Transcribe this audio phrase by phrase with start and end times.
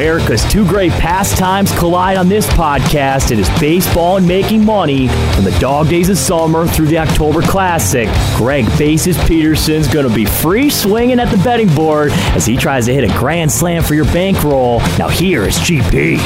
[0.00, 3.32] America's two great pastimes collide on this podcast.
[3.32, 7.42] It is baseball and making money from the dog days of summer through the October
[7.42, 8.08] Classic.
[8.34, 12.86] Greg Bases Peterson's going to be free swinging at the betting board as he tries
[12.86, 14.78] to hit a grand slam for your bankroll.
[14.98, 16.16] Now here is GP.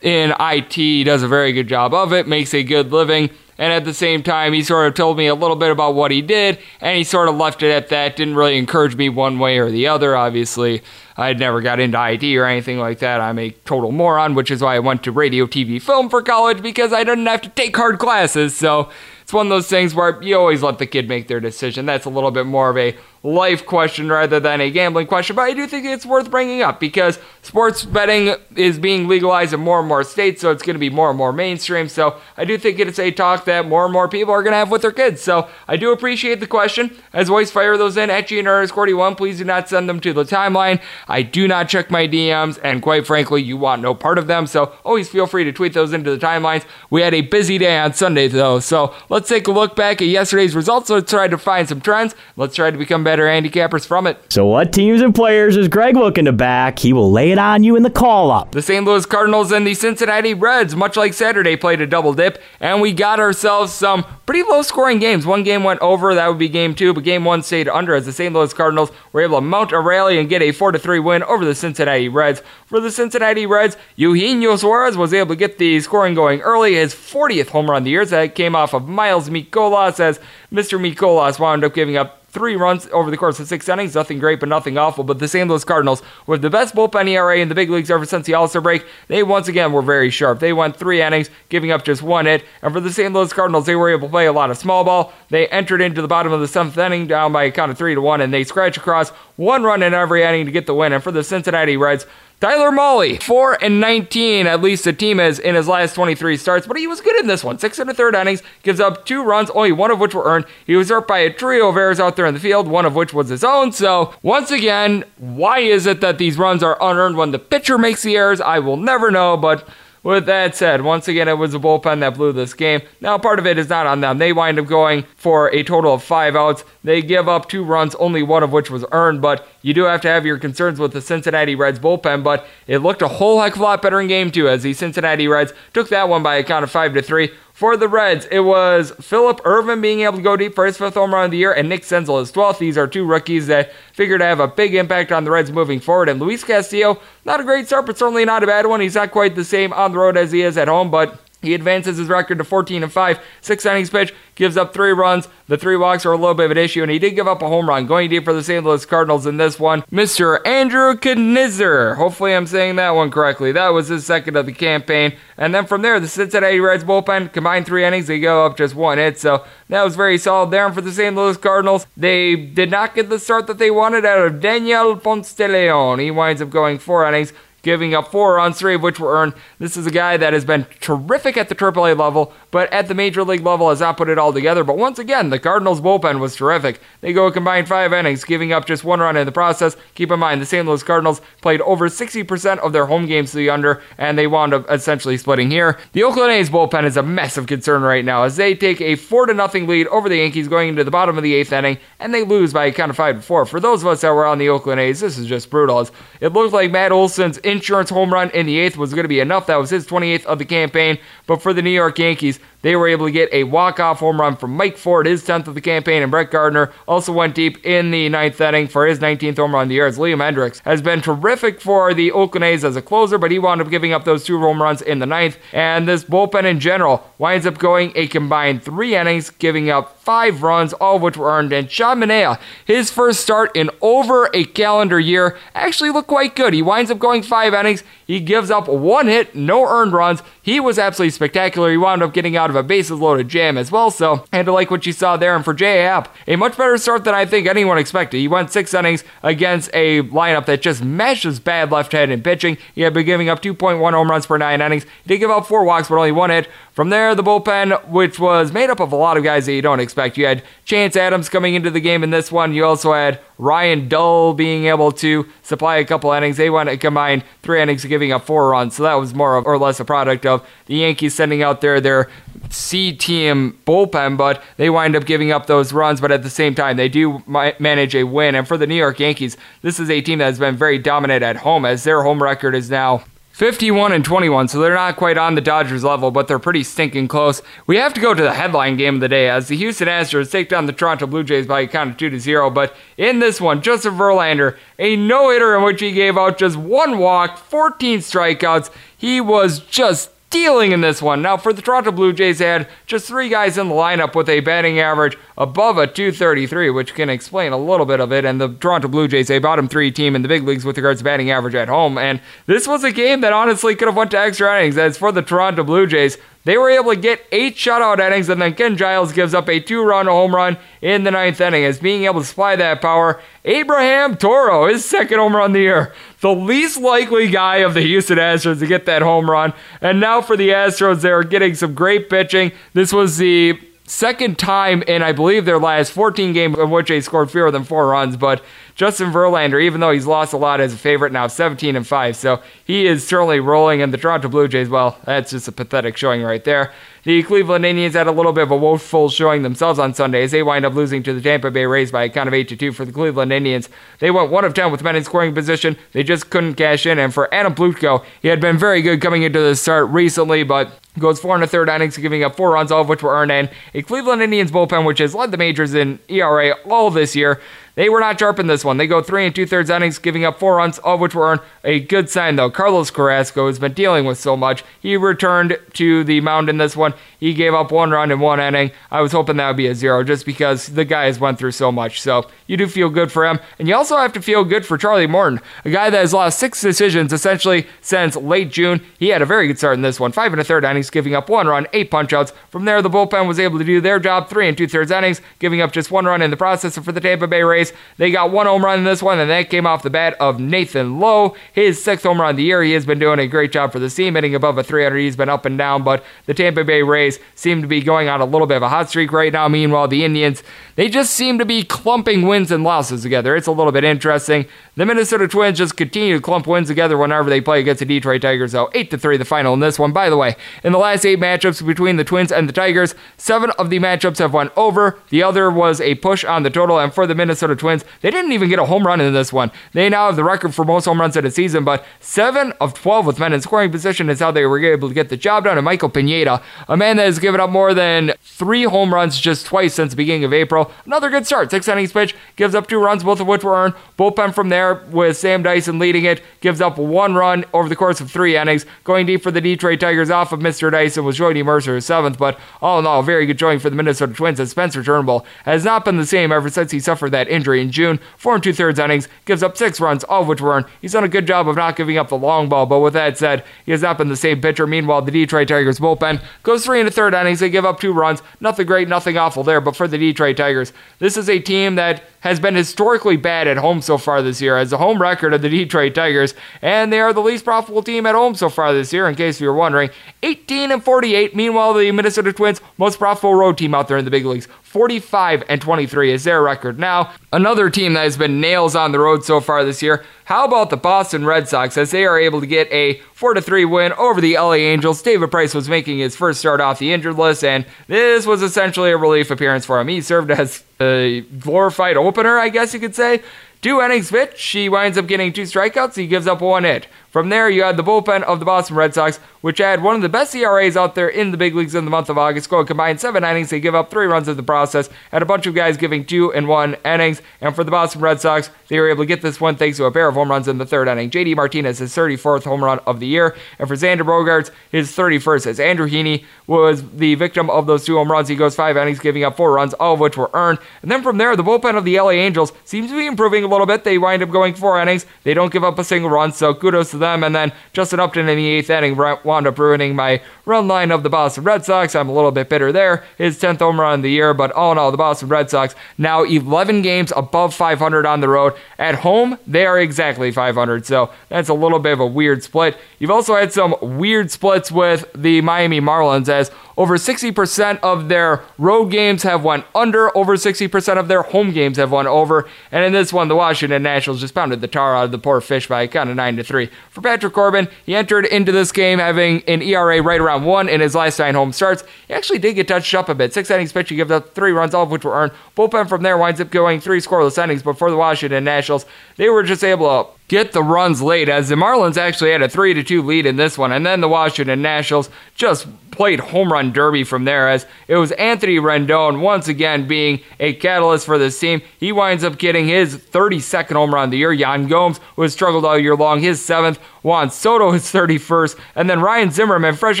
[0.00, 3.30] in IT, he does a very good job of it, makes a good living.
[3.60, 6.12] And at the same time, he sort of told me a little bit about what
[6.12, 8.14] he did, and he sort of left it at that.
[8.14, 10.14] Didn't really encourage me one way or the other.
[10.14, 10.80] Obviously,
[11.16, 13.20] I never got into IT or anything like that.
[13.20, 16.62] I'm a total moron, which is why I went to radio, TV, film for college
[16.62, 18.56] because I didn't have to take hard classes.
[18.56, 18.90] So
[19.28, 21.84] it's one of those things where you always let the kid make their decision.
[21.84, 25.42] That's a little bit more of a life question rather than a gambling question, but
[25.42, 29.80] I do think it's worth bringing up because sports betting is being legalized in more
[29.80, 31.88] and more states, so it's going to be more and more mainstream.
[31.88, 34.58] So I do think it's a talk that more and more people are going to
[34.58, 35.20] have with their kids.
[35.22, 36.96] So I do appreciate the question.
[37.12, 39.16] As always, fire those in at GNRS41.
[39.16, 40.80] Please do not send them to the timeline.
[41.08, 44.46] I do not check my DMs, and quite frankly, you want no part of them.
[44.46, 46.64] So always feel free to tweet those into the timelines.
[46.90, 48.60] We had a busy day on Sunday, though.
[48.60, 50.90] So let's take a look back at yesterday's results.
[50.90, 52.14] Let's try to find some trends.
[52.36, 54.18] Let's try to become better handicappers from it.
[54.28, 56.78] So, what teams and players is Greg looking to back?
[56.78, 58.52] He will lay it on you in the call up.
[58.52, 58.84] The St.
[58.84, 62.92] Louis Cardinals and the Cincinnati Reds, much like Saturday, played a double dip, and we
[62.92, 65.24] got ourselves some pretty low scoring games.
[65.24, 68.04] One game went over, that would be game two, but game one stayed under as
[68.04, 68.34] the St.
[68.34, 71.46] Louis Cardinals were able to mount a rally and get a 4 3 win over
[71.46, 72.42] the Cincinnati Reds.
[72.66, 76.92] For the Cincinnati Reds, Eugenio Suarez was able to get the scoring going early, his
[76.92, 78.04] 40th home run of the year.
[78.04, 80.20] That came off of Miles Mikolas as
[80.52, 80.78] Mr.
[80.78, 83.96] Mikolas wound up giving up three runs over the course of six innings.
[83.96, 85.02] Nothing great, but nothing awful.
[85.02, 85.48] But the St.
[85.48, 88.46] Louis Cardinals, with the best bullpen ERA in the big leagues ever since the All
[88.46, 90.38] Star break, they once again were very sharp.
[90.38, 92.44] They went three innings, giving up just one hit.
[92.62, 93.12] And for the St.
[93.12, 95.12] Louis Cardinals, they were able to play a lot of small ball.
[95.30, 97.96] They entered into the bottom of the seventh inning down by a count of three
[97.96, 100.92] to one, and they scratch across one run in every inning to get the win.
[100.92, 102.06] And for the Cincinnati Reds,
[102.40, 106.66] Tyler Mahle, 4 and 19, at least the team is in his last 23 starts,
[106.66, 107.58] but he was good in this one.
[107.58, 110.44] Six and a third innings, gives up two runs, only one of which were earned.
[110.66, 112.96] He was hurt by a trio of errors out there in the field, one of
[112.96, 113.70] which was his own.
[113.72, 118.02] So, once again, why is it that these runs are unearned when the pitcher makes
[118.02, 118.40] the errors?
[118.40, 119.68] I will never know, but
[120.08, 122.80] with that said, once again, it was the bullpen that blew this game.
[123.02, 124.16] Now, part of it is not on them.
[124.16, 126.64] They wind up going for a total of five outs.
[126.82, 130.00] They give up two runs, only one of which was earned, but you do have
[130.00, 132.24] to have your concerns with the Cincinnati Reds bullpen.
[132.24, 134.72] But it looked a whole heck of a lot better in game two as the
[134.72, 137.30] Cincinnati Reds took that one by a count of five to three.
[137.58, 140.94] For the Reds, it was Phillip Ervin being able to go deep for his fifth
[140.94, 142.58] home run of the year, and Nick Senzel his 12th.
[142.58, 145.80] These are two rookies that figure to have a big impact on the Reds moving
[145.80, 146.08] forward.
[146.08, 148.80] And Luis Castillo, not a great start, but certainly not a bad one.
[148.80, 151.54] He's not quite the same on the road as he is at home, but he
[151.54, 153.20] advances his record to 14 and 5.
[153.40, 155.28] Six innings pitch, gives up three runs.
[155.46, 157.42] The three walks are a little bit of an issue, and he did give up
[157.42, 157.86] a home run.
[157.86, 158.64] Going deep for the St.
[158.64, 160.44] Louis Cardinals in this one, Mr.
[160.46, 161.96] Andrew Knizner.
[161.96, 163.52] Hopefully, I'm saying that one correctly.
[163.52, 165.16] That was his second of the campaign.
[165.36, 168.06] And then from there, the Cincinnati Reds bullpen combined three innings.
[168.06, 170.66] They go up just one hit, so that was very solid there.
[170.66, 171.14] And for the St.
[171.14, 175.32] Louis Cardinals, they did not get the start that they wanted out of Daniel Ponce
[175.34, 175.98] de Leon.
[175.98, 177.32] He winds up going four innings
[177.68, 179.34] giving up four runs, three of which were earned.
[179.58, 182.94] This is a guy that has been terrific at the AAA level, but at the
[182.94, 184.64] major league level has not put it all together.
[184.64, 186.80] But once again, the Cardinals' bullpen was terrific.
[187.02, 189.76] They go a combined five innings, giving up just one run in the process.
[189.94, 190.66] Keep in mind, the St.
[190.66, 194.54] Louis Cardinals played over 60% of their home games to the under, and they wound
[194.54, 195.78] up essentially splitting here.
[195.92, 199.26] The Oakland A's bullpen is a massive concern right now as they take a 4
[199.26, 202.14] to nothing lead over the Yankees going into the bottom of the eighth inning, and
[202.14, 203.44] they lose by a count of 5 to 4.
[203.44, 205.86] For those of us that were on the Oakland A's, this is just brutal.
[206.20, 209.20] It looked like Matt Olson's insurance home run in the eighth was going to be
[209.20, 209.46] enough.
[209.46, 210.98] That was his 28th of the campaign.
[211.26, 214.36] But for the New York Yankees, they were able to get a walk-off home run
[214.36, 217.90] from Mike Ford, his 10th of the campaign, and Brett Gardner also went deep in
[217.90, 219.86] the ninth inning for his 19th home run of the year.
[219.86, 223.38] As Liam Hendriks has been terrific for the Oakland A's as a closer, but he
[223.38, 225.38] wound up giving up those two home runs in the ninth.
[225.52, 230.42] And this bullpen in general winds up going a combined three innings, giving up five
[230.42, 231.52] runs, all of which were earned.
[231.52, 236.54] And Sean Manaea, his first start in over a calendar year, actually looked quite good.
[236.54, 237.84] He winds up going five innings.
[238.06, 240.22] He gives up one hit, no earned runs.
[240.48, 241.70] He was absolutely spectacular.
[241.70, 243.90] He wound up getting out of a bases loaded jam as well.
[243.90, 245.36] So, and to like what you saw there.
[245.36, 245.82] And for J.A.
[245.82, 248.16] Happ, a much better start than I think anyone expected.
[248.16, 252.56] He went six innings against a lineup that just meshes bad left handed pitching.
[252.74, 254.84] He had been giving up 2.1 home runs per nine innings.
[254.84, 256.48] He did give up four walks, but only one hit.
[256.72, 259.60] From there, the bullpen, which was made up of a lot of guys that you
[259.60, 260.16] don't expect.
[260.16, 262.54] You had Chance Adams coming into the game in this one.
[262.54, 266.36] You also had Ryan Dull being able to supply a couple innings.
[266.36, 268.76] They went to combine three innings, giving up four runs.
[268.76, 271.80] So that was more of or less a product of the Yankees sending out there
[271.80, 272.10] their
[272.50, 276.02] C team bullpen, but they wind up giving up those runs.
[276.02, 278.34] But at the same time, they do manage a win.
[278.34, 281.22] And for the New York Yankees, this is a team that has been very dominant
[281.22, 283.02] at home, as their home record is now
[283.38, 287.06] 51 and 21, so they're not quite on the Dodgers level, but they're pretty stinking
[287.06, 287.40] close.
[287.68, 290.28] We have to go to the headline game of the day as the Houston Astros
[290.28, 292.50] take down the Toronto Blue Jays by a count of 2 to 0.
[292.50, 296.56] But in this one, Justin Verlander, a no hitter in which he gave out just
[296.56, 298.72] one walk, 14 strikeouts.
[298.96, 301.22] He was just dealing in this one.
[301.22, 304.28] Now, for the Toronto Blue Jays, they had just three guys in the lineup with
[304.28, 308.24] a batting average above a 233, which can explain a little bit of it.
[308.24, 311.00] And the Toronto Blue Jays, a bottom three team in the big leagues with regards
[311.00, 311.96] to batting average at home.
[311.98, 314.76] And this was a game that honestly could have went to extra innings.
[314.76, 318.40] As for the Toronto Blue Jays, They were able to get eight shutout innings, and
[318.40, 321.64] then Ken Giles gives up a two run home run in the ninth inning.
[321.64, 325.60] As being able to supply that power, Abraham Toro, his second home run of the
[325.60, 329.52] year, the least likely guy of the Houston Astros to get that home run.
[329.80, 332.52] And now for the Astros, they're getting some great pitching.
[332.72, 337.00] This was the second time in, I believe, their last 14 games in which they
[337.00, 338.42] scored fewer than four runs, but
[338.74, 342.16] Justin Verlander, even though he's lost a lot as a favorite now, 17 and 5.
[342.16, 343.82] So he is certainly rolling.
[343.82, 346.72] And the Toronto Blue Jays, well, that's just a pathetic showing right there.
[347.08, 350.30] The Cleveland Indians had a little bit of a woeful showing themselves on Sunday as
[350.30, 352.54] they wind up losing to the Tampa Bay Rays by a count of 8 to
[352.54, 353.70] 2 for the Cleveland Indians.
[353.98, 355.78] They went 1 of 10 with men in scoring position.
[355.92, 356.98] They just couldn't cash in.
[356.98, 360.78] And for Adam Plutko, he had been very good coming into the start recently, but
[360.98, 363.30] goes four and a third innings, giving up four runs, all of which were earned
[363.30, 363.48] in.
[363.72, 367.40] A Cleveland Indians bullpen, which has led the majors in ERA all this year,
[367.78, 368.76] they were not sharp in this one.
[368.76, 371.30] They go three and two thirds innings, giving up four runs, all of which were
[371.30, 371.42] earned.
[371.62, 372.50] A good sign, though.
[372.50, 374.64] Carlos Carrasco has been dealing with so much.
[374.80, 376.92] He returned to the mound in this one.
[377.20, 378.72] He gave up one run in one inning.
[378.90, 381.52] I was hoping that would be a zero just because the guy has went through
[381.52, 382.00] so much.
[382.00, 383.38] So you do feel good for him.
[383.60, 386.40] And you also have to feel good for Charlie Morton, a guy that has lost
[386.40, 388.84] six decisions essentially since late June.
[388.98, 390.10] He had a very good start in this one.
[390.10, 392.32] Five and a third innings, giving up one run, eight punchouts.
[392.50, 395.20] From there, the bullpen was able to do their job, three and two thirds innings,
[395.38, 396.76] giving up just one run in the process.
[396.76, 397.67] And for the Tampa Bay Rays,
[397.98, 400.40] they got one home run in this one, and that came off the bat of
[400.40, 402.62] Nathan Lowe, his sixth home run of the year.
[402.62, 404.96] He has been doing a great job for the team, hitting above a 300.
[404.98, 408.20] He's been up and down, but the Tampa Bay Rays seem to be going on
[408.20, 409.48] a little bit of a hot streak right now.
[409.48, 410.42] Meanwhile, the Indians,
[410.76, 413.36] they just seem to be clumping wins and losses together.
[413.36, 414.46] It's a little bit interesting.
[414.76, 418.22] The Minnesota Twins just continue to clump wins together whenever they play against the Detroit
[418.22, 418.70] Tigers, though.
[418.74, 419.92] 8 to 3 the final in this one.
[419.92, 423.50] By the way, in the last eight matchups between the Twins and the Tigers, seven
[423.58, 424.98] of the matchups have won over.
[425.10, 428.32] The other was a push on the total, and for the Minnesota Twins, they didn't
[428.32, 429.50] even get a home run in this one.
[429.72, 432.74] They now have the record for most home runs in a season, but 7 of
[432.74, 435.44] 12 with men in scoring position is how they were able to get the job
[435.44, 435.58] done.
[435.58, 439.46] And Michael Pineda, a man that has given up more than three home runs just
[439.46, 440.70] twice since the beginning of April.
[440.86, 441.50] Another good start.
[441.50, 443.74] Six innings pitch, gives up two runs, both of which were earned.
[443.98, 448.00] Bullpen from there with Sam Dyson leading it, gives up one run over the course
[448.00, 448.64] of three innings.
[448.84, 450.70] Going deep for the Detroit Tigers off of Mr.
[450.70, 454.12] Dyson was Jordy Mercer, seventh, but all in all, very good showing for the Minnesota
[454.12, 457.37] Twins as Spencer Turnbull has not been the same ever since he suffered that injury
[457.46, 458.00] in June.
[458.16, 460.66] Four and two thirds innings, gives up six runs, all of which were earned.
[460.80, 463.18] He's done a good job of not giving up the long ball, but with that
[463.18, 464.66] said, he has not been the same pitcher.
[464.66, 467.40] Meanwhile, the Detroit Tigers bullpen goes three and a third innings.
[467.40, 468.22] They give up two runs.
[468.40, 472.02] Nothing great, nothing awful there, but for the Detroit Tigers, this is a team that
[472.28, 475.42] has been historically bad at home so far this year as the home record of
[475.42, 478.92] the Detroit Tigers, and they are the least profitable team at home so far this
[478.92, 479.90] year, in case you're wondering.
[480.22, 481.34] 18 and 48.
[481.34, 484.46] Meanwhile, the Minnesota Twins, most profitable road team out there in the big leagues.
[484.62, 487.12] 45 and 23 is their record now.
[487.32, 490.04] Another team that has been nails on the road so far this year.
[490.28, 493.64] How about the Boston Red Sox as they are able to get a 4 3
[493.64, 495.00] win over the LA Angels?
[495.00, 498.90] David Price was making his first start off the injured list, and this was essentially
[498.90, 499.88] a relief appearance for him.
[499.88, 503.22] He served as a glorified opener, I guess you could say.
[503.62, 505.96] Two innings pitch, he winds up getting two strikeouts.
[505.96, 506.88] He gives up one hit.
[507.10, 510.02] From there, you had the bullpen of the Boston Red Sox, which had one of
[510.02, 512.50] the best ERAs out there in the big leagues in the month of August.
[512.50, 513.48] Go combined seven innings.
[513.48, 514.90] They give up three runs in the process.
[515.10, 517.22] Had a bunch of guys giving two and one innings.
[517.40, 519.86] And for the Boston Red Sox, they were able to get this one thanks to
[519.86, 521.08] a pair of home runs in the third inning.
[521.08, 523.34] JD Martinez, his 34th home run of the year.
[523.58, 525.46] And for Xander Bogaerts, his 31st.
[525.46, 528.98] As Andrew Heaney was the victim of those two home runs, he goes five innings,
[528.98, 530.58] giving up four runs, all of which were earned.
[530.82, 533.48] And then from there, the bullpen of the LA Angels seems to be improving a
[533.48, 533.84] little bit.
[533.84, 535.06] They wind up going four innings.
[535.24, 537.24] They don't give up a single run, so kudos to them.
[537.24, 541.02] And then Justin Upton in the eighth inning wound up ruining my run line of
[541.02, 541.94] the Boston Red Sox.
[541.94, 543.04] I'm a little bit bitter there.
[543.16, 545.74] His 10th home run of the year, but all in all, the Boston Red Sox
[545.96, 548.54] now 11 games above 500 on the road.
[548.78, 552.76] At home, they are exactly 500, so that's a little bit of a weird split.
[552.98, 558.44] You've also had some weird splits with the Miami Marlins as over 60% of their
[558.56, 562.84] road games have won under, over 60% of their home games have won over, and
[562.84, 565.66] in this one, the Washington Nationals just pounded the tar out of the poor fish
[565.66, 566.70] by a count of 9 to 3.
[566.90, 570.80] For Patrick Corbin, he entered into this game having an ERA right around 1 in
[570.80, 571.82] his last nine home starts.
[572.06, 573.34] He actually did get touched up a bit.
[573.34, 575.32] Six innings pitched, he gives up three runs, all of which were earned.
[575.56, 579.28] Bullpen from there winds up going three scoreless innings, but for the Washington Nationals, they
[579.28, 582.74] were just able to get the runs late as the Marlins actually had a 3
[582.74, 586.72] to 2 lead in this one and then the Washington Nationals just played home run
[586.72, 591.38] derby from there as it was Anthony Rendon once again being a catalyst for this
[591.38, 591.62] team.
[591.80, 594.32] He winds up getting his 32nd home run of the year.
[594.32, 596.78] Yan Gomes, who has struggled all year long, his seventh.
[597.02, 598.58] Juan Soto, his 31st.
[598.74, 600.00] And then Ryan Zimmerman, fresh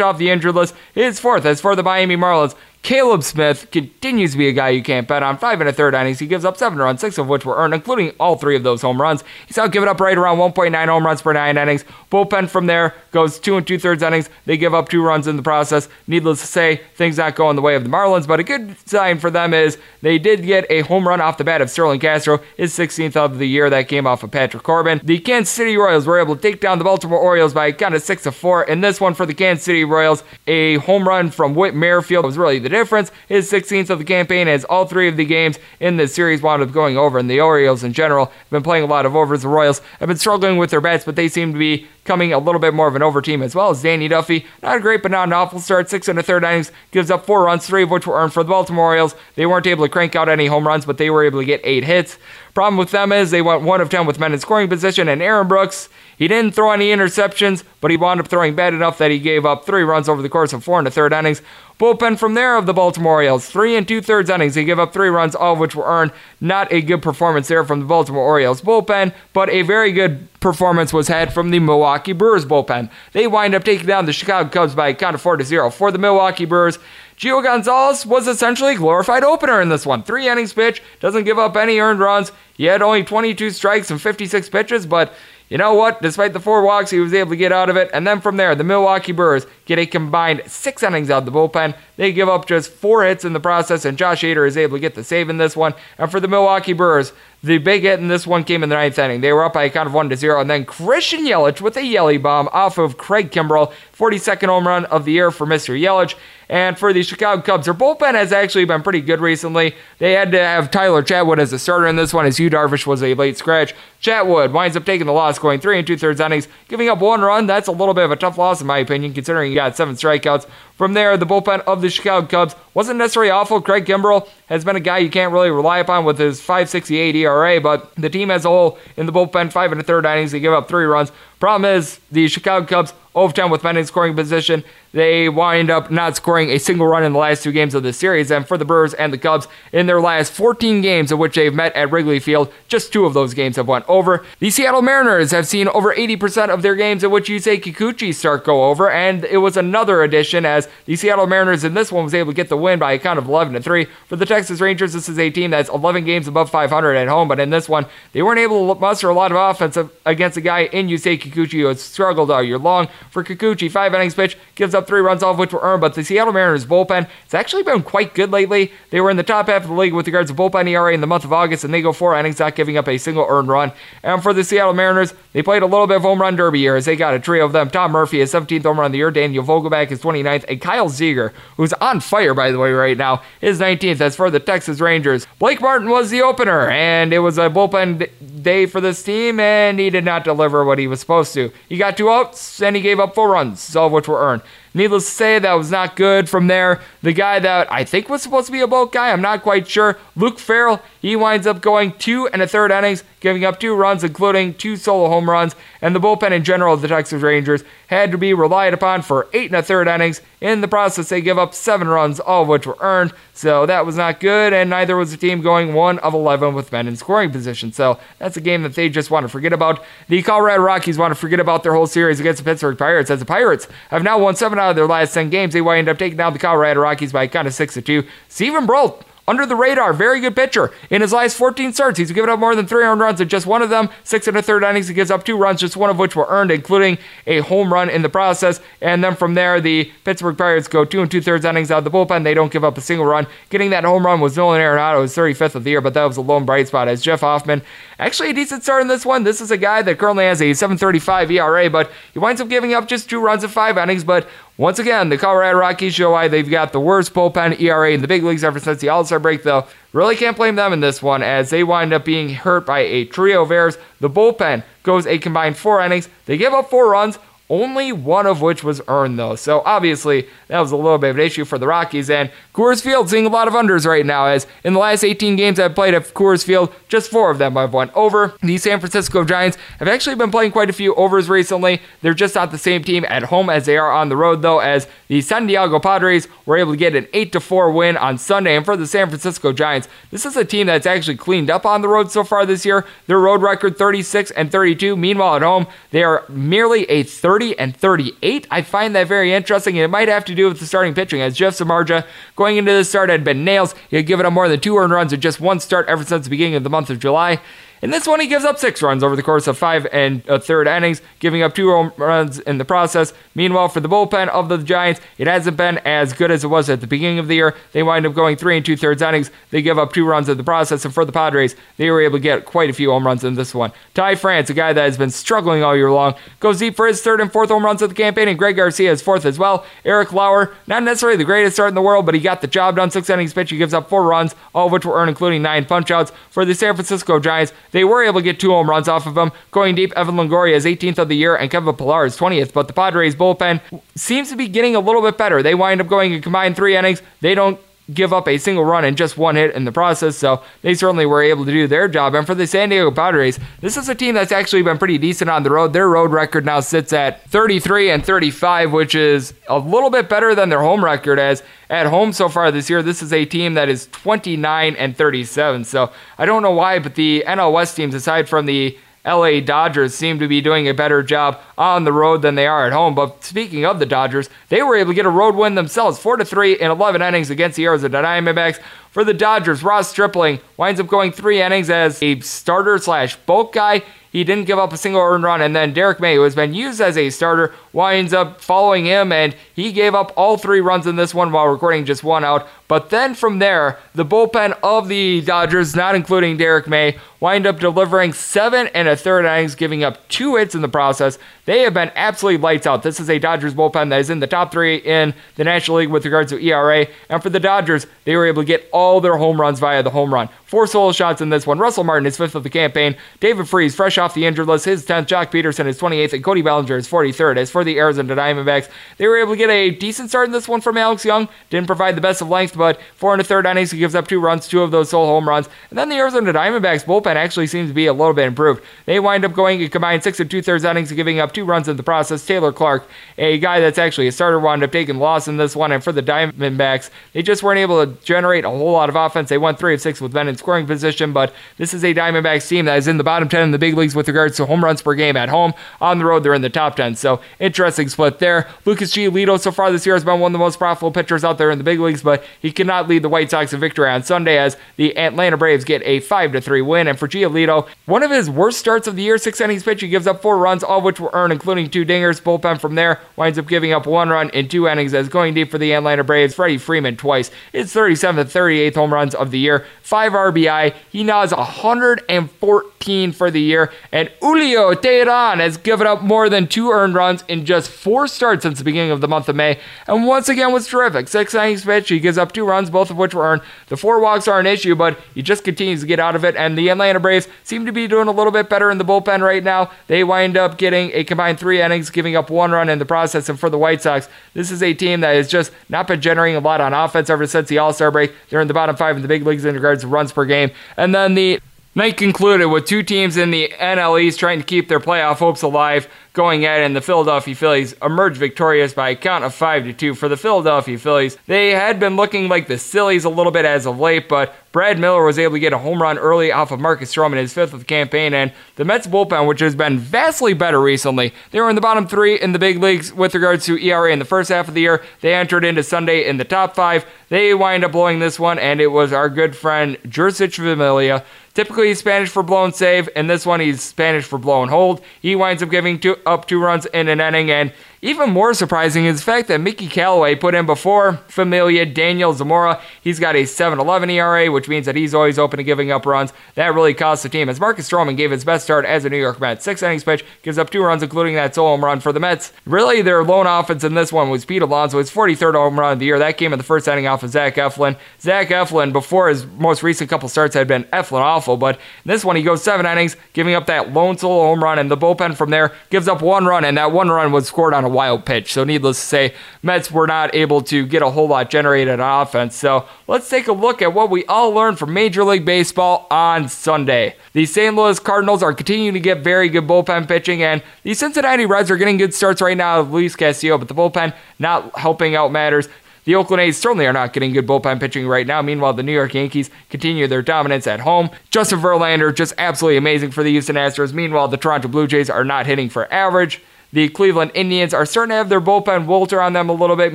[0.00, 1.44] off the injured list, his fourth.
[1.44, 5.22] As for the Miami Marlins, Caleb Smith continues to be a guy you can't bet
[5.22, 5.36] on.
[5.36, 6.20] Five and a third innings.
[6.20, 8.82] He gives up seven runs, six of which were earned, including all three of those
[8.82, 9.24] home runs.
[9.46, 11.84] He's now giving up right around 1.9 home runs per nine innings.
[12.10, 14.30] Bullpen from there goes two and two thirds innings.
[14.44, 15.88] They give up two runs in the process.
[16.06, 19.18] Needless to say, things not going the way of the Marlins, but a good sign
[19.18, 22.40] for them is they did get a home run off the bat of Starlin Castro,
[22.56, 23.70] his 16th of the year.
[23.70, 25.00] That came off of Patrick Corbin.
[25.02, 28.02] The Kansas City Royals were able to take down the Baltimore Orioles by kind of
[28.02, 28.64] six to four.
[28.64, 32.38] In this one for the Kansas City Royals, a home run from Whit Merrifield was
[32.38, 33.10] really the difference.
[33.28, 36.62] His 16th of the campaign as all three of the games in this series wound
[36.62, 37.18] up going over.
[37.18, 39.42] And the Orioles in general have been playing a lot of overs.
[39.42, 42.38] The Royals have been struggling with their bats, but they seem to be coming a
[42.38, 44.46] little bit more of an over team as well as Danny Duffy.
[44.62, 45.88] Not a great, but not an awful start.
[45.88, 48.42] Six and a third innings, gives up four runs, three of which were earned for
[48.42, 49.14] the Baltimore Orioles.
[49.36, 51.60] They weren't able to crank out any home runs, but they were able to get
[51.62, 52.18] eight hits.
[52.54, 55.22] Problem with them is they went one of ten with men in scoring position, and
[55.22, 59.12] Aaron Brooks, he didn't throw any interceptions, but he wound up throwing bad enough that
[59.12, 61.42] he gave up three runs over the course of four and a third innings.
[61.78, 64.56] Bullpen from there of the Baltimore Orioles, three and two thirds innings.
[64.56, 66.10] They give up three runs, all of which were earned.
[66.40, 70.92] Not a good performance there from the Baltimore Orioles bullpen, but a very good performance
[70.92, 72.90] was had from the Milwaukee Brewers bullpen.
[73.12, 75.70] They wind up taking down the Chicago Cubs by a count of four to zero.
[75.70, 76.80] For the Milwaukee Brewers,
[77.16, 80.02] Gio Gonzalez was essentially a glorified opener in this one.
[80.02, 82.32] Three innings pitch, doesn't give up any earned runs.
[82.54, 85.12] He had only 22 strikes and 56 pitches, but
[85.48, 86.02] you know what?
[86.02, 87.90] Despite the four walks, he was able to get out of it.
[87.94, 91.30] And then from there, the Milwaukee Brewers get a combined six innings out of the
[91.30, 91.76] bullpen.
[91.96, 94.80] They give up just four hits in the process, and Josh Hader is able to
[94.80, 95.74] get the save in this one.
[95.98, 98.98] And for the Milwaukee Brewers, the big hit in this one came in the ninth
[98.98, 99.20] inning.
[99.20, 101.76] They were up by a count of one to zero, and then Christian Yelich with
[101.76, 105.78] a Yelly bomb off of Craig Kimbrel, 42nd home run of the year for Mr.
[105.78, 106.14] Yelich.
[106.48, 109.74] And for the Chicago Cubs, their bullpen has actually been pretty good recently.
[109.98, 112.86] They had to have Tyler Chatwood as a starter in this one, as Yu Darvish
[112.86, 113.74] was a late scratch.
[114.00, 117.20] Chatwood winds up taking the loss, going three and two thirds innings, giving up one
[117.20, 117.46] run.
[117.46, 120.46] That's a little bit of a tough loss, in my opinion, considering got seven strikeouts.
[120.78, 123.60] From there, the bullpen of the Chicago Cubs wasn't necessarily awful.
[123.60, 127.60] Craig Kimbrel has been a guy you can't really rely upon with his 5.68 ERA,
[127.60, 130.38] but the team as a whole in the bullpen, five and a third innings, they
[130.38, 131.10] give up three runs.
[131.40, 134.64] Problem is, the Chicago Cubs overtime with men in scoring position.
[134.92, 137.92] They wind up not scoring a single run in the last two games of the
[137.92, 138.30] series.
[138.30, 141.54] And for the Brewers and the Cubs, in their last 14 games of which they've
[141.54, 144.24] met at Wrigley Field, just two of those games have went over.
[144.38, 148.44] The Seattle Mariners have seen over 80% of their games in which Yusei Kikuchi start
[148.44, 152.14] go over, and it was another addition as the Seattle Mariners in this one was
[152.14, 153.86] able to get the win by a count of 11 to 3.
[154.06, 157.28] For the Texas Rangers, this is a team that's 11 games above 500 at home,
[157.28, 160.40] but in this one, they weren't able to muster a lot of offense against a
[160.40, 162.88] guy in Yusei Kikuchi who has struggled all year long.
[163.10, 165.80] For Kikuchi, five innings pitch, gives up three runs, all of which were earned.
[165.80, 168.72] But the Seattle Mariners bullpen, it's actually been quite good lately.
[168.90, 171.00] They were in the top half of the league with regards to bullpen ERA in
[171.00, 173.48] the month of August, and they go four innings, not giving up a single earned
[173.48, 173.72] run.
[174.02, 176.76] And for the Seattle Mariners, they played a little bit of home run derby here
[176.76, 177.70] as they got a trio of them.
[177.70, 180.88] Tom Murphy, his 17th home run of the year, Daniel Vogelbach, his 29th, and Kyle
[180.88, 184.00] Seager, who's on fire, by the way, right now, his 19th.
[184.00, 188.08] As for the Texas Rangers, Blake Martin was the opener, and it was a bullpen
[188.42, 191.52] day for this team, and he did not deliver what he was supposed to.
[191.68, 194.42] He got two outs, and he gave up four runs, all of which were earned.
[194.74, 196.28] Needless to say, that was not good.
[196.28, 199.22] From there, the guy that I think was supposed to be a boat guy, I'm
[199.22, 203.44] not quite sure, Luke Farrell, he winds up going two and a third innings, giving
[203.44, 206.88] up two runs, including two solo home runs, and the bullpen in general of the
[206.88, 210.20] Texas Rangers had to be relied upon for eight and a third innings.
[210.40, 213.86] In the process, they give up seven runs, all of which were earned, so that
[213.86, 216.96] was not good, and neither was the team going one of 11 with men in
[216.96, 217.72] scoring position.
[217.72, 219.82] So that's a game that they just want to forget about.
[220.08, 223.20] The Colorado Rockies want to forget about their whole series against the Pittsburgh Pirates, as
[223.20, 225.54] the Pirates have now won seven out of their last 10 games.
[225.54, 228.04] They wind up taking down the Colorado Rockies by kind of 6 to 2.
[228.28, 230.72] Steven Brault under the radar, very good pitcher.
[230.88, 233.60] In his last 14 starts, he's given up more than 300 runs in just one
[233.60, 233.90] of them.
[234.02, 236.24] Six and a third innings, he gives up two runs, just one of which were
[236.30, 238.62] earned, including a home run in the process.
[238.80, 241.84] And then from there, the Pittsburgh Pirates go two and two thirds innings out of
[241.84, 242.24] the bullpen.
[242.24, 243.26] They don't give up a single run.
[243.50, 246.16] Getting that home run was Nolan Arenado, his 35th of the year, but that was
[246.16, 247.60] a lone bright spot as Jeff Hoffman.
[247.98, 249.24] Actually, a decent start in this one.
[249.24, 252.72] This is a guy that currently has a 7.35 ERA, but he winds up giving
[252.72, 254.04] up just two runs in five innings.
[254.04, 254.26] But
[254.58, 258.08] once again, the Colorado Rockies show why they've got the worst bullpen ERA in the
[258.08, 259.68] big leagues ever since the All Star break, though.
[259.92, 263.04] Really can't blame them in this one as they wind up being hurt by a
[263.04, 263.78] trio of errors.
[264.00, 266.08] The bullpen goes a combined four innings.
[266.26, 269.36] They give up four runs, only one of which was earned, though.
[269.36, 272.10] So obviously, that was a little bit of an issue for the Rockies.
[272.10, 275.36] And Coors Field seeing a lot of unders right now, as in the last 18
[275.36, 278.34] games I've played at Coors Field, just four of them I've won over.
[278.42, 281.80] The San Francisco Giants have actually been playing quite a few overs recently.
[282.02, 284.58] They're just not the same team at home as they are on the road, though,
[284.58, 288.56] as the San Diego Padres were able to get an 8 4 win on Sunday.
[288.56, 291.82] And for the San Francisco Giants, this is a team that's actually cleaned up on
[291.82, 292.84] the road so far this year.
[293.06, 294.96] Their road record 36 and 32.
[294.96, 298.46] Meanwhile, at home, they are merely a 30 30 and 38.
[298.50, 301.20] I find that very interesting, and it might have to do with the starting pitching,
[301.20, 303.74] as Jeff Samardzija going into the start had been nails.
[303.90, 306.24] He had given up more than two earned runs in just one start ever since
[306.24, 307.40] the beginning of the month of July.
[307.80, 310.40] In this one, he gives up six runs over the course of five and a
[310.40, 313.12] third innings, giving up two runs in the process.
[313.38, 316.68] Meanwhile, for the bullpen of the Giants, it hasn't been as good as it was
[316.68, 317.54] at the beginning of the year.
[317.70, 319.30] They wind up going three and two thirds innings.
[319.50, 322.18] They give up two runs in the process, and for the Padres, they were able
[322.18, 323.70] to get quite a few home runs in this one.
[323.94, 327.00] Ty France, a guy that has been struggling all year long, goes deep for his
[327.00, 329.64] third and fourth home runs of the campaign, and Greg Garcia is fourth as well.
[329.84, 332.74] Eric Lauer, not necessarily the greatest start in the world, but he got the job
[332.74, 332.90] done.
[332.90, 335.64] Six innings pitch, he gives up four runs, all of which were earned, including nine
[335.64, 336.10] punchouts.
[336.30, 339.16] For the San Francisco Giants, they were able to get two home runs off of
[339.16, 339.30] him.
[339.52, 342.52] Going deep, Evan Longoria is 18th of the year, and Kevin Pillar is 20th.
[342.52, 343.60] But the Padres bullpen
[343.94, 345.42] seems to be getting a little bit better.
[345.42, 347.02] They wind up going a combined three innings.
[347.20, 347.58] They don't
[347.92, 350.16] give up a single run and just one hit in the process.
[350.16, 352.14] So they certainly were able to do their job.
[352.14, 355.30] And for the San Diego Padres, this is a team that's actually been pretty decent
[355.30, 355.72] on the road.
[355.72, 360.34] Their road record now sits at 33 and 35, which is a little bit better
[360.34, 362.82] than their home record as at home so far this year.
[362.82, 365.64] This is a team that is 29 and 37.
[365.64, 369.94] So I don't know why, but the NL West teams, aside from the LA Dodgers
[369.94, 372.94] seem to be doing a better job on the road than they are at home.
[372.94, 376.18] But speaking of the Dodgers, they were able to get a road win themselves, 4
[376.18, 378.60] to 3 in 11 innings against the Arizona Diamondbacks.
[378.90, 383.52] For the Dodgers, Ross Stripling winds up going three innings as a starter slash bulk
[383.52, 383.82] guy.
[384.10, 386.54] He didn't give up a single earned run, and then Derek May, who has been
[386.54, 390.86] used as a starter, winds up following him, and he gave up all three runs
[390.86, 392.48] in this one while recording just one out.
[392.68, 397.58] But then from there, the bullpen of the Dodgers, not including Derek May, wind up
[397.58, 401.18] delivering seven and a third innings, giving up two hits in the process.
[401.44, 402.82] They have been absolutely lights out.
[402.82, 405.90] This is a Dodgers bullpen that is in the top three in the National League
[405.90, 406.86] with regards to ERA.
[407.08, 408.68] And for the Dodgers, they were able to get
[409.00, 410.28] their home runs via the home run.
[410.48, 411.58] Four solo shots in this one.
[411.58, 412.96] Russell Martin is fifth of the campaign.
[413.20, 415.06] David Freese, fresh off the injured list, his 10th.
[415.06, 417.36] Joc Pederson, is 28th, and Cody Bellinger is 43rd.
[417.36, 420.48] As for the Arizona Diamondbacks, they were able to get a decent start in this
[420.48, 421.28] one from Alex Young.
[421.50, 424.08] Didn't provide the best of length, but four and a third innings, he gives up
[424.08, 425.50] two runs, two of those solo home runs.
[425.68, 428.64] And then the Arizona Diamondbacks bullpen actually seems to be a little bit improved.
[428.86, 431.68] They wind up going a combined six and two thirds innings, giving up two runs
[431.68, 432.24] in the process.
[432.24, 435.72] Taylor Clarke, a guy that's actually a starter, wound up taking loss in this one.
[435.72, 439.28] And for the Diamondbacks, they just weren't able to generate a whole lot of offense.
[439.28, 442.64] They went three of six with men scoring position, but this is a Diamondbacks team
[442.64, 444.82] that is in the bottom 10 in the big leagues with regards to home runs
[444.82, 445.52] per game at home.
[445.80, 446.94] On the road, they're in the top 10.
[446.94, 448.48] So interesting split there.
[448.64, 451.38] Lucas Giolito so far this year has been one of the most profitable pitchers out
[451.38, 454.02] there in the big leagues, but he cannot lead the White Sox to victory on
[454.02, 456.88] Sunday as the Atlanta Braves get a 5 3 win.
[456.88, 459.88] And for Giolito, one of his worst starts of the year, six innings pitch, he
[459.88, 462.20] gives up four runs, all which were earned, including two dingers.
[462.20, 465.50] Bullpen from there winds up giving up one run in two innings as going deep
[465.50, 466.34] for the Atlanta Braves.
[466.34, 467.30] Freddie Freeman twice.
[467.52, 470.74] It's 37th 38th home runs of the year, five RBI.
[470.90, 473.72] He now has 114 for the year.
[473.92, 478.42] And Julio Teheran has given up more than two earned runs in just four starts
[478.42, 479.58] since the beginning of the month of May.
[479.86, 481.08] And once again was terrific.
[481.08, 483.42] Six innings pitch, he gives up two runs, both of which were earned.
[483.68, 486.36] The four walks are an issue, but he just continues to get out of it.
[486.36, 489.20] And the Atlanta Braves seem to be doing a little bit better in the bullpen
[489.20, 489.70] right now.
[489.86, 493.28] They wind up getting a combined three innings, giving up one run in the process.
[493.28, 496.36] And for the White Sox, this is a team that has just not been generating
[496.36, 498.12] a lot on offense ever since the All Star break.
[498.28, 500.50] They're in the bottom five in the big leagues in regards to runs per game.
[500.76, 501.40] And then the
[501.76, 505.42] night concluded with two teams in the NL East trying to keep their playoff hopes
[505.42, 509.62] alive going at, it, and the Philadelphia Phillies emerged victorious by a count of 5
[509.62, 511.16] to 2 for the Philadelphia Phillies.
[511.26, 514.80] They had been looking like the sillies a little bit as of late, but Brad
[514.80, 517.32] Miller was able to get a home run early off of Marcus Stroman, in his
[517.32, 521.40] fifth of the campaign, and the Mets bullpen, which has been vastly better recently, they
[521.40, 524.04] were in the bottom three in the big leagues with regards to ERA in the
[524.04, 524.82] first half of the year.
[525.00, 526.84] They entered into Sunday in the top five.
[527.08, 531.04] They wind up blowing this one, and it was our good friend Jeurys Familia
[531.38, 534.80] Typically, he's Spanish for blown save, and this one he's Spanish for blown hold.
[535.00, 538.86] He winds up giving two, up two runs in an inning, and even more surprising
[538.86, 542.60] is the fact that Mickey Callaway put in before Familia Daniel Zamora.
[542.82, 546.12] He's got a 7.11 ERA, which means that he's always open to giving up runs.
[546.34, 548.98] That really cost the team as Marcus Stroman gave his best start as a New
[548.98, 549.42] York Met.
[549.42, 552.32] Six innings pitch, gives up two runs, including that solo home run for the Mets.
[552.46, 555.78] Really, their lone offense in this one was Pete Alonso, his 43rd home run of
[555.78, 556.00] the year.
[556.00, 557.78] That came in the first inning off of Zach Eflin.
[558.00, 562.16] Zach Eflin, before his most recent couple starts, had been Eflin awful, but this one
[562.16, 565.30] he goes seven innings, giving up that lone solo home run, and the bullpen from
[565.30, 568.32] there gives up one run, and that one run was scored on a wild pitch.
[568.32, 572.02] So, needless to say, Mets were not able to get a whole lot generated on
[572.02, 572.34] offense.
[572.34, 576.28] So, let's take a look at what we all learned from Major League Baseball on
[576.28, 576.96] Sunday.
[577.12, 577.54] The St.
[577.54, 581.56] Louis Cardinals are continuing to get very good bullpen pitching, and the Cincinnati Reds are
[581.56, 585.48] getting good starts right now with Luis Castillo, but the bullpen not helping out matters.
[585.88, 588.20] The Oakland A's certainly are not getting good bullpen pitching right now.
[588.20, 590.90] Meanwhile, the New York Yankees continue their dominance at home.
[591.08, 593.72] Justin Verlander just absolutely amazing for the Houston Astros.
[593.72, 596.20] Meanwhile, the Toronto Blue Jays are not hitting for average.
[596.50, 599.74] The Cleveland Indians are starting to have their bullpen wilter on them a little bit.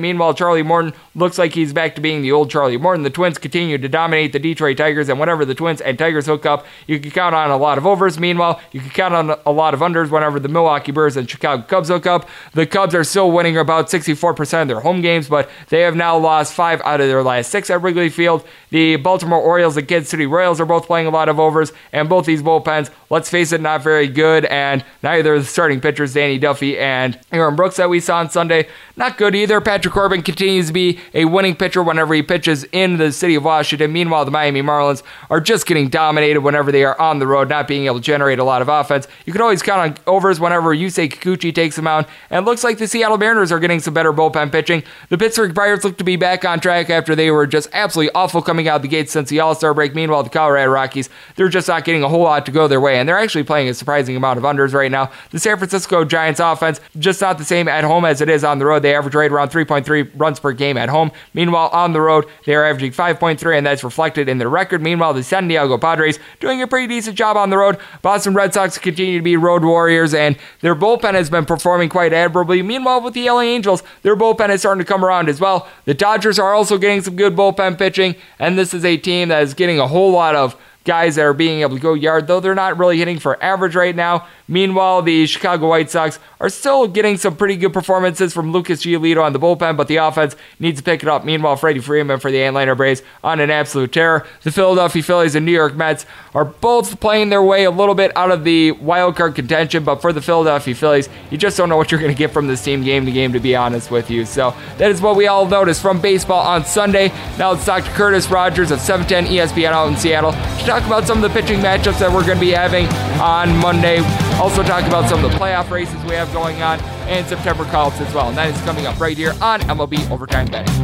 [0.00, 3.04] Meanwhile, Charlie Morton looks like he's back to being the old Charlie Morton.
[3.04, 6.44] The Twins continue to dominate the Detroit Tigers, and whenever the Twins and Tigers hook
[6.44, 8.18] up, you can count on a lot of overs.
[8.18, 11.62] Meanwhile, you can count on a lot of unders whenever the Milwaukee Brewers and Chicago
[11.62, 12.28] Cubs hook up.
[12.54, 16.18] The Cubs are still winning about 64% of their home games, but they have now
[16.18, 18.44] lost five out of their last six at Wrigley Field.
[18.70, 22.08] The Baltimore Orioles and Kansas City Royals are both playing a lot of overs, and
[22.08, 24.44] both these bullpens, let's face it, not very good.
[24.46, 28.30] And neither of the starting pitchers, Danny Duffy and Aaron Brooks, that we saw on
[28.30, 29.60] Sunday, not good either.
[29.60, 33.44] Patrick Corbin continues to be a winning pitcher whenever he pitches in the city of
[33.44, 33.92] Washington.
[33.92, 37.68] Meanwhile, the Miami Marlins are just getting dominated whenever they are on the road, not
[37.68, 39.06] being able to generate a lot of offense.
[39.26, 42.78] You can always count on overs whenever Yusei Kikuchi takes them out, and looks like
[42.78, 44.82] the Seattle Mariners are getting some better bullpen pitching.
[45.08, 48.42] The Pittsburgh Pirates look to be back on track after they were just absolutely awful
[48.42, 49.94] coming out the gates since the All Star break.
[49.94, 52.98] Meanwhile, the Colorado Rockies, they're just not getting a whole lot to go their way,
[52.98, 55.10] and they're actually playing a surprising amount of unders right now.
[55.30, 56.53] The San Francisco Giants offense,
[56.98, 58.82] just not the same at home as it is on the road.
[58.82, 61.12] They average right around 3.3 runs per game at home.
[61.32, 64.82] Meanwhile, on the road, they are averaging 5.3, and that's reflected in their record.
[64.82, 67.78] Meanwhile, the San Diego Padres doing a pretty decent job on the road.
[68.02, 72.12] Boston Red Sox continue to be road warriors, and their bullpen has been performing quite
[72.12, 72.62] admirably.
[72.62, 75.68] Meanwhile, with the LA Angels, their bullpen is starting to come around as well.
[75.84, 79.42] The Dodgers are also getting some good bullpen pitching, and this is a team that
[79.42, 82.40] is getting a whole lot of guys that are being able to go yard, though
[82.40, 84.26] they're not really hitting for average right now.
[84.46, 89.22] Meanwhile, the Chicago White Sox are still getting some pretty good performances from Lucas Giolito
[89.22, 91.24] on the bullpen, but the offense needs to pick it up.
[91.24, 94.26] Meanwhile, Freddie Freeman for the Atlanta Braves on an absolute tear.
[94.42, 98.12] The Philadelphia Phillies and New York Mets are both playing their way a little bit
[98.16, 101.78] out of the wild card contention, but for the Philadelphia Phillies, you just don't know
[101.78, 104.10] what you're going to get from this team game to game, to be honest with
[104.10, 104.26] you.
[104.26, 107.08] So that is what we all noticed from baseball on Sunday.
[107.38, 110.32] Now talk to Curtis Rogers of 710 ESPN out in Seattle
[110.74, 112.88] talk about some of the pitching matchups that we're going to be having
[113.20, 113.98] on Monday.
[114.40, 117.90] Also, talk about some of the playoff races we have going on and September call
[117.90, 118.28] ups as well.
[118.28, 120.74] And that is coming up right here on MLB Overtime Betting.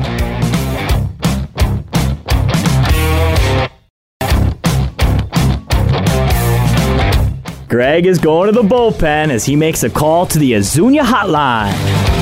[7.68, 12.19] Greg is going to the bullpen as he makes a call to the Azunia hotline.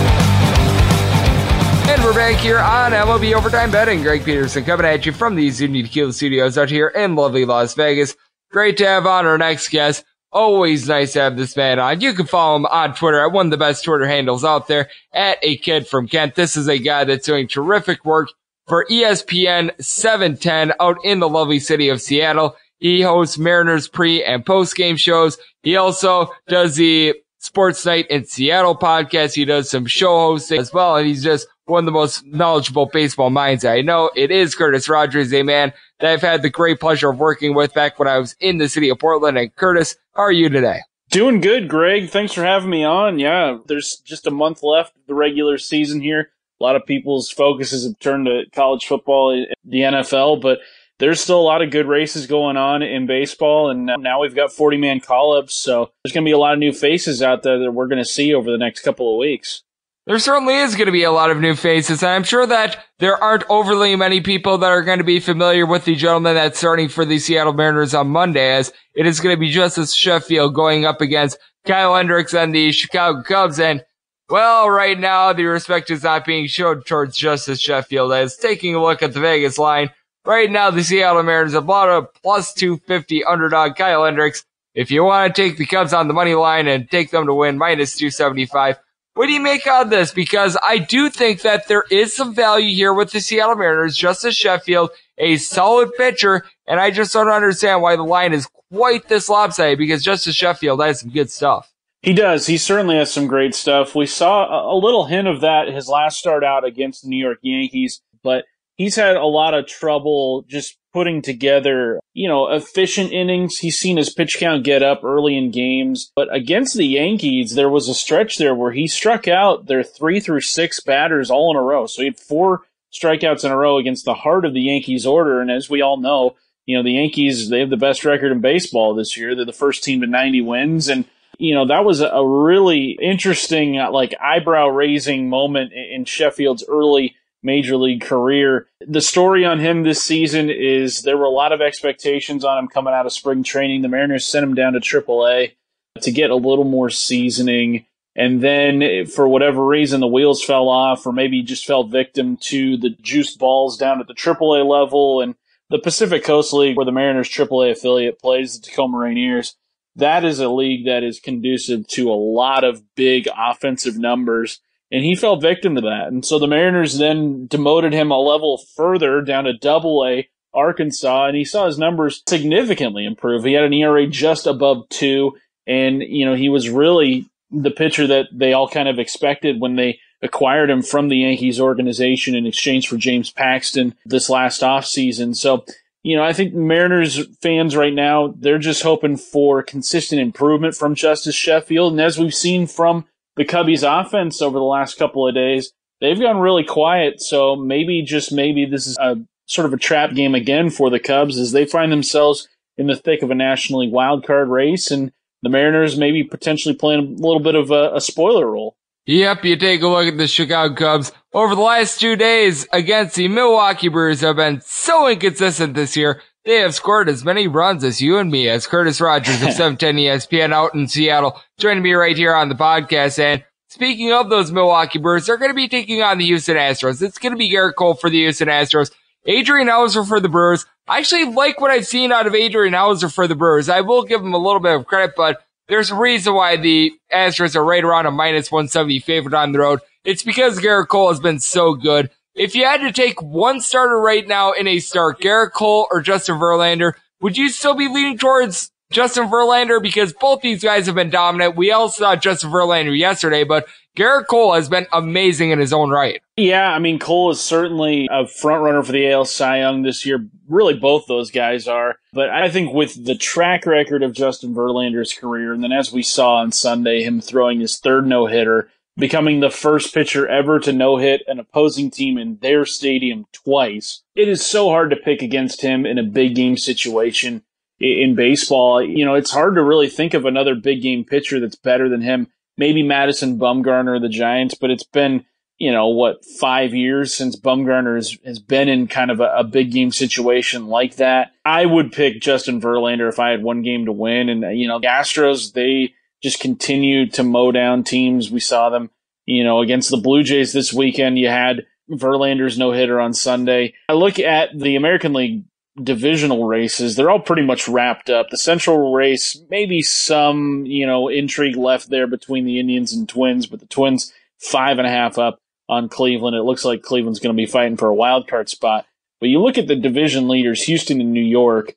[1.88, 4.03] And we're back here on MLB Overtime Betting.
[4.03, 7.72] Greg Peterson coming at you from the Azunia Tequila Studios out here in lovely Las
[7.72, 8.14] Vegas.
[8.53, 10.05] Great to have on our next guest.
[10.31, 12.03] Always nice to have this man on.
[12.03, 14.90] You can follow him on Twitter at one of the best Twitter handles out there
[15.14, 16.35] at a kid from Kent.
[16.35, 18.29] This is a guy that's doing terrific work
[18.66, 22.55] for ESPN 710 out in the lovely city of Seattle.
[22.77, 25.38] He hosts Mariners pre and post game shows.
[25.62, 29.35] He also does the Sports Night in Seattle podcast.
[29.35, 30.96] He does some show hosting as well.
[30.96, 34.11] And he's just one of the most knowledgeable baseball minds I know.
[34.16, 37.74] It is Curtis Rogers, a man that I've had the great pleasure of working with
[37.74, 39.38] back when I was in the city of Portland.
[39.38, 40.81] And Curtis, how are you today?
[41.11, 42.11] Doing good, Greg.
[42.11, 43.18] Thanks for having me on.
[43.18, 46.31] Yeah, there's just a month left of the regular season here.
[46.61, 50.59] A lot of people's focuses have turned to college football, eh, the NFL, but
[50.98, 54.52] there's still a lot of good races going on in baseball, and now we've got
[54.52, 55.54] 40 man call ups.
[55.54, 58.02] So there's going to be a lot of new faces out there that we're going
[58.02, 59.62] to see over the next couple of weeks.
[60.09, 62.83] There certainly is going to be a lot of new faces, and I'm sure that
[62.99, 66.59] there aren't overly many people that are going to be familiar with the gentleman that's
[66.59, 70.55] starting for the Seattle Mariners on Monday, as it is going to be Justice Sheffield
[70.55, 73.61] going up against Kyle Hendricks and the Chicago Cubs.
[73.61, 73.85] And
[74.31, 78.83] well, right now the respect is not being shown towards Justice Sheffield as taking a
[78.83, 79.90] look at the Vegas line.
[80.25, 84.42] Right now, the Seattle Mariners have bought a plus 250 underdog Kyle Hendricks.
[84.75, 87.35] If you want to take the Cubs on the money line and take them to
[87.35, 88.79] win minus 275,
[89.18, 90.12] what do you make of this?
[90.12, 94.37] Because I do think that there is some value here with the Seattle Mariners, Justice
[94.37, 99.28] Sheffield, a solid pitcher, and I just don't understand why the line is quite this
[99.28, 101.74] lopsided because Justice Sheffield has some good stuff.
[102.00, 102.46] He does.
[102.46, 103.96] He certainly has some great stuff.
[103.96, 107.38] We saw a little hint of that his last start out against the New York
[107.42, 108.44] Yankees, but
[108.76, 113.59] he's had a lot of trouble just putting together, you know, efficient innings.
[113.59, 116.11] He's seen his pitch count get up early in games.
[116.14, 120.20] But against the Yankees, there was a stretch there where he struck out their three
[120.20, 121.87] through six batters all in a row.
[121.87, 125.40] So he had four strikeouts in a row against the heart of the Yankees order.
[125.40, 128.40] And as we all know, you know, the Yankees, they have the best record in
[128.40, 129.35] baseball this year.
[129.35, 130.88] They're the first team to 90 wins.
[130.88, 131.05] And,
[131.38, 137.77] you know, that was a really interesting, like eyebrow raising moment in Sheffield's early major
[137.77, 138.68] league career.
[138.81, 142.68] The story on him this season is there were a lot of expectations on him
[142.68, 143.83] coming out of spring training.
[143.83, 145.53] The Mariners sent him down to AAA
[146.01, 147.87] to get a little more seasoning.
[148.16, 152.77] And then, for whatever reason, the wheels fell off, or maybe just fell victim to
[152.77, 155.20] the juice balls down at the AAA level.
[155.20, 155.37] And
[155.70, 159.55] the Pacific Coast League, where the Mariners AAA affiliate plays the Tacoma Rainiers,
[159.94, 164.61] that is a league that is conducive to a lot of big offensive numbers.
[164.90, 166.09] And he fell victim to that.
[166.09, 171.27] And so the Mariners then demoted him a level further down to double A Arkansas,
[171.27, 173.44] and he saw his numbers significantly improve.
[173.44, 178.07] He had an ERA just above two, and, you know, he was really the pitcher
[178.07, 182.46] that they all kind of expected when they acquired him from the Yankees organization in
[182.46, 185.37] exchange for James Paxton this last offseason.
[185.37, 185.64] So,
[186.03, 190.94] you know, I think Mariners fans right now, they're just hoping for consistent improvement from
[190.94, 191.92] Justice Sheffield.
[191.92, 193.07] And as we've seen from
[193.38, 197.22] the Cubbies offense over the last couple of days, they've gone really quiet.
[197.22, 201.01] So maybe, just maybe, this is a sort of a trap game again for the
[201.01, 204.90] Cubs as they find themselves in the thick of a National League wild card race.
[204.90, 208.74] And the Mariners maybe potentially playing a little bit of a, a spoiler role.
[209.07, 213.14] Yep, you take a look at the Chicago Cubs over the last two days against
[213.14, 216.20] the Milwaukee Brewers have been so inconsistent this year.
[216.49, 219.97] They have scored as many runs as you and me, as Curtis Rogers of 710
[219.97, 223.19] ESPN out in Seattle, joining me right here on the podcast.
[223.19, 227.03] And speaking of those Milwaukee Brewers, they're going to be taking on the Houston Astros.
[227.03, 228.91] It's going to be Gerrit Cole for the Houston Astros.
[229.27, 230.65] Adrian Houser for the Brewers.
[230.89, 233.69] I actually like what I've seen out of Adrian Houser for the Brewers.
[233.69, 236.93] I will give him a little bit of credit, but there's a reason why the
[237.13, 239.81] Astros are right around a minus 170 favorite on the road.
[240.03, 242.09] It's because Gerrit Cole has been so good.
[242.38, 246.01] If you had to take one starter right now in a start, Gerrit Cole or
[246.01, 249.83] Justin Verlander, would you still be leaning towards Justin Verlander?
[249.83, 251.57] Because both these guys have been dominant.
[251.57, 255.90] We all saw Justin Verlander yesterday, but Gerrit Cole has been amazing in his own
[255.90, 256.22] right.
[256.37, 260.07] Yeah, I mean, Cole is certainly a front runner for the AL Cy Young this
[260.07, 260.24] year.
[260.46, 261.96] Really, both those guys are.
[262.12, 266.05] But I think with the track record of Justin Verlander's career, and then as we
[266.05, 270.73] saw on Sunday, him throwing his third no hitter, becoming the first pitcher ever to
[270.73, 275.23] no hit an opposing team in their stadium twice, it is so hard to pick
[275.23, 277.43] against him in a big game situation
[277.81, 278.83] in baseball.
[278.83, 282.03] You know, it's hard to really think of another big game pitcher that's better than
[282.03, 285.25] him maybe Madison Bumgarner of the Giants, but it's been,
[285.57, 289.45] you know, what, five years since Bumgarner has, has been in kind of a, a,
[289.45, 291.31] big game situation like that.
[291.45, 294.29] I would pick Justin Verlander if I had one game to win.
[294.29, 298.31] And, you know, the Astros, they just continue to mow down teams.
[298.31, 298.90] We saw them,
[299.26, 301.18] you know, against the Blue Jays this weekend.
[301.18, 303.74] You had Verlander's no hitter on Sunday.
[303.88, 305.44] I look at the American League
[305.83, 308.31] divisional races, they're all pretty much wrapped up.
[308.31, 313.46] The Central race, maybe some, you know, intrigue left there between the Indians and Twins,
[313.46, 316.37] but the Twins five and a half up on Cleveland.
[316.37, 318.87] It looks like Cleveland's going to be fighting for a wild card spot.
[319.20, 321.74] But you look at the division leaders, Houston and New York.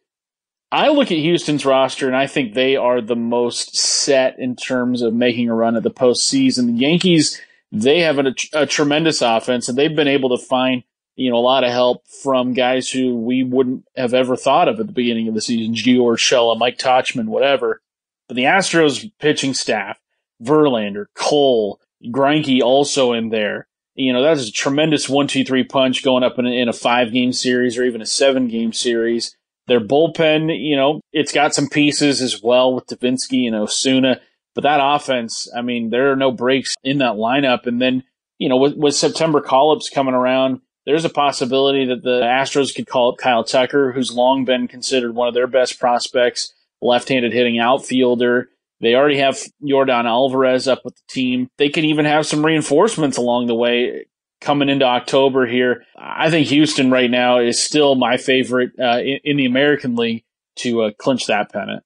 [0.72, 5.02] I look at Houston's roster and I think they are the most set in terms
[5.02, 6.68] of making a run at the postseason.
[6.68, 10.84] The Yankees, they have a, a tremendous offense and they've been able to find
[11.16, 14.80] you know, a lot of help from guys who we wouldn't have ever thought of
[14.80, 17.82] at the beginning of the season, Gio Urshela, Mike Tauchman, whatever.
[18.28, 20.00] But the Astros pitching staff,
[20.42, 23.68] Verlander, Cole, Greinke also in there.
[23.94, 26.74] You know, that's a tremendous one, two, three punch going up in a, in a
[26.74, 29.36] five game series or even a seven game series.
[29.68, 34.20] Their bullpen, you know, it's got some pieces as well with Devenski and Osuna.
[34.54, 37.68] But that offense, I mean, there are no breaks in that lineup.
[37.68, 38.04] And then,
[38.38, 42.76] you know, with, with September call ups coming around, there's a possibility that the Astros
[42.76, 47.32] could call up Kyle Tucker, who's long been considered one of their best prospects, left-handed
[47.32, 48.50] hitting outfielder.
[48.82, 51.50] They already have Jordan Alvarez up with the team.
[51.58, 54.08] They can even have some reinforcements along the way
[54.42, 55.86] coming into October here.
[55.98, 60.24] I think Houston right now is still my favorite uh, in, in, the American League
[60.58, 61.84] to uh, clinch that pennant.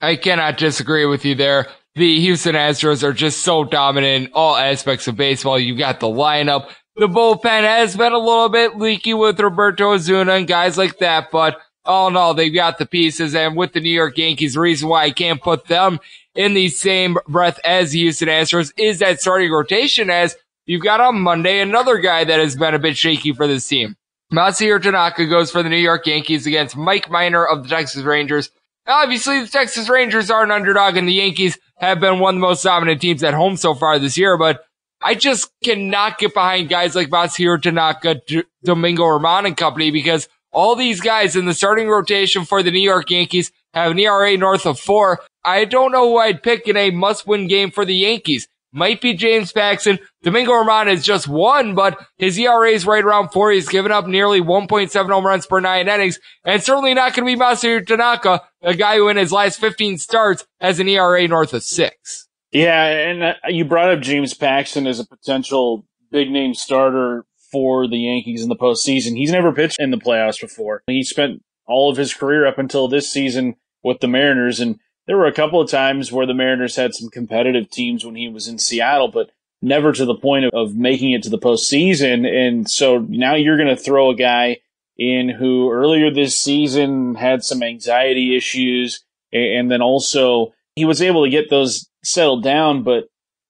[0.00, 1.66] I cannot disagree with you there.
[1.96, 5.58] The Houston Astros are just so dominant in all aspects of baseball.
[5.58, 10.32] You got the lineup, the bullpen has been a little bit leaky with Roberto Osuna
[10.32, 13.36] and guys like that, but all in all, they've got the pieces.
[13.36, 16.00] And with the New York Yankees, the reason why I can't put them
[16.34, 20.36] in the same breath as the Houston Astros is that starting rotation as
[20.68, 23.96] you've got on Monday another guy that has been a bit shaky for this team.
[24.32, 28.50] Masahiro Tanaka goes for the New York Yankees against Mike Minor of the Texas Rangers.
[28.86, 32.46] Obviously, the Texas Rangers are an underdog and the Yankees have been one of the
[32.46, 34.64] most dominant teams at home so far this year, but
[35.00, 40.28] I just cannot get behind guys like Masahiro Tanaka, D- Domingo German and company because
[40.52, 44.36] all these guys in the starting rotation for the New York Yankees have an ERA
[44.36, 45.20] north of four.
[45.44, 48.48] I don't know who I'd pick in a must win game for the Yankees.
[48.78, 49.98] Might be James Paxton.
[50.22, 53.50] Domingo German has just won, but his ERA is right around four.
[53.50, 57.36] He's given up nearly 1.7 home runs per nine innings, and certainly not going to
[57.36, 61.52] be Masahiro Tanaka, a guy who in his last 15 starts has an ERA north
[61.52, 62.28] of six.
[62.52, 67.88] Yeah, and uh, you brought up James Paxton as a potential big name starter for
[67.88, 69.16] the Yankees in the postseason.
[69.16, 70.82] He's never pitched in the playoffs before.
[70.86, 74.78] He spent all of his career up until this season with the Mariners, and
[75.08, 78.28] there were a couple of times where the Mariners had some competitive teams when he
[78.28, 79.30] was in Seattle, but
[79.62, 82.26] never to the point of, of making it to the postseason.
[82.28, 84.58] And so now you're going to throw a guy
[84.98, 89.02] in who earlier this season had some anxiety issues.
[89.32, 93.08] And then also he was able to get those settled down, but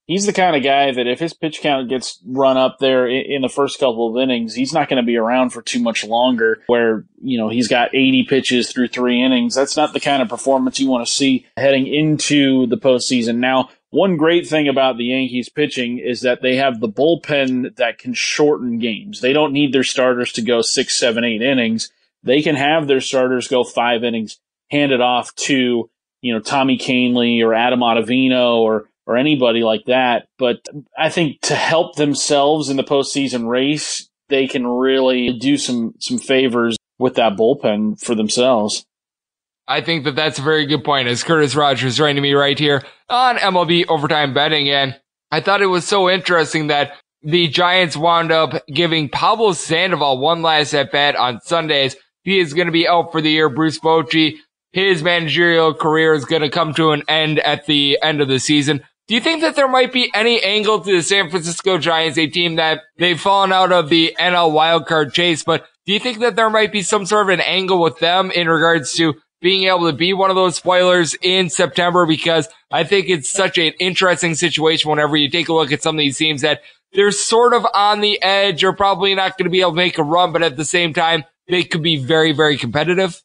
[0.09, 3.43] he's the kind of guy that if his pitch count gets run up there in
[3.43, 6.63] the first couple of innings, he's not going to be around for too much longer
[6.67, 9.55] where, you know, he's got 80 pitches through three innings.
[9.55, 13.37] That's not the kind of performance you want to see heading into the postseason.
[13.37, 17.99] Now, one great thing about the Yankees pitching is that they have the bullpen that
[17.99, 19.21] can shorten games.
[19.21, 21.91] They don't need their starters to go six, seven, eight innings.
[22.23, 24.41] They can have their starters go five innings,
[24.71, 25.89] hand it off to,
[26.21, 30.29] you know, Tommy Kahnle or Adam Ottavino or, or anybody like that.
[30.39, 35.95] But I think to help themselves in the postseason race, they can really do some,
[35.99, 38.85] some favors with that bullpen for themselves.
[39.67, 41.09] I think that that's a very good point.
[41.09, 44.99] As Curtis Rogers to me right here on MLB Overtime Betting, and
[45.31, 46.93] I thought it was so interesting that
[47.23, 51.97] the Giants wound up giving Pablo Sandoval one last at bat on Sundays.
[52.25, 53.49] He is going to be out for the year.
[53.49, 54.37] Bruce Bochy,
[54.73, 58.39] his managerial career is going to come to an end at the end of the
[58.39, 58.83] season.
[59.09, 62.27] Do you think that there might be any angle to the San Francisco Giants, a
[62.27, 66.37] team that they've fallen out of the NL wildcard chase, but do you think that
[66.37, 69.91] there might be some sort of an angle with them in regards to being able
[69.91, 74.35] to be one of those spoilers in September because I think it's such an interesting
[74.35, 76.61] situation whenever you take a look at some of these teams that
[76.93, 79.97] they're sort of on the edge or probably not going to be able to make
[79.97, 83.23] a run, but at the same time, they could be very, very competitive.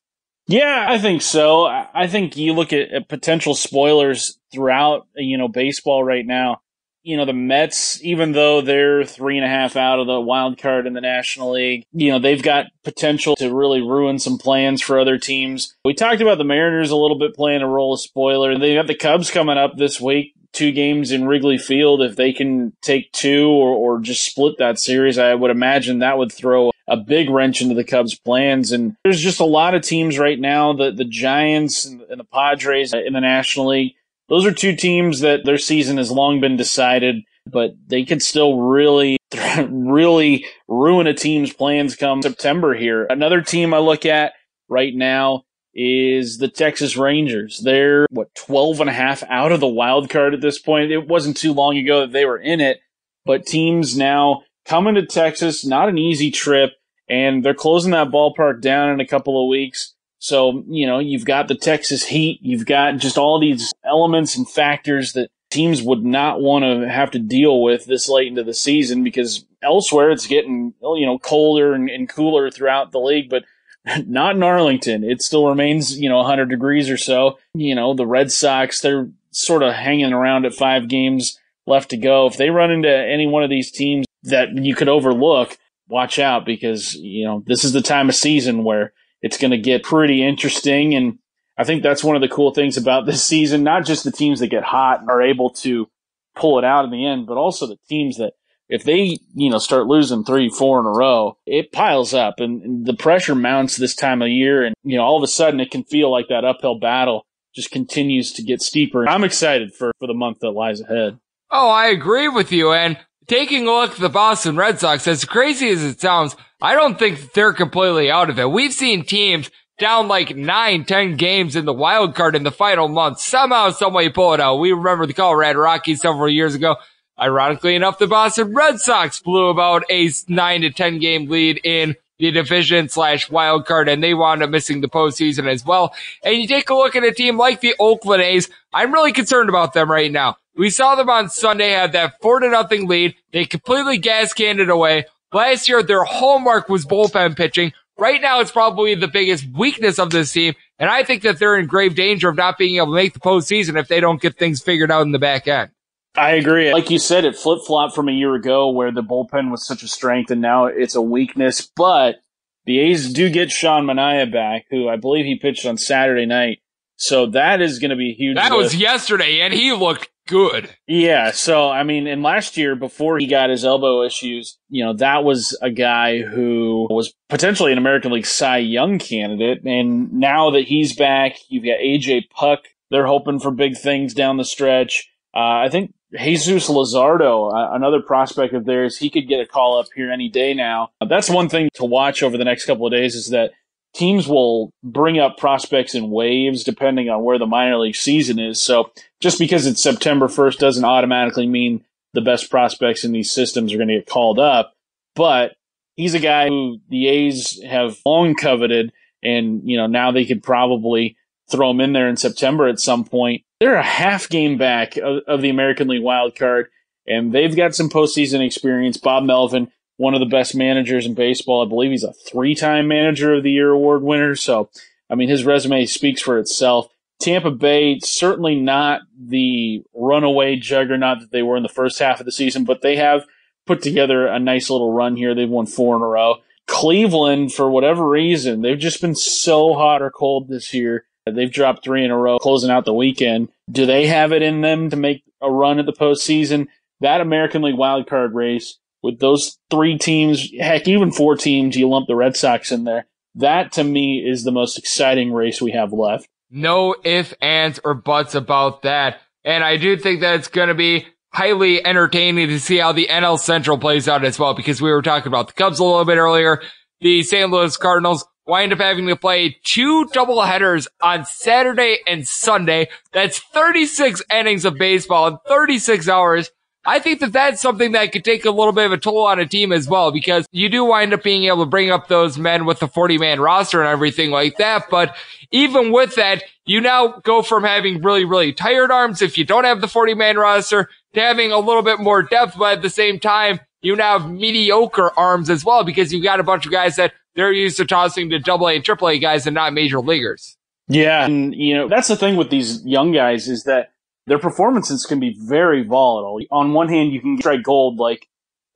[0.48, 1.66] Yeah, I think so.
[1.66, 6.62] I think you look at, at potential spoilers throughout, you know, baseball right now
[7.04, 10.58] you know, the Mets, even though they're three and a half out of the wild
[10.58, 14.82] card in the National League, you know, they've got potential to really ruin some plans
[14.82, 15.76] for other teams.
[15.84, 18.58] We talked about the Mariners a little bit playing a role of spoiler.
[18.58, 22.02] They have got the Cubs coming up this week, two games in Wrigley Field.
[22.02, 26.18] If they can take two or, or just split that series, I would imagine that
[26.18, 28.72] would throw a big wrench into the Cubs' plans.
[28.72, 32.94] And there's just a lot of teams right now, the, the Giants and the Padres
[32.94, 33.94] in the National League
[34.30, 38.60] those are two teams that their season has long been decided, but they could still
[38.60, 39.18] really,
[39.70, 43.06] really ruin a team's plans come September here.
[43.10, 44.34] Another team I look at
[44.70, 45.44] right now
[45.76, 47.60] is the Texas Rangers.
[47.60, 50.92] They're what 12 and a half out of the wild card at this point.
[50.92, 52.80] It wasn't too long ago that they were in it,
[53.26, 56.72] but teams now coming to Texas, not an easy trip,
[57.10, 59.94] and they're closing that ballpark down in a couple of weeks.
[60.20, 64.50] So, you know, you've got the Texas heat, you've got just all these elements and
[64.50, 68.54] factors that teams would not want to have to deal with this late into the
[68.54, 73.30] season because elsewhere it's getting, oh, you know, colder and, and cooler throughout the league,
[73.30, 73.44] but
[74.08, 75.04] not in Arlington.
[75.04, 77.38] It still remains, you know, 100 degrees or so.
[77.54, 81.98] You know, the Red Sox, they're sort of hanging around at five games left to
[81.98, 82.28] go.
[82.28, 85.58] If they run into any one of these teams that you could overlook,
[85.88, 89.58] watch out because, you know, this is the time of season where it's going to
[89.58, 90.96] get pretty interesting.
[90.96, 91.20] And
[91.58, 93.64] I think that's one of the cool things about this season.
[93.64, 95.88] Not just the teams that get hot and are able to
[96.36, 98.34] pull it out in the end, but also the teams that
[98.70, 102.62] if they, you know, start losing three, four in a row, it piles up and,
[102.64, 104.64] and the pressure mounts this time of year.
[104.64, 107.72] And, you know, all of a sudden it can feel like that uphill battle just
[107.72, 109.08] continues to get steeper.
[109.08, 111.20] I'm excited for, for the month that lies ahead.
[111.52, 112.72] Oh, I agree with you.
[112.72, 112.98] And
[113.28, 116.98] taking a look at the Boston Red Sox, as crazy as it sounds, I don't
[116.98, 118.50] think they're completely out of it.
[118.50, 119.50] We've seen teams
[119.80, 123.20] down like nine, ten games in the wild card in the final month.
[123.20, 124.58] Somehow, someway pull it out.
[124.58, 126.78] We remember the Colorado Rockies several years ago.
[127.20, 131.96] Ironically enough, the Boston Red Sox blew about a nine to 10 game lead in
[132.20, 135.94] the division slash wild card and they wound up missing the postseason as well.
[136.24, 138.50] And you take a look at a team like the Oakland A's.
[138.74, 140.38] I'm really concerned about them right now.
[140.56, 143.16] We saw them on Sunday have that four to nothing lead.
[143.32, 145.06] They completely gas canned it away.
[145.32, 147.74] Last year, their hallmark was bullpen pitching.
[147.98, 150.54] Right now, it's probably the biggest weakness of this team.
[150.78, 153.20] And I think that they're in grave danger of not being able to make the
[153.20, 155.72] postseason if they don't get things figured out in the back end.
[156.16, 156.72] I agree.
[156.72, 159.82] Like you said, it flip flopped from a year ago where the bullpen was such
[159.82, 161.62] a strength and now it's a weakness.
[161.76, 162.18] But
[162.66, 166.60] the A's do get Sean Manaea back, who I believe he pitched on Saturday night.
[166.96, 168.36] So that is going to be huge.
[168.36, 168.64] That lift.
[168.64, 170.76] was yesterday, and he looked good.
[170.88, 171.30] Yeah.
[171.30, 175.24] So, I mean, and last year, before he got his elbow issues, you know, that
[175.24, 179.64] was a guy who was potentially an American League Cy Young candidate.
[179.64, 182.62] And now that he's back, you've got AJ Puk.
[182.90, 185.08] They're hoping for big things down the stretch.
[185.36, 189.78] Uh, I think Jesus Luzardo, uh, another prospect of theirs, he could get a call
[189.78, 190.90] up here any day now.
[191.08, 193.52] That's one thing to watch over the next couple of days is that
[193.94, 198.62] teams will bring up prospects in waves depending on where the minor league season is.
[198.62, 201.84] So just because it's September 1st doesn't automatically mean
[202.14, 204.74] the best prospects in these systems are going to get called up.
[205.16, 205.56] But
[205.96, 208.92] he's a guy who the A's have long coveted,
[209.22, 211.18] and you know now they could probably
[211.52, 213.44] throw him in there in September at some point.
[213.60, 216.70] They're a half game back of, of the American League wild card,
[217.08, 218.98] and they've got some postseason experience.
[218.98, 222.88] Bob Melvin, one of the best managers in baseball, I believe he's a three time
[222.88, 224.36] Manager of the Year award winner.
[224.36, 224.70] So,
[225.10, 226.88] I mean, his resume speaks for itself.
[227.20, 232.26] Tampa Bay, certainly not the runaway juggernaut that they were in the first half of
[232.26, 233.26] the season, but they have
[233.66, 235.34] put together a nice little run here.
[235.34, 236.38] They've won four in a row.
[236.68, 241.06] Cleveland, for whatever reason, they've just been so hot or cold this year.
[241.26, 243.50] They've dropped three in a row, closing out the weekend.
[243.72, 246.68] Do they have it in them to make a run at the postseason?
[247.00, 251.88] That American League wild card race with those three teams, heck, even four teams, you
[251.88, 253.06] lump the Red Sox in there.
[253.36, 256.28] That to me is the most exciting race we have left.
[256.50, 259.20] No ifs, ands, or buts about that.
[259.44, 263.08] And I do think that it's going to be highly entertaining to see how the
[263.10, 266.06] NL Central plays out as well, because we were talking about the Cubs a little
[266.06, 266.62] bit earlier.
[267.02, 267.50] The St.
[267.50, 272.88] Louis Cardinals wind up having to play two double headers on Saturday and Sunday.
[273.12, 276.52] That's 36 innings of baseball in 36 hours.
[276.86, 279.40] I think that that's something that could take a little bit of a toll on
[279.40, 282.38] a team as well, because you do wind up being able to bring up those
[282.38, 284.90] men with the 40 man roster and everything like that.
[284.90, 285.16] But
[285.52, 289.64] even with that, you now go from having really, really tired arms if you don't
[289.64, 292.90] have the 40 man roster to having a little bit more depth, but at the
[292.90, 296.72] same time, you now have mediocre arms as well because you've got a bunch of
[296.72, 299.74] guys that they're used to tossing to double A and triple A guys and not
[299.74, 300.58] major leaguers.
[300.88, 301.26] Yeah.
[301.26, 303.93] And, you know, that's the thing with these young guys is that
[304.28, 306.40] their performances can be very volatile.
[306.52, 307.98] On one hand, you can strike gold.
[307.98, 308.28] Like,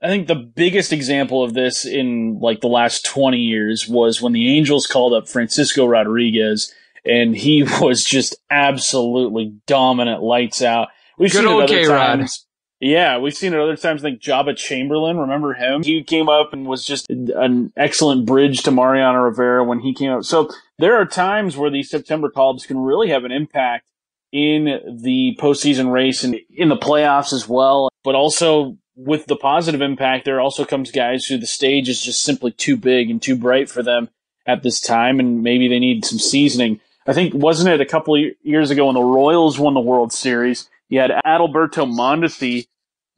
[0.01, 4.33] I think the biggest example of this in like the last 20 years was when
[4.33, 6.73] the Angels called up Francisco Rodriguez
[7.05, 10.89] and he was just absolutely dominant lights out.
[11.17, 11.97] We've Good seen it other K-Rod.
[11.97, 12.45] times.
[12.79, 14.03] Yeah, we've seen it other times.
[14.03, 15.81] Like Joba Chamberlain, remember him?
[15.81, 20.11] He came up and was just an excellent bridge to Mariano Rivera when he came
[20.11, 20.25] up.
[20.25, 23.89] So there are times where these September call-ups can really have an impact
[24.31, 24.65] in
[25.01, 27.89] the postseason race and in the playoffs as well.
[28.03, 32.23] But also with the positive impact, there also comes guys who the stage is just
[32.23, 34.09] simply too big and too bright for them
[34.45, 36.79] at this time, and maybe they need some seasoning.
[37.05, 40.11] I think wasn't it a couple of years ago when the Royals won the World
[40.11, 40.69] Series?
[40.89, 42.67] You had Adalberto Mondesi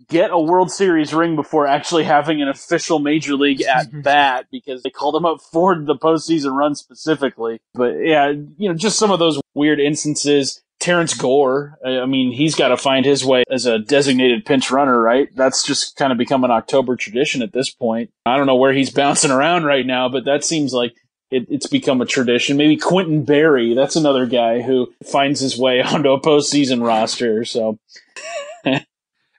[0.07, 4.83] get a World Series ring before actually having an official major league at bat because
[4.83, 7.61] they called him up for the postseason run specifically.
[7.73, 10.61] But yeah, you know, just some of those weird instances.
[10.79, 14.99] Terrence Gore, I mean, he's got to find his way as a designated pinch runner,
[14.99, 15.27] right?
[15.35, 18.11] That's just kind of become an October tradition at this point.
[18.25, 20.95] I don't know where he's bouncing around right now, but that seems like
[21.31, 22.57] it, it's become a tradition.
[22.57, 27.43] Maybe Quintin Berry, that's another guy who finds his way onto a postseason roster.
[27.43, 27.77] So,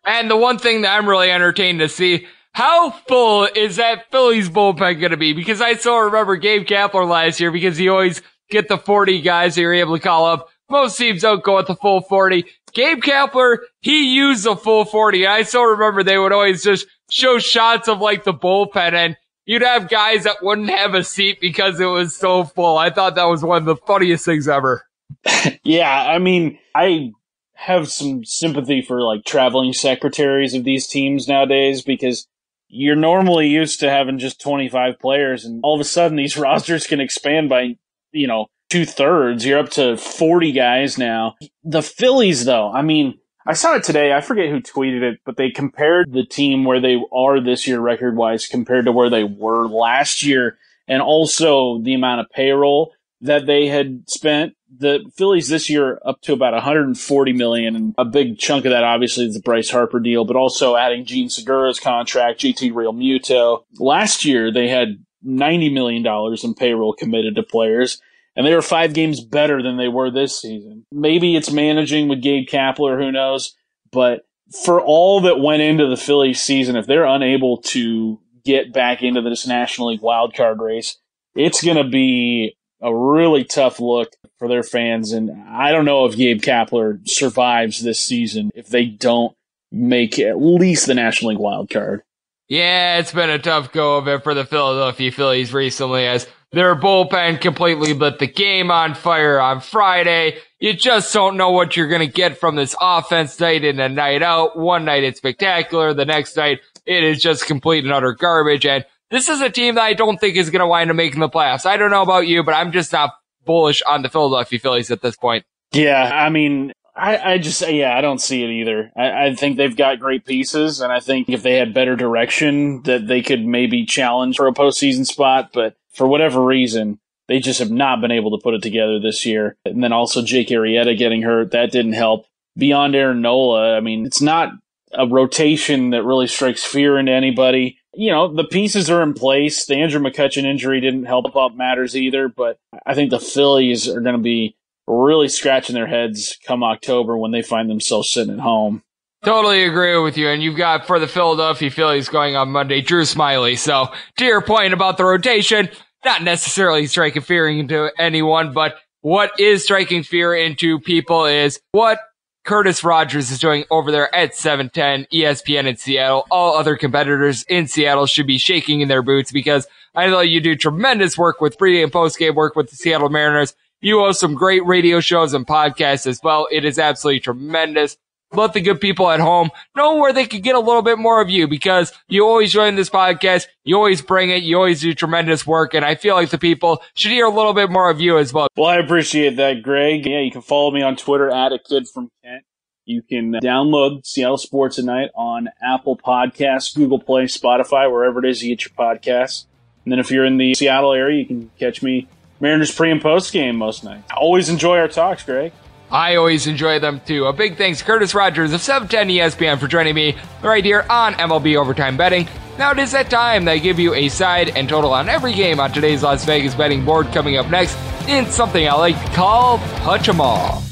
[0.05, 4.49] And the one thing that I'm really entertained to see, how full is that Phillies
[4.49, 5.33] bullpen going to be?
[5.33, 9.55] Because I still remember Gabe Kapler last year because he always get the 40 guys
[9.55, 10.49] that you're able to call up.
[10.71, 12.45] Most teams don't go with the full 40.
[12.73, 15.27] Gabe Kapler, he used the full 40.
[15.27, 19.63] I still remember they would always just show shots of like the bullpen and you'd
[19.63, 22.79] have guys that wouldn't have a seat because it was so full.
[22.79, 24.87] I thought that was one of the funniest things ever.
[25.65, 27.13] yeah, I mean, I
[27.55, 32.27] have some sympathy for like traveling secretaries of these teams nowadays because
[32.69, 36.87] you're normally used to having just 25 players and all of a sudden these rosters
[36.87, 37.77] can expand by,
[38.13, 39.45] you know, two thirds.
[39.45, 41.37] You're up to 40 guys now.
[41.63, 44.13] The Phillies though, I mean, I saw it today.
[44.13, 47.81] I forget who tweeted it, but they compared the team where they are this year
[47.81, 52.93] record wise compared to where they were last year and also the amount of payroll
[53.23, 54.55] that they had spent.
[54.75, 58.85] The Phillies this year up to about 140 million, and a big chunk of that
[58.85, 63.65] obviously is the Bryce Harper deal, but also adding Jean Segura's contract, JT Realmuto.
[63.79, 68.01] Last year they had 90 million dollars in payroll committed to players.
[68.37, 70.85] And they were five games better than they were this season.
[70.93, 73.55] Maybe it's managing with Gabe Kapler, who knows?
[73.93, 74.23] But
[74.65, 79.21] for all that went into the Phillies season, if they're unable to get back into
[79.21, 80.97] this National League wild card race,
[81.35, 85.13] it's going to be a really tough look for their fans.
[85.13, 89.35] And I don't know if Gabe Kapler survives this season if they don't
[89.71, 92.03] make at least the National League wild card.
[92.49, 96.75] Yeah, it's been a tough go of it for the Philadelphia Phillies recently as their
[96.75, 100.39] bullpen completely lit the game on fire on Friday.
[100.59, 103.95] You just don't know what you're going to get from this offense night in and
[103.95, 104.59] night out.
[104.59, 105.95] One night it's spectacular.
[105.95, 108.67] The next night it is just complete and utter garbage.
[108.67, 111.21] And this is a team that I don't think is going to wind up making
[111.21, 111.67] the playoffs.
[111.67, 115.03] I don't know about you, but I'm just not bullish on the Philadelphia Phillies at
[115.03, 115.45] this point.
[115.73, 118.91] Yeah, I mean, I, I just, yeah, I don't see it either.
[118.97, 122.83] I, I think they've got great pieces, and I think if they had better direction,
[122.83, 125.51] that they could maybe challenge for a postseason spot.
[125.55, 129.25] But for whatever reason, they just have not been able to put it together this
[129.25, 129.57] year.
[129.65, 132.27] And then also Jake Arrieta getting hurt, that didn't help.
[132.57, 134.51] Beyond Aaron Nola, I mean, it's not
[134.93, 137.79] a rotation that really strikes fear into anybody.
[137.95, 139.67] You know, the pieces are in place.
[139.67, 144.01] The Andrew McCutchen injury didn't help out matters either, but I think the Phillies are
[144.01, 148.41] going to be really scratching their heads come October when they find themselves sitting at
[148.41, 148.83] home.
[149.23, 150.29] Totally agree with you.
[150.29, 153.59] And you've got for the Philadelphia Phillies going on Monday, Drew Smyly.
[153.59, 155.69] So to your point about the rotation,
[156.07, 161.99] not necessarily striking fear into anyone, but what is striking fear into people is what
[162.45, 166.27] Curtis Rogers is doing over there at 710 ESPN in Seattle.
[166.31, 170.41] All other competitors in Seattle should be shaking in their boots because I know you
[170.41, 173.55] do tremendous work with pre and post game work with the Seattle Mariners.
[173.83, 176.49] You host some great radio shows and podcasts as well.
[176.51, 177.99] It is absolutely tremendous
[178.33, 181.21] let the good people at home know where they could get a little bit more
[181.21, 183.47] of you because you always join this podcast.
[183.65, 184.43] You always bring it.
[184.43, 185.75] You always do tremendous work.
[185.75, 188.33] And I feel like the people should hear a little bit more of you as
[188.33, 188.49] well.
[188.57, 190.07] Well, I appreciate that, Greg.
[190.07, 192.45] Yeah, you can follow me on Twitter at a kid from Kent.
[192.87, 198.29] You can uh, download Seattle Sports Tonight on Apple Podcasts, Google Play, Spotify, wherever it
[198.29, 199.47] is you get your podcasts.
[199.85, 202.09] And then if you're in the Seattle area, you can catch me
[202.41, 204.11] Mariners pre and post game most nights.
[204.11, 205.53] I always enjoy our talks, Greg.
[205.93, 207.27] I always enjoy them too.
[207.27, 211.15] A big thanks to Curtis Rogers of 710 ESPN for joining me right here on
[211.15, 212.29] MLB Overtime Betting.
[212.59, 215.33] Now it is that time that I give you a side and total on every
[215.33, 217.77] game on today's Las Vegas betting board coming up next
[218.09, 220.63] in something I like to call Touch 'em All.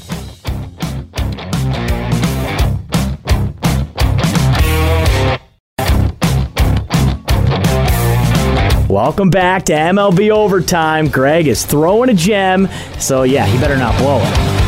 [8.89, 11.09] Welcome back to MLB Overtime.
[11.09, 14.58] Greg is throwing a gem, so yeah, he better not blow it.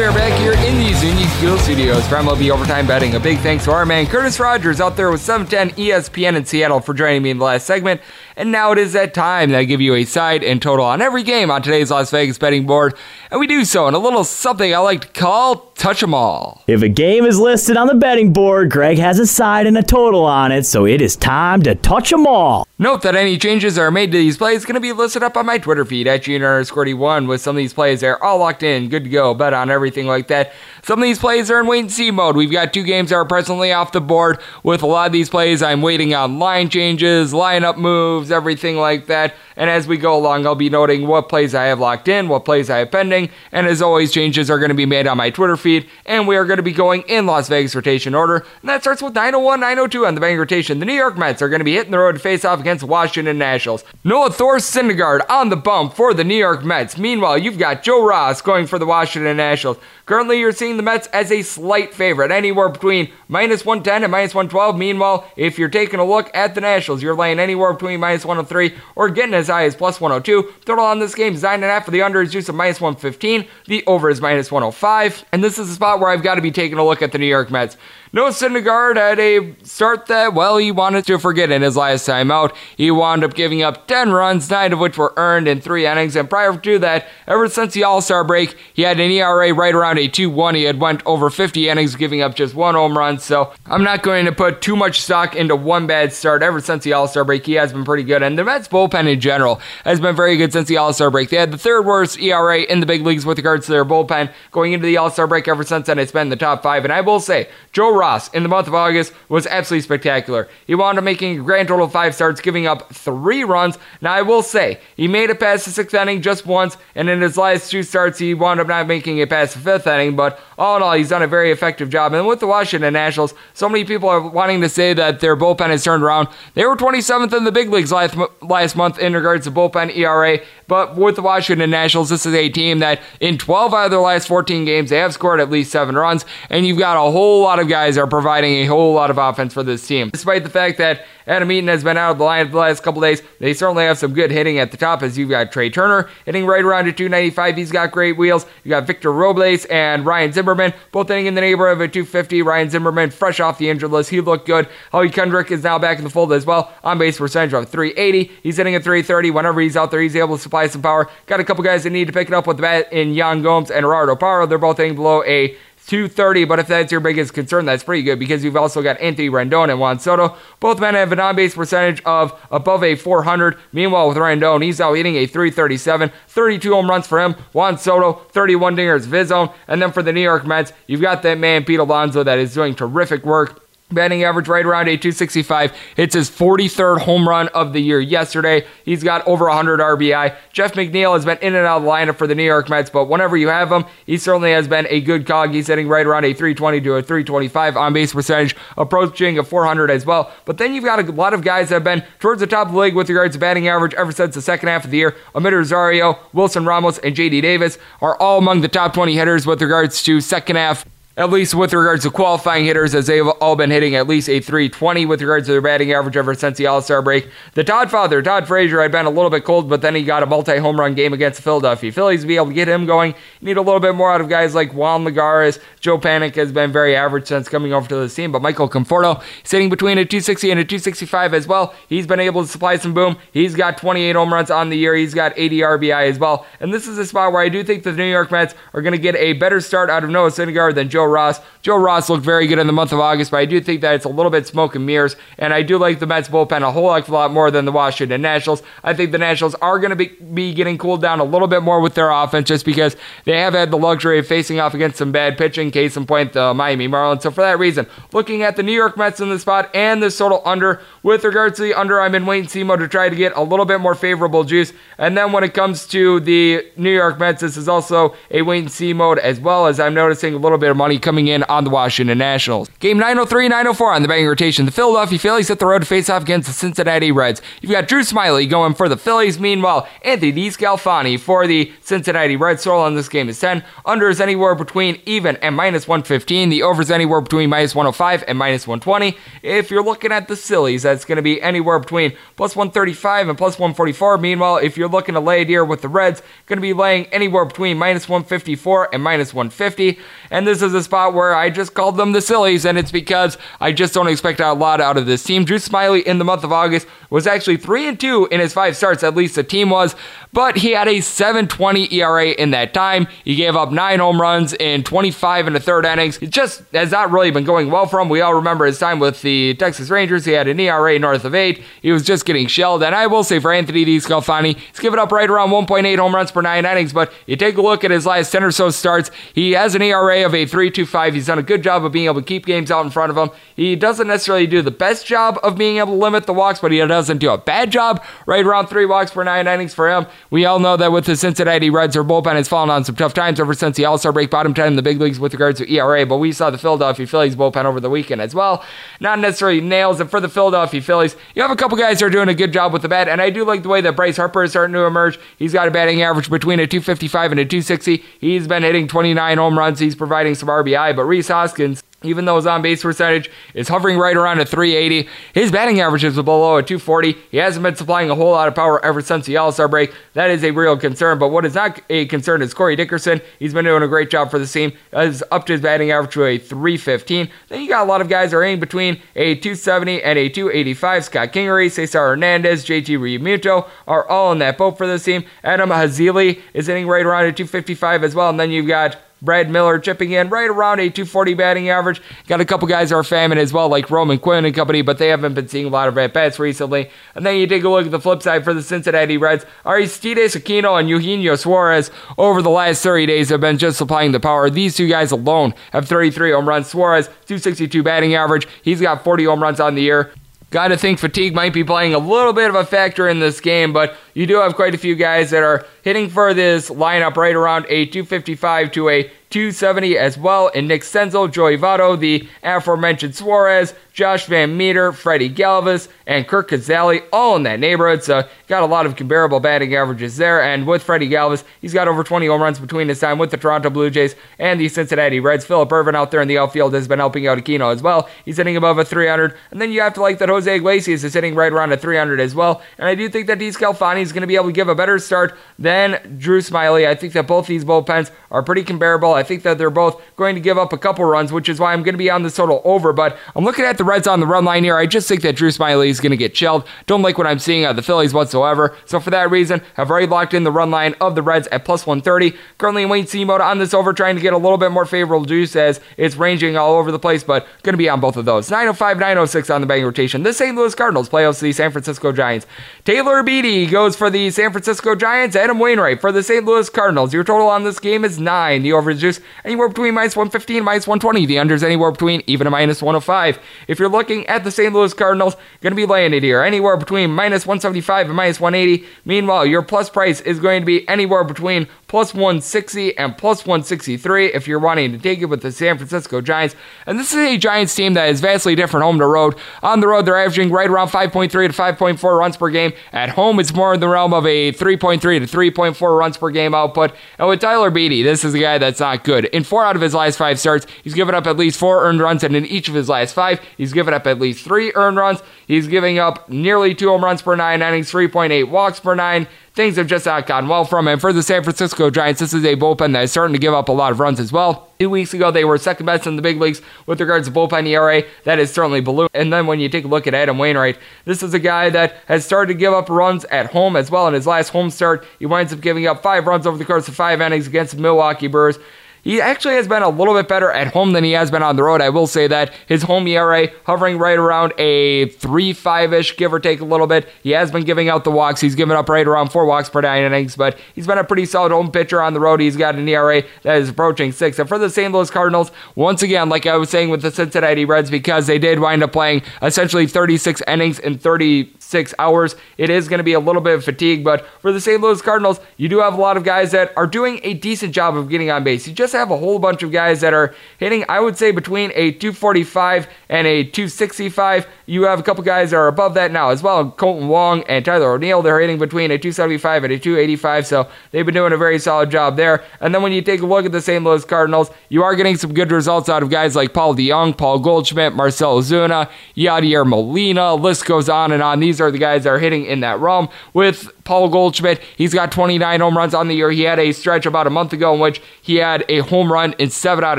[0.00, 3.16] We're back here in the Zuni School Studios for MLB Overtime Betting.
[3.16, 6.80] A big thanks to our man Curtis Rogers out there with 710 ESPN in Seattle
[6.80, 8.00] for joining me in the last segment.
[8.40, 11.02] And now it is that time that I give you a side and total on
[11.02, 12.94] every game on today's Las Vegas betting board.
[13.30, 16.62] And we do so in a little something I like to call Touch 'em All.
[16.66, 19.82] If a game is listed on the betting board, Greg has a side and a
[19.82, 22.66] total on it, so it is time to touch 'em all.
[22.78, 25.36] Note that any changes that are made to these plays going to be listed up
[25.36, 26.64] on my Twitter feed at junior
[26.96, 29.70] one with some of these plays They're all locked in, good to go, bet on
[29.70, 30.52] everything like that.
[30.82, 32.36] Some of these plays are in wait and see mode.
[32.36, 34.40] We've got two games that are presently off the board.
[34.62, 39.06] With a lot of these plays, I'm waiting on line changes, lineup moves, everything like
[39.06, 39.34] that.
[39.56, 42.46] And as we go along, I'll be noting what plays I have locked in, what
[42.46, 43.28] plays I have pending.
[43.52, 45.86] And as always, changes are going to be made on my Twitter feed.
[46.06, 48.36] And we are going to be going in Las Vegas rotation order.
[48.62, 50.78] And that starts with 901, 902 on the betting rotation.
[50.78, 52.84] The New York Mets are going to be hitting the road to face off against
[52.84, 53.84] Washington Nationals.
[54.02, 56.96] Noah Thor Syndergaard on the bump for the New York Mets.
[56.96, 59.76] Meanwhile, you've got Joe Ross going for the Washington Nationals.
[60.06, 64.34] Currently, you're seeing the Mets as a slight favorite, anywhere between minus 110 and minus
[64.34, 64.76] 112.
[64.76, 68.74] Meanwhile, if you're taking a look at the Nationals, you're laying anywhere between minus 103
[68.96, 70.52] or getting as high as plus 102.
[70.64, 73.46] Total on this game is 9.5 for the under is juice of minus 115.
[73.66, 75.24] The over is minus 105.
[75.32, 77.18] And this is a spot where I've got to be taking a look at the
[77.18, 77.76] New York Mets.
[78.12, 82.32] Noah Syndergaard had a start that, well, he wanted to forget in his last time
[82.32, 82.52] out.
[82.76, 86.16] He wound up giving up 10 runs, 9 of which were earned in 3 innings.
[86.16, 89.98] And prior to that, ever since the All-Star break, he had an ERA right around
[89.98, 90.56] a 2-1.
[90.56, 93.20] He had went over 50 innings, giving up just one home run.
[93.20, 96.42] So I'm not going to put too much stock into one bad start.
[96.42, 98.24] Ever since the All-Star break, he has been pretty good.
[98.24, 101.30] And the Mets bullpen in general has been very good since the All-Star break.
[101.30, 104.32] They had the third worst ERA in the big leagues with regards to their bullpen
[104.50, 105.46] going into the All-Star break.
[105.46, 106.82] Ever since then, it's been the top five.
[106.82, 110.48] And I will say, Joe Ross in the month of August was absolutely spectacular.
[110.66, 113.76] He wound up making a grand total of five starts, giving up three runs.
[114.00, 117.20] Now, I will say, he made it past the sixth inning just once, and in
[117.20, 120.40] his last two starts, he wound up not making it past the fifth inning, but
[120.56, 122.14] all in all, he's done a very effective job.
[122.14, 125.68] And with the Washington Nationals, so many people are wanting to say that their bullpen
[125.68, 126.28] has turned around.
[126.54, 130.38] They were 27th in the big leagues last, last month in regards to bullpen ERA,
[130.66, 134.00] but with the Washington Nationals, this is a team that in 12 out of their
[134.00, 137.42] last 14 games, they have scored at least seven runs, and you've got a whole
[137.42, 140.10] lot of guys that are providing a whole lot of offense for this team.
[140.10, 143.00] Despite the fact that Adam Eaton has been out of the line the last couple
[143.00, 146.08] days, they certainly have some good hitting at the top as you've got Trea Turner
[146.24, 147.56] hitting right around at 295.
[147.56, 148.46] He's got great wheels.
[148.64, 152.42] You got Victor Robles and Ryan Zimmerman both hitting in the neighborhood of a 250.
[152.42, 154.10] Ryan Zimmerman fresh off the injured list.
[154.10, 154.68] He looked good.
[154.92, 156.72] Howie Kendrick is now back in the fold as well.
[156.82, 158.30] On base percentage of 380.
[158.42, 159.30] He's hitting at 330.
[159.30, 161.08] Whenever he's out there, he's able to supply some power.
[161.26, 163.42] Got a couple guys that need to pick it up with the bat in Yan
[163.42, 164.46] Gomes and Gerardo Parra.
[164.46, 165.56] They're both hitting below a
[165.86, 166.44] 230.
[166.44, 169.70] But if that's your biggest concern, that's pretty good because you've also got Anthony Rendon
[169.70, 170.36] and Juan Soto.
[170.60, 173.58] Both men have an on base percentage of above a 400.
[173.72, 177.34] Meanwhile, with Rendon, he's now hitting a 337, 32 home runs for him.
[177.52, 179.50] Juan Soto, 31 dingers of his own.
[179.68, 182.54] And then for the New York Mets, you've got that man, Pete Alonso, that is
[182.54, 185.72] doing terrific work Batting average right around a 265.
[185.96, 188.64] Hits his 43rd home run of the year yesterday.
[188.84, 190.36] He's got over 100 RBI.
[190.52, 192.88] Jeff McNeil has been in and out of the lineup for the New York Mets,
[192.88, 195.50] but whenever you have him, he certainly has been a good cog.
[195.50, 199.90] He's hitting right around a 320 to a 325 on base percentage, approaching a 400
[199.90, 200.32] as well.
[200.44, 202.74] But then you've got a lot of guys that have been towards the top of
[202.74, 205.16] the league with regards to batting average ever since the second half of the year.
[205.34, 209.60] Amed Rosario, Wilson Ramos, and JD Davis are all among the top 20 hitters with
[209.60, 210.84] regards to second half
[211.20, 214.40] at least with regards to qualifying hitters, as they've all been hitting at least a
[214.40, 217.28] 320 with regards to their batting average ever since the All Star break.
[217.52, 220.22] The Todd father, Todd Frazier, had been a little bit cold, but then he got
[220.22, 222.86] a multi home run game against the Philadelphia Phillies to be able to get him
[222.86, 223.14] going.
[223.40, 225.60] You need a little bit more out of guys like Juan Lagares.
[225.78, 229.22] Joe Panik has been very average since coming over to the team, but Michael Conforto
[229.44, 231.74] sitting between a 260 and a 265 as well.
[231.90, 233.18] He's been able to supply some boom.
[233.30, 234.94] He's got 28 home runs on the year.
[234.94, 236.46] He's got 80 RBI as well.
[236.60, 238.92] And this is a spot where I do think the New York Mets are going
[238.92, 241.40] to get a better start out of Noah Syndergaard than Joe Ross.
[241.62, 243.94] Joe Ross looked very good in the month of August, but I do think that
[243.94, 246.72] it's a little bit smoke and mirrors, and I do like the Mets bullpen a
[246.72, 248.62] whole heck of a lot more than the Washington Nationals.
[248.82, 251.62] I think the Nationals are going to be, be getting cooled down a little bit
[251.62, 254.96] more with their offense just because they have had the luxury of facing off against
[254.96, 257.22] some bad pitching, case in point, the Miami Marlins.
[257.22, 260.10] So for that reason, looking at the New York Mets in the spot and the
[260.10, 263.08] total under, with regards to the under, I'm in wait and see mode to try
[263.08, 264.72] to get a little bit more favorable juice.
[264.98, 268.60] And then when it comes to the New York Mets, this is also a wait
[268.60, 271.42] and see mode as well as I'm noticing a little bit of money coming in
[271.44, 272.68] on the Washington Nationals.
[272.80, 274.66] Game 903, 904 on the betting rotation.
[274.66, 277.42] The Philadelphia Phillies hit the road to face off against the Cincinnati Reds.
[277.60, 279.38] You've got Drew Smyly going for the Phillies.
[279.38, 282.64] Meanwhile, Anthony DeSclafani for the Cincinnati Reds.
[282.64, 283.64] Total on this game is 10.
[283.84, 286.48] Under is anywhere between even and minus 115.
[286.48, 289.16] The over is anywhere between minus 105 and minus 120.
[289.42, 293.38] If you're looking at the sillies, that's going to be anywhere between plus 135 and
[293.38, 294.18] plus 144.
[294.18, 297.06] Meanwhile, if you're looking to lay a deer with the Reds, going to be laying
[297.06, 299.98] anywhere between minus 154 and minus 150.
[300.30, 303.36] And this is a spot where I just called them the sillies, and it's because
[303.60, 305.44] I just don't expect a lot out of this team.
[305.44, 308.76] Drew Smyly in the month of August was actually 3 and 2 in his five
[308.76, 309.96] starts, at least the team was,
[310.32, 313.08] but he had a 7.20 ERA in that time.
[313.24, 316.18] He gave up nine home runs in 25 and a third innings.
[316.18, 318.08] It just has not really been going well for him.
[318.08, 320.24] We all remember his time with the Texas Rangers.
[320.24, 321.62] He had an ERA north of eight.
[321.82, 322.84] He was just getting shelled.
[322.84, 326.30] And I will say for Anthony DeSclafani, he's given up right around 1.8 home runs
[326.30, 326.92] per nine innings.
[326.92, 329.82] But you take a look at his last 10 or so starts, he has an
[329.82, 331.14] ERA of a 3.25.
[331.14, 333.16] He's done a good job of being able to keep games out in front of
[333.16, 333.30] him.
[333.56, 336.72] He doesn't necessarily do the best job of being able to limit the walks, but
[336.72, 338.02] he doesn't do a bad job.
[338.26, 340.06] Right around three walks per nine innings for him.
[340.30, 343.14] We all know that with the Cincinnati Reds, their bullpen has fallen on some tough
[343.14, 345.58] times ever since the All Star break, bottom 10 in the big leagues with regards
[345.58, 346.06] to ERA.
[346.06, 348.64] But we saw the Philadelphia Phillies bullpen over the weekend as well.
[349.00, 350.00] Not necessarily nails.
[350.00, 352.52] And for the Philadelphia Phillies, you have a couple guys who are doing a good
[352.52, 353.08] job with the bat.
[353.08, 355.18] And I do like the way that Bryce Harper is starting to emerge.
[355.38, 358.04] He's got a batting average between a 255 and a 260.
[358.20, 359.78] He's been hitting 29 home runs.
[359.78, 360.96] He's providing some RBI.
[360.96, 365.08] But Rhys Hoskins, even though his on base percentage is hovering right around a 380,
[365.34, 367.14] his batting average is below a 240.
[367.30, 369.94] He hasn't been supplying a whole lot of power ever since the All Star break.
[370.14, 371.20] That is a real concern.
[371.20, 373.20] But what is not a concern is Corey Dickerson.
[373.38, 374.72] He's been doing a great job for the team.
[374.92, 377.30] Has upped his batting average to a 315.
[377.48, 381.04] Then you got a lot of guys are in between a 270 and a 285.
[381.04, 385.22] Scott Kingery, Cesar Hernandez, JT Realmuto are all in that boat for this team.
[385.44, 388.28] Adam Haseley is hitting right around a 255 as well.
[388.28, 392.00] And then you've got Brad Miller chipping in right around a 240 batting average.
[392.26, 395.08] Got a couple guys are famine as well, like Roman Quinn and company, but they
[395.08, 396.90] haven't been seeing a lot of at bats recently.
[397.14, 399.44] And then you take a look at the flip side for the Cincinnati Reds.
[399.66, 404.20] Aristides Aquino and Eugenio Suarez over the last 30 days have been just supplying the
[404.20, 404.48] power.
[404.48, 406.68] These two guys alone have 33 home runs.
[406.68, 408.46] Suarez, 262 batting average.
[408.62, 410.12] He's got 40 home runs on the year.
[410.50, 413.40] Got to think fatigue might be playing a little bit of a factor in this
[413.40, 417.16] game, but you do have quite a few guys that are hitting for this lineup
[417.16, 420.50] right around a 255 to a 270 as well.
[420.52, 427.04] And Nick Senzel, Joey Votto, the aforementioned Suarez, Josh VanMeter, Freddie Galvis, and Curt Casali,
[427.12, 428.02] all in that neighborhood.
[428.02, 430.42] So got a lot of comparable batting averages there.
[430.42, 433.36] And with Freddie Galvis, he's got over 20 home runs between his time with the
[433.36, 435.44] Toronto Blue Jays and the Cincinnati Reds.
[435.44, 438.08] Phillip Ervin out there in the outfield has been helping out Aquino as well.
[438.24, 439.36] He's hitting above a 300.
[439.50, 442.20] And then you have to like that Jose Iglesias is hitting right around a 300
[442.20, 442.62] as well.
[442.78, 444.98] And I do think that DeSclafani is going to be able to give a better
[444.98, 446.88] start than Drew Smyly.
[446.88, 449.12] I think that both these bullpens are pretty comparable.
[449.12, 451.74] I think that they're both going to give up a couple runs, which is why
[451.74, 452.94] I'm going to be on this total over.
[452.94, 454.76] But I'm looking at the Reds on the run line here.
[454.76, 456.64] I just think that Drew Smyly is going to get chilled.
[456.86, 458.76] Don't like what I'm seeing out of the Phillies whatsoever.
[458.86, 461.64] So for that reason, I've already locked in the run line of the Reds at
[461.64, 462.38] plus 130.
[462.58, 465.24] Currently in Wayne mode on this over, trying to get a little bit more favorable
[465.24, 468.24] juice as it's ranging all over the place, but going to be on both of
[468.24, 468.48] those.
[468.48, 470.22] 905, 906 on the betting rotation.
[470.22, 470.56] The St.
[470.56, 472.46] Louis Cardinals play host the San Francisco Giants.
[472.84, 475.34] Tyler Beede goes for the San Francisco Giants.
[475.34, 476.44] Adam Wainwright for the St.
[476.44, 477.12] Louis Cardinals.
[477.12, 478.62] Your total on this game is nine.
[478.62, 481.26] The over is juice anywhere between minus 115 and minus 120.
[481.26, 483.38] The under is anywhere between even a minus 105.
[483.70, 484.74] If you're looking at the St.
[484.74, 488.84] Louis Cardinals, going to be laying it here anywhere between minus 175 and minus 180.
[489.04, 494.26] Meanwhile, your plus price is going to be anywhere between plus 160 and plus 163
[494.32, 496.56] if you're wanting to take it with the San Francisco Giants.
[496.84, 499.36] And this is a Giants team that is vastly different home to road.
[499.62, 502.72] On the road, they're averaging right around 5.3 to 5.4 runs per game.
[502.92, 506.56] At home, it's more in the realm of a 3.3 to 3.4 runs per game
[506.56, 506.92] output.
[507.18, 509.26] And with Tyler Beede, this is a guy that's not good.
[509.26, 512.00] In four out of his last five starts, he's given up at least four earned
[512.00, 514.96] runs, and in each of his last five, he's given up at least three earned
[514.96, 515.22] runs.
[515.46, 519.76] He's giving up nearly two home runs per nine innings, 3.8 walks per nine, things
[519.76, 520.98] have just not gone well from him.
[520.98, 523.68] For the San Francisco Giants, this is a bullpen that is starting to give up
[523.68, 524.70] a lot of runs as well.
[524.78, 527.66] Two weeks ago, they were second best in the big leagues with regards to bullpen
[527.66, 528.04] ERA.
[528.24, 529.10] That is certainly ballooned.
[529.12, 531.96] And then when you take a look at Adam Wainwright, this is a guy that
[532.06, 534.08] has started to give up runs at home as well.
[534.08, 536.88] In his last home start, he winds up giving up five runs over the course
[536.88, 538.58] of five innings against the Milwaukee Brewers.
[539.02, 541.56] He actually has been a little bit better at home than he has been on
[541.56, 541.80] the road.
[541.80, 546.32] I will say that his home ERA hovering right around a 3 5 ish, give
[546.32, 547.08] or take a little bit.
[547.22, 548.40] He has been giving out the walks.
[548.40, 551.26] He's given up right around four walks per nine innings, but he's been a pretty
[551.26, 552.40] solid home pitcher on the road.
[552.40, 554.38] He's got an ERA that is approaching six.
[554.38, 554.92] And for the St.
[554.92, 558.60] Louis Cardinals, once again, like I was saying with the Cincinnati Reds, because they did
[558.60, 562.36] wind up playing essentially 36 innings in 30 six hours.
[562.58, 564.80] It is going to be a little bit of fatigue, but for the St.
[564.80, 567.96] Louis Cardinals, you do have a lot of guys that are doing a decent job
[567.96, 568.66] of getting on base.
[568.66, 571.70] You just have a whole bunch of guys that are hitting, I would say, between
[571.74, 574.46] a 245 and a 265.
[574.70, 576.70] You have a couple guys that are above that now as well.
[576.70, 581.04] Kolten Wong and Tyler O'Neill, they're hitting between a 275 and a 285, so they've
[581.04, 582.44] been doing a very solid job there.
[582.60, 583.82] And then when you take a look at the St.
[583.82, 587.40] Louis Cardinals, you are getting some good results out of guys like Paul DeJong, Paul
[587.40, 590.36] Goldschmidt, Marcell Ozuna, Yadier Molina.
[590.36, 591.40] List goes on and on.
[591.40, 593.08] These are the guys that are hitting in that realm.
[593.34, 596.30] With Paul Goldschmidt, he's got 29 home runs on the year.
[596.30, 599.32] He had a stretch about a month ago in which he had a home run
[599.40, 599.98] in seven out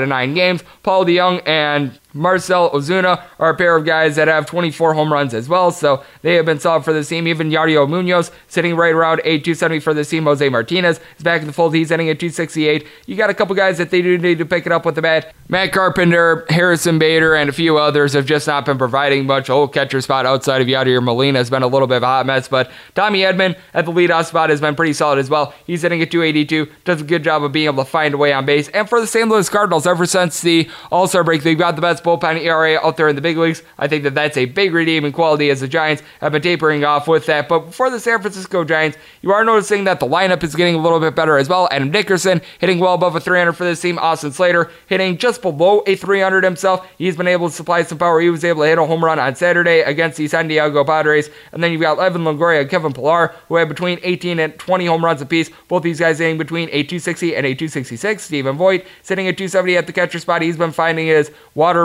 [0.00, 0.64] of nine games.
[0.82, 5.34] Paul DeJong and Marcell Ozuna are a pair of guys that have 24 home runs
[5.34, 7.26] as well, so they have been solid for the team.
[7.26, 10.24] Even Yadier Munoz sitting right around a 270 for the team.
[10.24, 11.74] Jose Martinez is back in the fold.
[11.74, 12.86] He's hitting at 268.
[13.06, 15.02] You got a couple guys that they do need to pick it up with the
[15.02, 15.34] bat.
[15.48, 19.50] Matt Carpenter, Harrison Bader, and a few others have just not been providing much.
[19.50, 22.26] Old catcher spot outside of Yadier Molina has been a little bit of a hot
[22.26, 25.54] mess, but Tommy Edman at the leadoff spot has been pretty solid as well.
[25.66, 28.32] He's hitting at 282, does a good job of being able to find a way
[28.32, 28.68] on base.
[28.68, 29.28] And for the St.
[29.28, 32.96] Louis Cardinals, ever since the All Star break, they've got the best bullpen ERA out
[32.96, 33.62] there in the big leagues.
[33.78, 37.08] I think that that's a big redeeming quality as the Giants have been tapering off
[37.08, 37.48] with that.
[37.48, 40.78] But for the San Francisco Giants, you are noticing that the lineup is getting a
[40.78, 41.68] little bit better as well.
[41.70, 43.98] Adam Dickerson hitting well above a 300 for this team.
[43.98, 46.86] Austin Slater hitting just below a 300 himself.
[46.98, 48.20] He's been able to supply some power.
[48.20, 51.30] He was able to hit a home run on Saturday against the San Diego Padres.
[51.52, 54.86] And then you've got Evan Longoria and Kevin Pillar, who have between 18 and 20
[54.86, 55.50] home runs apiece.
[55.68, 58.22] Both these guys hitting between a 260 and a 266.
[58.22, 60.42] Stephen Vogt sitting at 270 at the catcher spot.
[60.42, 61.30] He's been finding his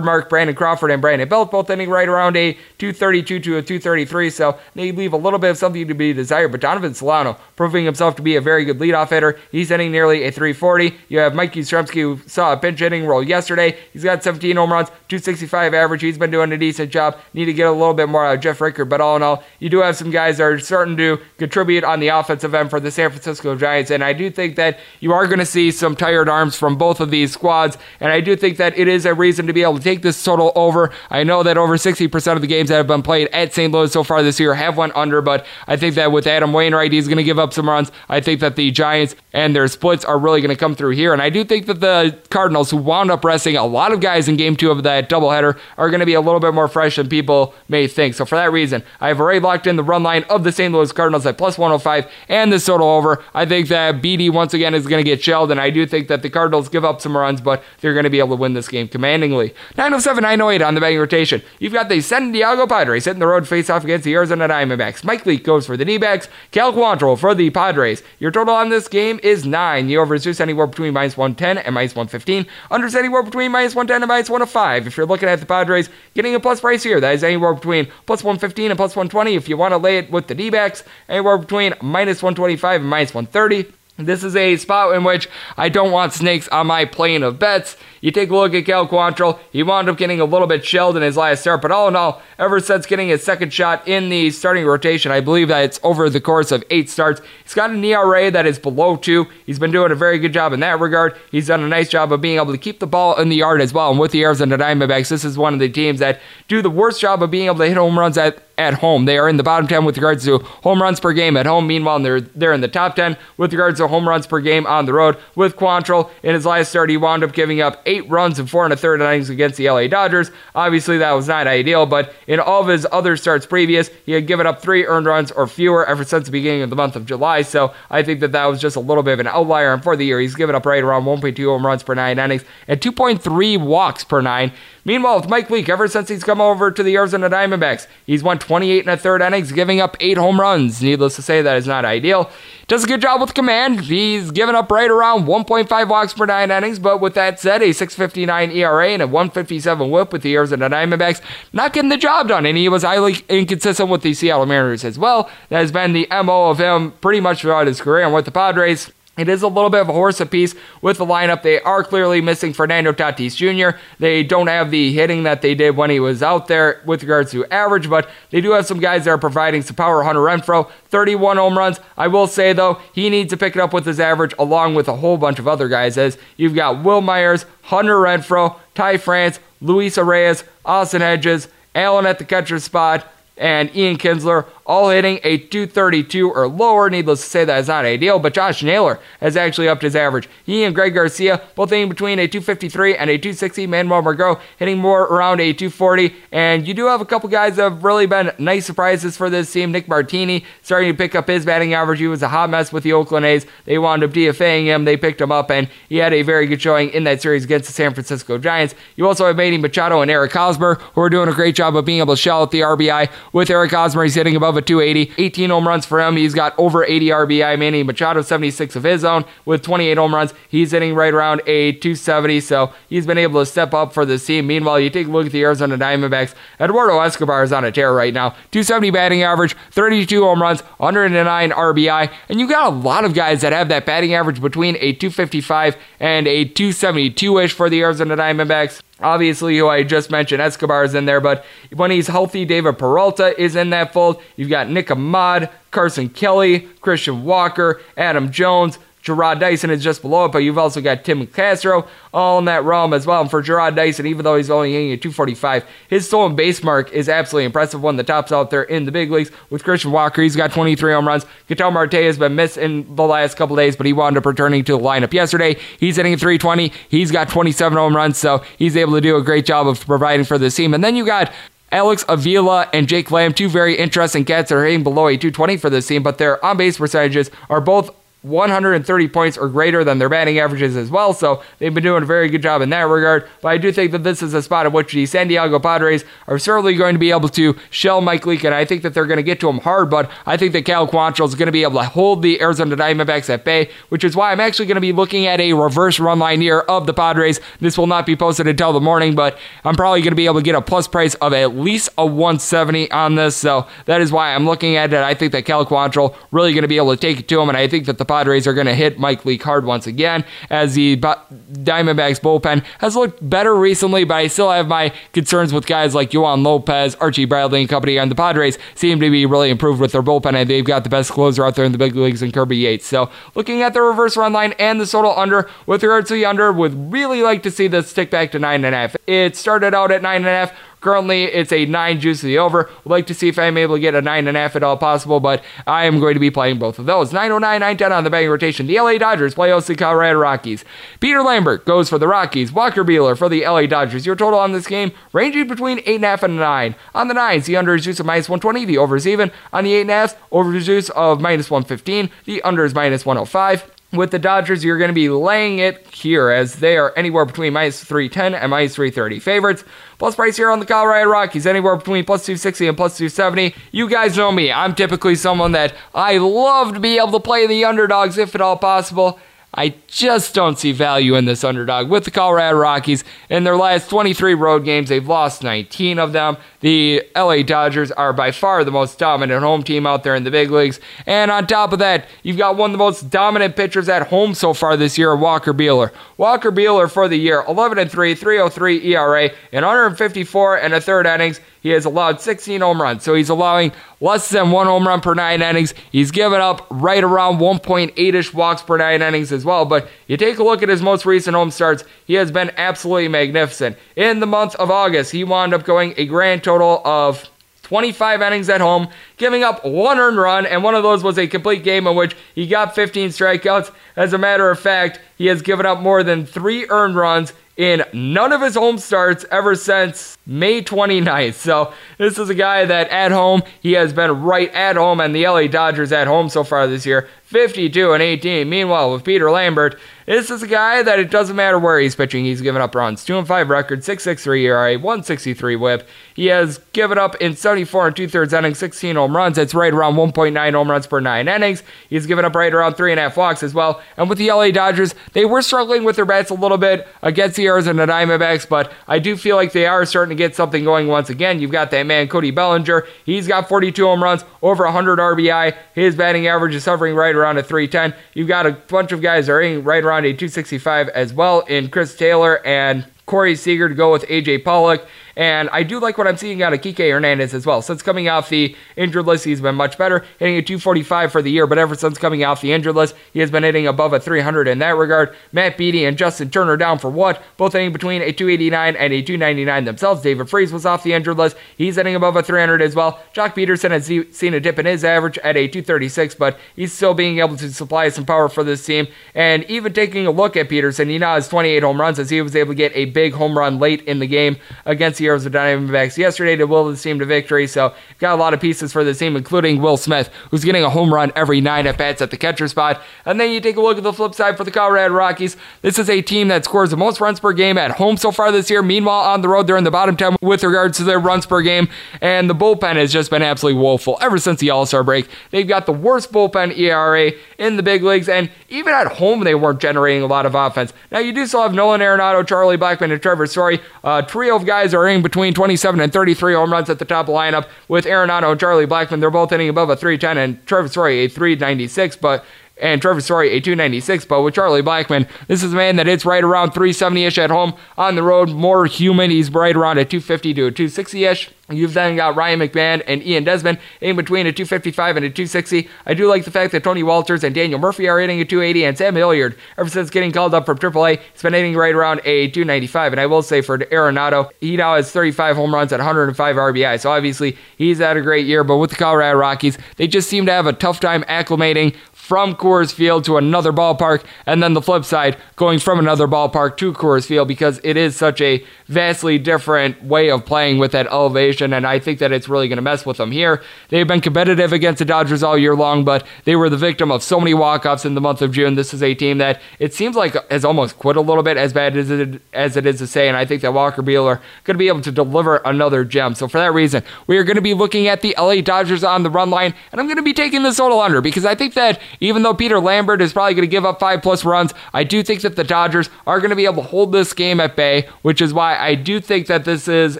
[0.08, 0.30] watermark.
[0.30, 4.30] Brandon Crawford and Brandon Belt both hitting right around a 232 to a 233.
[4.30, 6.52] So they leave a little bit of something to be desired.
[6.52, 9.40] But Donovan Solano proving himself to be a very good leadoff hitter.
[9.52, 10.96] He's hitting nearly a 340.
[11.10, 13.78] You have Mike Yastrzemski, who saw a pinch hitting role yesterday.
[13.94, 16.02] He's got 17 home runs, 265 average.
[16.02, 17.18] He's been doing a decent job.
[17.34, 18.90] Need to get a little bit more out of Jeff Rickard.
[18.90, 22.00] But all in all, you do have some guys that are starting to contribute on
[22.00, 23.92] the offensive end for the San Francisco Giants.
[23.92, 27.00] And I do think that you are going to see some tired arms from both
[27.00, 27.78] of these squads.
[28.00, 30.24] And I do think that it is a reason to be able to take this
[30.24, 30.92] total over.
[31.10, 33.72] I know that over 60% of the games that have been played at St.
[33.74, 36.92] Louis so far this year have went under, but I think that with Adam Wainwright,
[36.92, 37.92] he's going to give up some runs.
[38.10, 41.14] I think that the Giants and their splits are really going to come through here.
[41.14, 44.28] And I do think that the Cardinals, who wound up resting a lot of guys
[44.28, 46.96] in game two of that doubleheader, are going to be a little bit more fresh
[46.96, 48.16] than people may think.
[48.16, 50.74] So for that reason, I have already locked in the run line of the St.
[50.74, 53.24] Louis Cardinals at plus 105 and the total over.
[53.34, 56.08] I think that Beede once again is going to get shelled, and I do think
[56.08, 58.54] that the Cardinals give up some runs, but they're going to be able to win
[58.54, 59.54] this game commandingly.
[59.88, 61.42] 907 908 on the betting rotation.
[61.60, 65.06] You've got the San Diego Padres hitting the road face off against the Arizona Diamondbacks.
[65.06, 66.28] Mike Leake goes for the D backs.
[66.52, 68.04] Cal Quantrill for the Padres.
[68.20, 69.88] Your total on this game is 9.
[69.88, 72.46] The over is just anywhere between minus 110 and minus 115.
[72.70, 74.88] Under is anywhere between minus 110 and minus 105.
[74.88, 77.88] If you're looking at the Padres getting a plus price here, that is anywhere between
[78.06, 79.36] plus 115 and plus 120.
[79.36, 82.90] If you want to lay it with the D backs, anywhere between minus 125 and
[82.90, 83.72] minus 130.
[83.98, 85.28] This is a spot in which
[85.58, 87.78] I don't want snakes on my plane of bets.
[88.02, 90.98] You take a look at Cal Quantrill, he wound up getting a little bit shelled
[90.98, 94.10] in his last start, but all in all, ever since getting his second shot in
[94.10, 97.70] the starting rotation, I believe that it's over the course of eight starts, he's got
[97.70, 99.28] an ERA that is below two.
[99.46, 101.16] He's been doing a very good job in that regard.
[101.32, 103.62] He's done a nice job of being able to keep the ball in the yard
[103.62, 103.92] as well.
[103.92, 107.02] And with the Arizona Diamondbacks, this is one of the teams that do the worst
[107.02, 109.06] job of being able to hit home runs at at home.
[109.06, 111.68] They are in the bottom 10 with regards to home runs per game at home.
[111.68, 114.86] Meanwhile, they're, they're in the top 10 with regards to home runs per game on
[114.86, 115.18] the road.
[115.36, 118.66] With Quantrill, in his last start, he wound up giving up eight runs in four
[118.66, 120.30] and a third innings against the LA Dodgers.
[120.54, 124.28] Obviously, that was not ideal, but in all of his other starts previous, he had
[124.28, 127.06] given up three earned runs or fewer ever since the beginning of the month of
[127.06, 127.42] July.
[127.42, 129.74] So I think that that was just a little bit of an outlier.
[129.74, 132.44] And for the year, he's given up right around 1.2 home runs per nine innings
[132.68, 134.52] and 2.3 walks per nine.
[134.88, 138.40] Meanwhile, with Mike Leake, ever since he's come over to the Arizona Diamondbacks, he's won
[138.40, 140.82] 28 and a third innings, giving up eight home runs.
[140.82, 142.32] Needless to say, that is not ideal.
[142.70, 143.82] Does a good job with command.
[143.82, 147.72] He's given up right around 1.5 walks per nine innings, but with that said, a
[147.72, 151.20] 6.59 ERA and a 157 WHIP with the Arizona Diamondbacks,
[151.52, 152.46] not getting the job done.
[152.46, 155.30] And he was highly inconsistent with the Seattle Mariners as well.
[155.50, 158.06] That has been the MO of him pretty much throughout his career.
[158.06, 161.06] And with the Padres, it is a little bit of a horse apiece with the
[161.06, 161.42] lineup.
[161.42, 163.78] They are clearly missing Fernando Tatis Jr.
[164.00, 167.32] They don't have the hitting that they did when he was out there with regards
[167.32, 170.04] to average, but they do have some guys that are providing some power.
[170.04, 171.80] Hunter Renfroe, 31 home runs.
[171.98, 174.88] I will say, though, he needs to pick it up with his average along with
[174.88, 179.40] a whole bunch of other guys, as you've got Wil Myers, Hunter Renfroe, Ty France,
[179.60, 183.08] Luis Arraez, Austin Hedges, Allen at the catcher spot,
[183.38, 186.90] and Ian Kinsler all hitting a 232 or lower.
[186.90, 190.30] Needless to say, that is not ideal, but Josh Naylor has actually upped his average.
[190.46, 193.66] He and Greg Garcia both hitting between a 253 and a 260.
[193.66, 196.14] Manuel Margot hitting more around a 240.
[196.32, 199.52] And you do have a couple guys that have really been nice surprises for this
[199.52, 199.72] team.
[199.72, 202.00] Nick Martini starting to pick up his batting average.
[202.00, 203.46] He was a hot mess with the Oakland A's.
[203.66, 204.86] They wound up DFAing him.
[204.86, 207.68] They picked him up, and he had a very good showing in that series against
[207.68, 208.76] the San Francisco Giants.
[208.96, 211.86] You also have Manny Machado and Eric Hosmer, who are doing a great job of
[211.86, 213.10] being able to shell out the RBI.
[213.32, 215.14] With Eric Hosmer, he's hitting above a 280.
[215.18, 216.18] 18 home runs for him.
[216.18, 217.58] He's got over 80 RBI.
[217.58, 220.34] Manny Machado, 76 of his own with 28 home runs.
[220.50, 224.26] He's hitting right around a 270, so he's been able to step up for this
[224.26, 224.48] team.
[224.48, 226.34] Meanwhile, you take a look at the Arizona Diamondbacks.
[226.60, 228.30] Eduardo Escobar is on a tear right now.
[228.52, 233.42] 270 batting average, 32 home runs, 109 RBI, and you got a lot of guys
[233.42, 238.18] that have that batting average between a 255 and a 272 ish for the Arizona
[238.18, 238.82] Diamondbacks.
[239.00, 243.40] Obviously, who I just mentioned, Escobar is in there, but when he's healthy, David Peralta
[243.40, 244.22] is in that fold.
[244.36, 250.26] You've got Nick Ahmed, Carson Kelly, Christian Walker, Adam Jones, Jarrod Dyson is just below
[250.26, 253.22] it, but you've also got Tim Locastro all in that realm as well.
[253.22, 256.92] And for Jarrod Dyson, even though he's only hitting at 245, his stolen base mark
[256.92, 257.82] is absolutely impressive.
[257.82, 259.32] One of the tops out there in the big leagues.
[259.50, 261.26] With Christian Walker, he's got 23 home runs.
[261.48, 264.66] Ketel Marte has been missed in the last couple days, but he wound up returning
[264.66, 265.58] to the lineup yesterday.
[265.80, 266.74] He's hitting at 320.
[266.90, 270.26] He's got 27 home runs, so he's able to do a great job of providing
[270.26, 270.74] for the team.
[270.74, 271.32] And then you got
[271.72, 275.58] Alex Avila and Jake Lamb, two very interesting cats that are hitting below a 220
[275.58, 280.00] for this team, but their on base percentages are both 130 points or greater than
[280.00, 281.14] their batting averages as well.
[281.14, 283.28] So they've been doing a very good job in that regard.
[283.42, 286.04] But I do think that this is a spot in which the San Diego Padres
[286.28, 289.06] are certainly going to be able to shell Mike Leake, and I think that they're
[289.06, 289.90] going to get to him hard.
[289.90, 292.76] But I think that Cal Quantrill is going to be able to hold the Arizona
[292.76, 296.00] Diamondbacks at bay, which is why I'm actually going to be looking at a reverse
[296.00, 297.40] run line here of the Padres.
[297.60, 300.40] This will not be posted until the morning, but I'm probably going to be able
[300.40, 303.36] to get a plus price of at least a 170 on this.
[303.36, 305.00] So that is why I'm looking at it.
[305.00, 307.50] I think that Cal Quantrill really going to be able to take it to him,
[307.50, 310.24] and I think that the Padres are going to hit Mike Leake hard once again
[310.50, 315.66] as the Diamondbacks bullpen has looked better recently, but I still have my concerns with
[315.68, 317.98] guys like Yoan Lopez, Archie Bradley, and company.
[317.98, 320.90] And the Padres seem to be really improved with their bullpen, and they've got the
[320.90, 322.86] best closer out there in the big leagues in Kirby Yates.
[322.86, 326.26] So looking at the reverse run line and the total under, with regards to the
[326.26, 328.96] under, would really like to see this stick back to nine and a half.
[329.06, 330.54] It started out at nine and a half
[330.88, 332.70] Currently, it's a 9 juice to the over.
[332.86, 335.44] Would like to see if I'm able to get a 9.5 at all possible, but
[335.66, 337.12] I am going to be playing both of those.
[337.12, 338.68] 909, 910 on the betting rotation.
[338.68, 340.64] The LA Dodgers play host the Colorado Rockies.
[341.02, 342.54] Peter Lambert goes for the Rockies.
[342.54, 344.06] Walker Buehler for the LA Dodgers.
[344.06, 346.76] Your total on this game ranging between 8.5 and a 9.
[346.96, 348.64] On the 9s, the under is juice of minus 120.
[348.64, 349.30] The over is even.
[349.52, 352.10] On the 8.5s, over is juice of minus 115.
[352.24, 356.30] The under is minus 105 with the Dodgers, you're going to be laying it here
[356.30, 359.64] as they are anywhere between minus 310 and minus 330 favorites.
[359.98, 363.56] Plus price here on the Colorado Rockies, anywhere between plus 260 and plus 270.
[363.72, 364.52] You guys know me.
[364.52, 368.42] I'm typically someone that I love to be able to play the underdogs if at
[368.42, 369.20] all possible.
[369.54, 371.90] I just don't see value in this underdog.
[371.90, 376.38] With the Colorado Rockies, in their last 23 road games, they've lost 19 of them.
[376.60, 380.32] The LA Dodgers are by far the most dominant home team out there in the
[380.32, 380.80] big leagues.
[381.06, 384.34] And on top of that, you've got one of the most dominant pitchers at home
[384.34, 385.92] so far this year, Walker Buehler.
[386.18, 391.06] Walker Buehler for the year, 11 and 3, 303 ERA, and 154 and a third
[391.06, 391.40] innings.
[391.68, 395.14] He has allowed 16 home runs, so he's allowing less than one home run per
[395.14, 395.74] nine innings.
[395.92, 399.66] He's given up right around 1.8 ish walks per nine innings as well.
[399.66, 403.10] But you take a look at his most recent home starts, he has been absolutely
[403.10, 403.76] magnificent.
[403.98, 407.30] In the month of August, he wound up going a grand total of
[407.64, 408.88] 25 innings at home,
[409.18, 412.16] giving up one earned run, and one of those was a complete game in which
[412.34, 413.74] he got 15 strikeouts.
[413.98, 417.84] As a matter of fact, he has given up more than three earned runs in
[417.92, 421.36] none of his home starts ever since May 29th.
[421.36, 425.16] So this is a guy that at home, he has been right at home, and
[425.16, 428.48] the LA Dodgers at home so far this year, 52 and 18.
[428.48, 432.24] Meanwhile, with Peter Lambert, this is a guy that it doesn't matter where he's pitching,
[432.24, 433.04] he's given up runs.
[433.04, 435.90] 2 and 5 record, 663 ERA, 163 whip.
[436.14, 439.38] He has given up in 74 and two thirds innings, 16 home runs.
[439.38, 441.64] It's right around 1.9 home runs per nine innings.
[441.90, 443.82] He's given up right around three and a half walks as well.
[443.98, 447.36] And with the LA Dodgers, they were struggling with their bats a little bit against
[447.36, 451.10] the Arizona Diamondbacks, but I do feel like they are starting get something going once
[451.10, 451.40] again.
[451.40, 452.86] You've got that man, Cody Bellinger.
[453.06, 455.56] He's got 42 home runs, over 100 RBI.
[455.74, 457.98] His batting average is hovering right around a 310.
[458.14, 461.42] You've got a bunch of guys that are hitting right around a 265 as well
[461.42, 464.86] in Chris Taylor and Corey Seager to go with AJ Pollock.
[465.18, 467.64] And I do like what I'm seeing out of Kike Hernandez as well.
[467.64, 471.32] Since coming off the injured list, he's been much better, hitting a 245 for the
[471.32, 471.48] year.
[471.48, 474.48] But ever since coming off the injured list, he has been hitting above a 300
[474.48, 475.16] in that regard.
[475.32, 477.24] Matt Beaty and Justin Turner down for what?
[477.36, 480.04] Both hitting between a 289 and a 299 themselves.
[480.04, 481.36] David Freese was off the injured list.
[481.58, 483.02] He's hitting above a 300 as well.
[483.16, 486.94] Joc Pederson has seen a dip in his average at a 236, but he's still
[486.94, 488.88] being able to supply some power for this team.
[489.16, 492.22] And even taking a look at Peterson, he now has 28 home runs as he
[492.22, 495.38] was able to get a big home run late in the game against the Arizona
[495.38, 497.48] Diamondbacks yesterday to will the team to victory.
[497.48, 500.70] So got a lot of pieces for the team, including Will Smith, who's getting a
[500.70, 502.82] home run every nine at bats at the catcher spot.
[503.06, 505.38] And then you take a look at the flip side for the Colorado Rockies.
[505.62, 508.32] This is a team that scores the most runs per game at home so far
[508.32, 508.62] this year.
[508.62, 511.42] Meanwhile, on the road, they're in the bottom 10 with regards to their runs per
[511.42, 511.70] game.
[512.02, 515.08] And the bullpen has just been absolutely woeful ever since the All Star break.
[515.32, 518.10] They've got the worst bullpen ERA in the big leagues.
[518.10, 520.74] And even at home, they weren't generating a lot of offense.
[520.92, 523.60] Now, you do still have Nolan Arenado, Charlie Blackmon, and Trevor Story.
[523.84, 527.08] A trio of guys are in between 27 and 33 home runs at the top
[527.08, 529.00] lineup with Arenado and Charlie Blackmon.
[529.00, 532.26] They're both hitting above a 310 and Trevor Story a 396, but
[532.60, 534.06] and Trevor Story a 296.
[534.06, 537.30] But with Charlie Blackmon, this is a man that hits right around 370 ish at
[537.30, 537.54] home.
[537.78, 539.12] On the road, more human.
[539.12, 541.32] He's right around a 250 to a 260 ish.
[541.50, 545.70] You've then got Ryan McMahon and Ian Desmond in between a 255 and a 260.
[545.86, 548.66] I do like the fact that Tony Wolters and Daniel Murphy are hitting a 280,
[548.66, 552.02] and Sam Hilliard, ever since getting called up from AAA, has been hitting right around
[552.04, 552.94] a 295.
[552.94, 556.82] And I will say for Arenado, he now has 35 home runs at 105 RBI.
[556.82, 558.44] So obviously he's had a great year.
[558.44, 561.76] But with the Colorado Rockies, they just seem to have a tough time acclimating
[562.08, 566.56] from Coors Field to another ballpark, and then the flip side, going from another ballpark
[566.56, 570.88] to Coors Field because it is such a vastly different way of playing with that
[570.88, 573.42] elevation, and I think that it's really going to mess with them here.
[573.70, 577.02] They've been competitive against the Dodgers all year long, but they were the victim of
[577.04, 578.56] so many walk-offs in the month of June.
[578.56, 581.54] This is a team that it seems like has almost quit a little bit, as
[581.54, 584.56] bad as it, as it is to say, and I think that Walker Buehler going
[584.56, 586.16] to be able to deliver another gem.
[586.16, 589.04] So for that reason, we are going to be looking at the LA Dodgers on
[589.04, 591.54] the run line, and I'm going to be taking the total under because I think
[591.54, 594.84] that even though Peter Lambert is probably going to give up five plus runs, I
[594.84, 597.56] do think that the Dodgers are going to be able to hold this game at
[597.56, 600.00] bay, which is why I do think that this is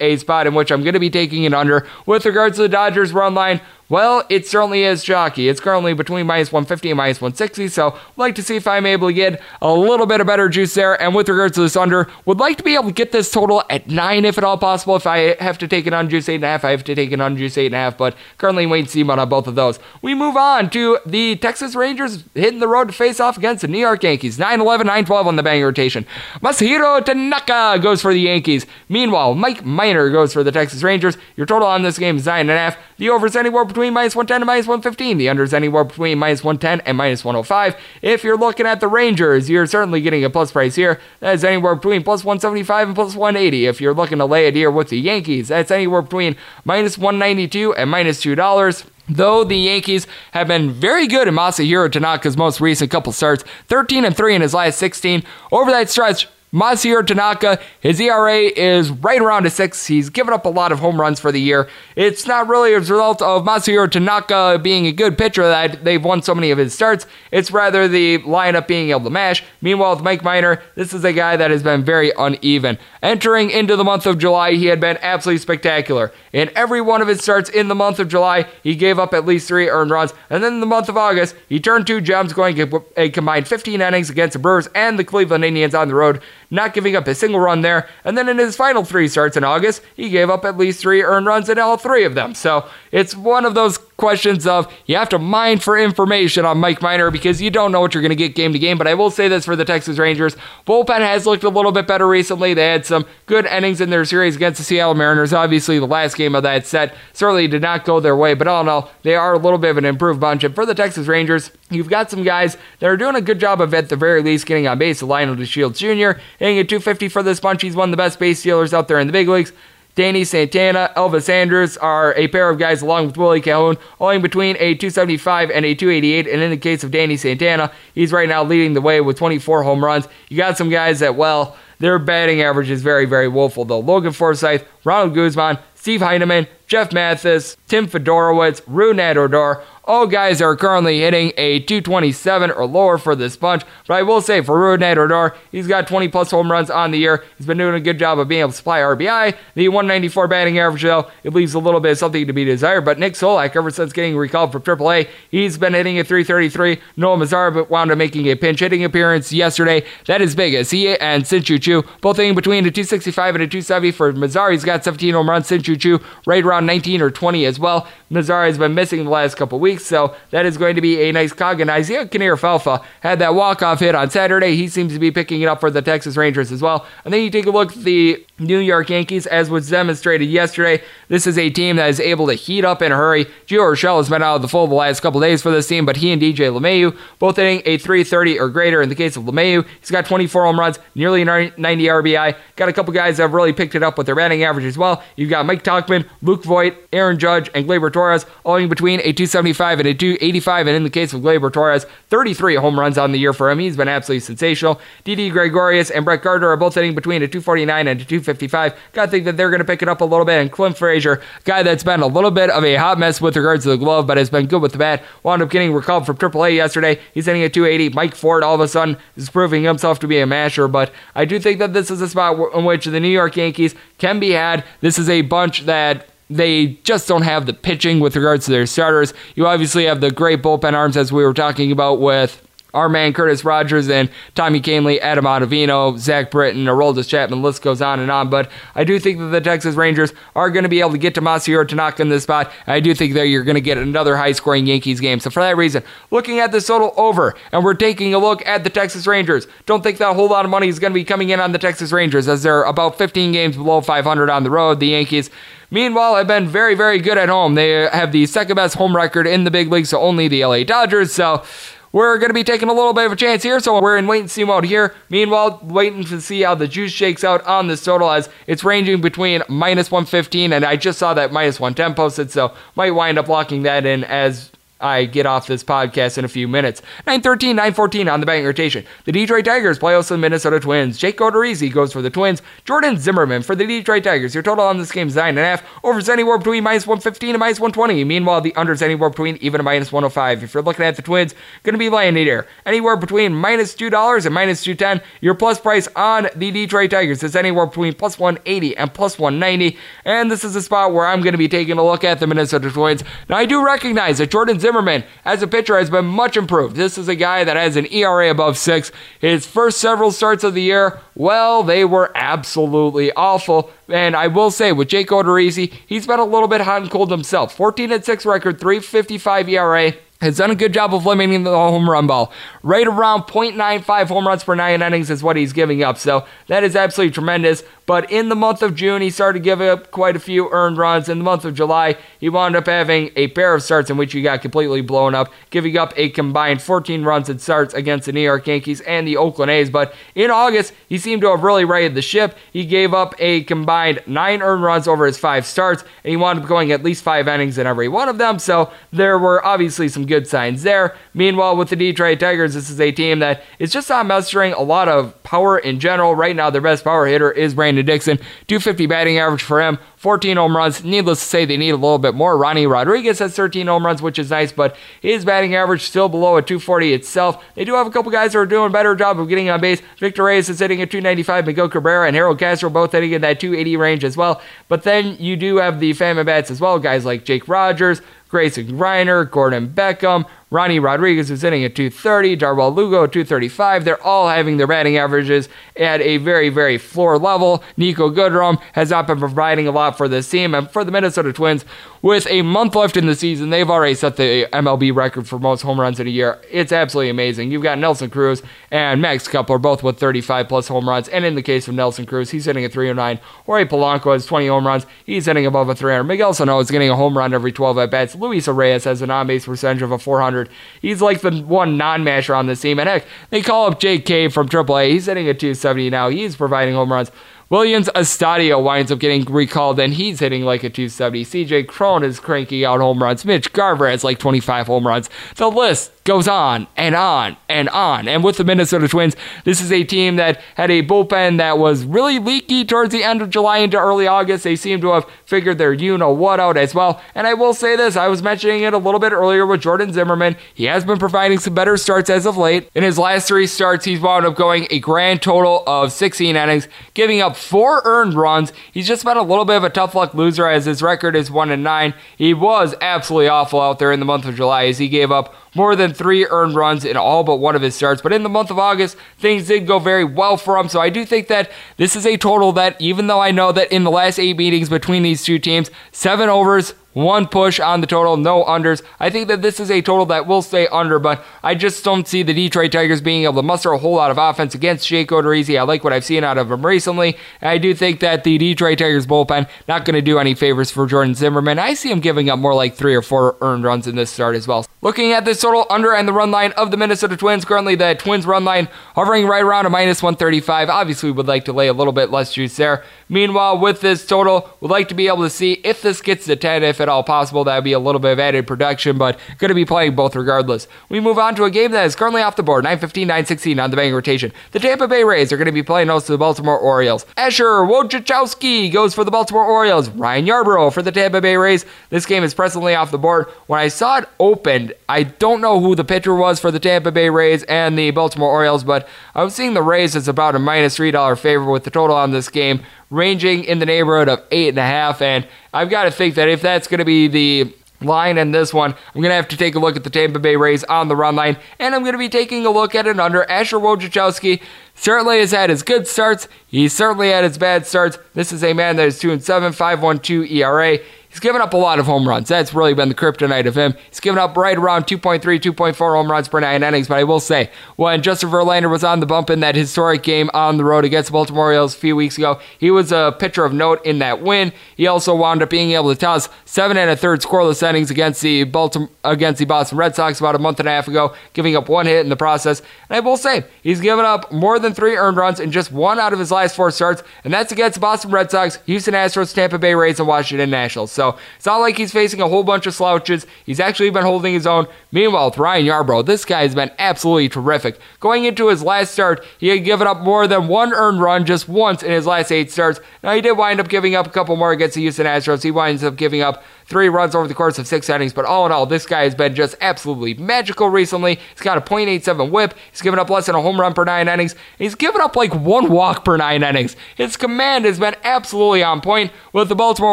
[0.00, 1.86] a spot in which I'm going to be taking it under.
[2.06, 3.60] With regards to the Dodgers run line,
[3.92, 5.50] well, it certainly is jockey.
[5.50, 8.86] It's currently between minus 150 and minus 160, so I'd like to see if I'm
[8.86, 10.98] able to get a little bit of better juice there.
[10.98, 13.62] And with regards to this under, would like to be able to get this total
[13.68, 14.96] at 9 if at all possible.
[14.96, 17.36] If I have to take it on juice 8.5, I have to take it on
[17.36, 19.78] juice 8.5, but currently wait and see on uh, both of those.
[20.00, 23.68] We move on to the Texas Rangers hitting the road to face off against the
[23.68, 24.38] New York Yankees.
[24.38, 26.06] 9 11, 9 12 on the bang rotation.
[26.40, 28.64] Masahiro Tanaka goes for the Yankees.
[28.88, 31.18] Meanwhile, Mike Minor goes for the Texas Rangers.
[31.36, 32.78] Your total on this game is 9.5.
[33.02, 35.18] The over is anywhere between minus 110 and minus 115.
[35.18, 37.74] The under is anywhere between minus 110 and minus 105.
[38.00, 41.00] If you're looking at the Rangers, you're certainly getting a plus price here.
[41.18, 43.66] That is anywhere between plus 175 and plus 180.
[43.66, 47.74] If you're looking to lay it here with the Yankees, that's anywhere between minus 192
[47.74, 48.86] and minus $2.
[49.08, 54.04] Though the Yankees have been very good in Masahiro Tanaka's most recent couple starts, 13
[54.04, 55.24] and 3 in his last 16.
[55.50, 59.86] Over that stretch, Masahiro Tanaka, his ERA is right around a six.
[59.86, 61.66] He's given up a lot of home runs for the year.
[61.96, 66.22] It's not really a result of Masahiro Tanaka being a good pitcher that they've won
[66.22, 67.06] so many of his starts.
[67.30, 69.42] It's rather the lineup being able to mash.
[69.62, 72.76] Meanwhile, with Mike Minor, this is a guy that has been very uneven.
[73.02, 76.12] Entering into the month of July, he had been absolutely spectacular.
[76.34, 79.24] In every one of his starts in the month of July, he gave up at
[79.24, 80.12] least three earned runs.
[80.28, 82.60] And then in the month of August, he turned two gems, going
[82.98, 86.20] a combined 15 innings against the Brewers and the Cleveland Indians on the road
[86.52, 87.88] not giving up a single run there.
[88.04, 91.02] And then in his final three starts in August, he gave up at least three
[91.02, 92.34] earned runs in all three of them.
[92.34, 96.82] So it's one of those questions of you have to mine for information on Mike
[96.82, 98.76] Minor because you don't know what you're going to get game to game.
[98.76, 100.34] But I will say this for the Texas Rangers
[100.66, 102.52] bullpen has looked a little bit better recently.
[102.52, 105.32] They had some good innings in their series against the Seattle Mariners.
[105.32, 108.62] Obviously, the last game of that set certainly did not go their way, but all
[108.62, 110.42] in all, they are a little bit of an improved bunch.
[110.42, 113.60] And for the Texas Rangers, you've got some guys that are doing a good job
[113.60, 115.00] of, at the very least, getting on base.
[115.00, 116.18] Lionel DeShields Jr.
[116.40, 117.62] hitting at 250 for this bunch.
[117.62, 119.52] He's one of the best base stealers out there in the big leagues.
[119.94, 124.56] Danny Santana, Elvis Andrus are a pair of guys along with Willie Calhoun, owing between
[124.56, 126.26] a 275 and a 288.
[126.26, 129.62] And in the case of Danny Santana, he's right now leading the way with 24
[129.62, 130.08] home runs.
[130.30, 133.80] You got some guys that, well, their batting average is very, very woeful, though.
[133.80, 140.54] Logan Forsythe, Ronald Guzman, Steve Heineman, Jeff Mathis, Tim Federowicz, Rougned Odor, all guys are
[140.56, 144.96] currently hitting a 227 or lower for this bunch, but I will say for Rougned
[144.96, 147.24] Odor, he's got 20 plus home runs on the year.
[147.36, 149.36] He's been doing a good job of being able to supply RBI.
[149.54, 152.84] The 194 batting average, though, it leaves a little bit of something to be desired.
[152.84, 156.76] But Nick Solak, ever since getting recalled from AAA, he's been hitting a 333.
[156.96, 159.84] Nomar Mazara wound up making a pinch hitting appearance yesterday.
[160.06, 163.46] That is big, as he and Shin-Soo Choo both hitting between a 265 and a
[163.46, 164.52] 270 for Mazara.
[164.52, 165.48] He's got 17 home runs.
[165.48, 167.88] Shin-Soo Choo right around 19 or 20 as well.
[168.10, 171.00] Mazara has been missing the last couple weeks weeks, so that is going to be
[171.02, 171.60] a nice cog.
[171.60, 174.56] And Isiah Kiner-Falefa had that walk-off hit on Saturday.
[174.56, 176.86] He seems to be picking it up for the Texas Rangers as well.
[177.04, 180.82] And then you take a look at the New York Yankees, as was demonstrated yesterday.
[181.08, 183.26] This is a team that is able to heat up in a hurry.
[183.46, 185.86] Gio Urshela has been out of the fold the last couple days for this team,
[185.86, 188.82] but he and DJ LeMahieu both hitting a 330 or greater.
[188.82, 192.36] In the case of LeMahieu, he's got 24 home runs, nearly 90 RBI.
[192.56, 194.76] Got a couple guys that have really picked it up with their batting average as
[194.76, 195.02] well.
[195.16, 199.12] You've got Mike Tauchman, Luke Voit, Aaron Judge, and Gleyber Torres, all in between a
[199.12, 200.66] 275 and a 285.
[200.66, 203.58] And in the case of Gleyber Torres, 33 home runs on the year for him.
[203.58, 204.80] He's been absolutely sensational.
[205.04, 208.74] Didi Gregorius and Brett Gardner are both hitting between a 249 and a 255.
[208.92, 210.40] Got to think that they're going to pick it up a little bit.
[210.40, 213.64] And Clint Frazier, guy that's been a little bit of a hot mess with regards
[213.64, 216.16] to the glove, but has been good with the bat, wound up getting recalled from
[216.16, 216.98] AAA yesterday.
[217.14, 217.94] He's hitting a 280.
[217.94, 220.68] Mike Ford, all of a sudden, is proving himself to be a masher.
[220.68, 223.74] But I do think that this is a spot in which the New York Yankees
[223.98, 224.64] can be had.
[224.80, 228.66] This is a bunch that they just don't have the pitching with regards to their
[228.66, 229.12] starters.
[229.34, 232.40] You obviously have the great bullpen arms, as we were talking about with
[232.74, 237.82] our man Curtis Rogers and Tommy Kahnle, Adam Ottavino, Zach Britton, Aroldis Chapman, list goes
[237.82, 238.30] on and on.
[238.30, 241.14] But I do think that the Texas Rangers are going to be able to get
[241.14, 242.52] to Masahiro Tanaka in this spot.
[242.66, 245.20] I do think that you're going to get another high scoring Yankees game.
[245.20, 248.64] So for that reason, looking at this total over, and we're taking a look at
[248.64, 249.46] the Texas Rangers.
[249.66, 251.58] Don't think that whole lot of money is going to be coming in on the
[251.58, 254.80] Texas Rangers as they're about 15 games below 500 on the road.
[254.80, 255.30] The Yankees
[255.72, 257.54] Meanwhile, have been very, very good at home.
[257.54, 260.64] They have the second best home record in the big league, so only the LA
[260.64, 261.14] Dodgers.
[261.14, 261.44] So
[261.92, 264.06] we're going to be taking a little bit of a chance here, so we're in
[264.06, 264.94] wait and see mode here.
[265.10, 269.00] Meanwhile, waiting to see how the juice shakes out on this total as it's ranging
[269.00, 273.28] between minus 115 and I just saw that minus 110 posted, so might wind up
[273.28, 274.50] locking that in as
[274.82, 276.82] I get off this podcast in a few minutes.
[277.06, 278.84] 913, 914 on the bank rotation.
[279.04, 280.98] The Detroit Tigers play also the Minnesota Twins.
[280.98, 282.42] Jake Odorizzi goes for the Twins.
[282.64, 284.34] Jordan Zimmermann for the Detroit Tigers.
[284.34, 285.62] Your total on this game is 9.5.
[285.84, 288.02] Overs anywhere between minus 115 and minus 120.
[288.04, 290.42] Meanwhile, the unders anywhere between even a minus 105.
[290.42, 292.48] If you're looking at the Twins, going to be landing here.
[292.66, 295.06] Anywhere between minus $2 and minus 210.
[295.20, 299.78] Your plus price on the Detroit Tigers is anywhere between plus 180 and plus 190.
[300.04, 302.26] And this is a spot where I'm going to be taking a look at the
[302.26, 303.04] Minnesota Twins.
[303.28, 306.76] Now, I do recognize that Jordan Zimmermann Zimmermann, as a pitcher, has been much improved.
[306.76, 308.90] This is a guy that has an ERA above six.
[309.20, 313.70] His first several starts of the year, well, they were absolutely awful.
[313.90, 317.10] And I will say, with Jake Odorizzi, he's been a little bit hot and cold
[317.10, 317.54] himself.
[317.54, 319.92] 14 and 6 record, 355 ERA
[320.22, 322.32] has done a good job of limiting the home run ball.
[322.62, 325.98] Right around 0.95 home runs per nine innings is what he's giving up.
[325.98, 327.62] So that is absolutely tremendous.
[327.86, 331.08] But in the month of June, he started giving up quite a few earned runs.
[331.08, 334.12] In the month of July, he wound up having a pair of starts in which
[334.12, 338.12] he got completely blown up, giving up a combined 14 runs in starts against the
[338.12, 339.70] New York Yankees and the Oakland A's.
[339.70, 342.36] But in August, he seemed to have really righted the ship.
[342.52, 346.40] He gave up a combined nine earned runs over his five starts, and he wound
[346.40, 348.38] up going at least five innings in every one of them.
[348.38, 350.96] So there were obviously some good signs there.
[351.14, 354.62] Meanwhile, with the Detroit Tigers, this is a team that is just not mustering a
[354.62, 356.14] lot of power in general.
[356.14, 358.18] Right now, their best power hitter is Brandon Dixon,
[358.48, 359.78] 250 batting average for him.
[359.96, 360.82] 14 home runs.
[360.82, 362.36] Needless to say, they need a little bit more.
[362.36, 366.36] Ronny Rodriguez has 13 home runs, which is nice, but his batting average still below
[366.36, 367.44] a 240 itself.
[367.54, 369.60] They do have a couple guys who are doing a better job of getting on
[369.60, 369.80] base.
[369.98, 371.46] Victor Reyes is hitting at 295.
[371.46, 374.42] Miguel Cabrera and Harold Castro both hitting in that 280 range as well.
[374.66, 378.02] But then you do have the family bats as well, guys like Jake Rogers,
[378.32, 383.86] Grayson Greiner, Gordon Beckham, Ronny Rodriguez is hitting at 230, Dawel Lugo at 235.
[383.86, 385.48] They're all having their batting averages
[385.78, 387.64] at a very, very floor level.
[387.78, 390.54] Niko Goodrum has not been providing a lot for this team.
[390.54, 391.64] And for the Minnesota Twins,
[392.02, 395.62] with a month left in the season, they've already set the MLB record for most
[395.62, 396.38] home runs in a year.
[396.50, 397.50] It's absolutely amazing.
[397.50, 401.08] You've got Nelson Cruz and Max Kepler both with 35 plus home runs.
[401.08, 403.20] And in the case of Nelson Cruz, he's hitting at 309.
[403.46, 404.84] Jorge Polanco has 20 home runs.
[405.06, 406.04] He's hitting above a 300.
[406.04, 408.14] Miguel Sano is getting a home run every 12 at bats.
[408.22, 410.48] Luis Arraez has an on base percentage of a 400.
[410.80, 412.78] He's like the one non-masher on this team.
[412.78, 414.90] And heck, they call up Jake Cave from AAA.
[414.90, 416.08] He's hitting at 270 now.
[416.08, 417.10] He's providing home runs.
[417.52, 421.22] Williams Astudillo winds up getting recalled, and he's hitting like a 270.
[421.22, 423.26] CJ Cron is cranking out home runs.
[423.26, 425.10] Mitch Garver has like 25 home runs.
[425.36, 428.08] The list goes on and on and on.
[428.08, 431.84] And with the Minnesota Twins, this is a team that had a bullpen that was
[431.84, 434.44] really leaky towards the end of July into early August.
[434.44, 437.02] They seem to have figured their you know what out as well.
[437.14, 439.92] And I will say this I was mentioning it a little bit earlier with Jordan
[439.92, 440.36] Zimmermann.
[440.54, 442.70] He has been providing some better starts as of late.
[442.74, 446.66] In his last three starts, he's wound up going a grand total of 16 innings,
[446.94, 448.52] giving up four earned runs.
[448.72, 451.30] He's just been a little bit of a tough luck loser as his record is
[451.30, 451.94] 1 and 9.
[452.16, 455.34] He was absolutely awful out there in the month of July as he gave up
[455.54, 458.00] more than three earned runs in all but one of his starts.
[458.00, 460.68] But in the month of August, things did go very well for him.
[460.68, 463.72] So I do think that this is a total that, even though I know that
[463.72, 467.86] in the last eight meetings between these two teams, seven overs one push on the
[467.86, 468.82] total, no unders.
[469.00, 472.06] I think that this is a total that will stay under, but I just don't
[472.06, 475.08] see the Detroit Tigers being able to muster a whole lot of offense against Jake
[475.08, 475.58] Odorizzi.
[475.58, 477.16] I like what I've seen out of him recently.
[477.40, 480.70] And I do think that the Detroit Tigers bullpen not going to do any favors
[480.70, 481.58] for Jordan Zimmermann.
[481.58, 484.36] I see him giving up more like three or four earned runs in this start
[484.36, 484.66] as well.
[484.82, 487.94] Looking at this total under and the run line of the Minnesota Twins, currently the
[487.94, 490.68] Twins run line hovering right around a minus 135.
[490.68, 492.84] Obviously, would like to lay a little bit less juice there.
[493.08, 496.34] Meanwhile, with this total, we'd like to be able to see if this gets to
[496.34, 497.44] 10, if at all possible.
[497.44, 500.14] That would be a little bit of added production, but going to be playing both
[500.14, 500.68] regardless.
[500.88, 503.70] We move on to a game that is currently off the board 915, 916 on
[503.70, 504.32] the betting rotation.
[504.50, 507.06] The Tampa Bay Rays are going to be playing host to the Baltimore Orioles.
[507.16, 509.88] Asher Wojciechowski goes for the Baltimore Orioles.
[509.90, 511.64] Ryan Yarbrough for the Tampa Bay Rays.
[511.90, 513.26] This game is presently off the board.
[513.46, 516.92] When I saw it opened, I don't know who the pitcher was for the Tampa
[516.92, 520.38] Bay Rays and the Baltimore Orioles, but I was seeing the Rays as about a
[520.38, 522.62] minus $3 favor with the total on this game
[522.92, 525.00] ranging in the neighborhood of eight and a half.
[525.00, 528.52] And I've got to think that if that's going to be the line in this
[528.54, 530.88] one, I'm going to have to take a look at the Tampa Bay Rays on
[530.88, 533.56] the run line, and I'm going to be taking a look at it under Asher
[533.56, 534.42] Wojciechowski.
[534.74, 536.28] Certainly has had his good starts.
[536.46, 537.98] He's certainly had his bad starts.
[538.14, 540.78] This is a man that is 2 and 7, 5.12 ERA.
[541.12, 542.28] He's given up a lot of home runs.
[542.28, 543.74] That's really been the kryptonite of him.
[543.90, 546.88] He's given up right around 2.3, 2.4 home runs per nine innings.
[546.88, 550.30] But I will say, when Justin Verlander was on the bump in that historic game
[550.32, 553.44] on the road against the Baltimore Orioles a few weeks ago, he was a pitcher
[553.44, 554.54] of note in that win.
[554.74, 558.22] He also wound up being able to toss seven and a third scoreless innings against
[558.22, 561.56] the Baltimore against the Boston Red Sox about a month and a half ago, giving
[561.56, 562.60] up one hit in the process.
[562.88, 565.98] And I will say, he's given up more than three earned runs in just one
[565.98, 569.34] out of his last four starts, and that's against the Boston Red Sox, Houston Astros,
[569.34, 570.92] Tampa Bay Rays, and Washington Nationals.
[570.92, 573.26] So it's not like he's facing a whole bunch of slouches.
[573.44, 574.66] He's actually been holding his own.
[574.90, 577.78] Meanwhile, with Ryan Yarbrough, this guy has been absolutely terrific.
[578.00, 581.48] Going into his last start, he had given up more than one earned run just
[581.48, 582.80] once in his last eight starts.
[583.02, 585.42] Now, he did wind up giving up a couple more against the Houston Astros.
[585.42, 586.42] He winds up giving up
[586.72, 588.14] three runs over the course of six innings.
[588.14, 591.16] But all in all, this guy has been just absolutely magical recently.
[591.16, 592.54] He's got a .87 whip.
[592.70, 594.34] He's given up less than a home run per nine innings.
[594.58, 596.74] He's given up like one walk per nine innings.
[596.96, 599.92] His command has been absolutely on point with the Baltimore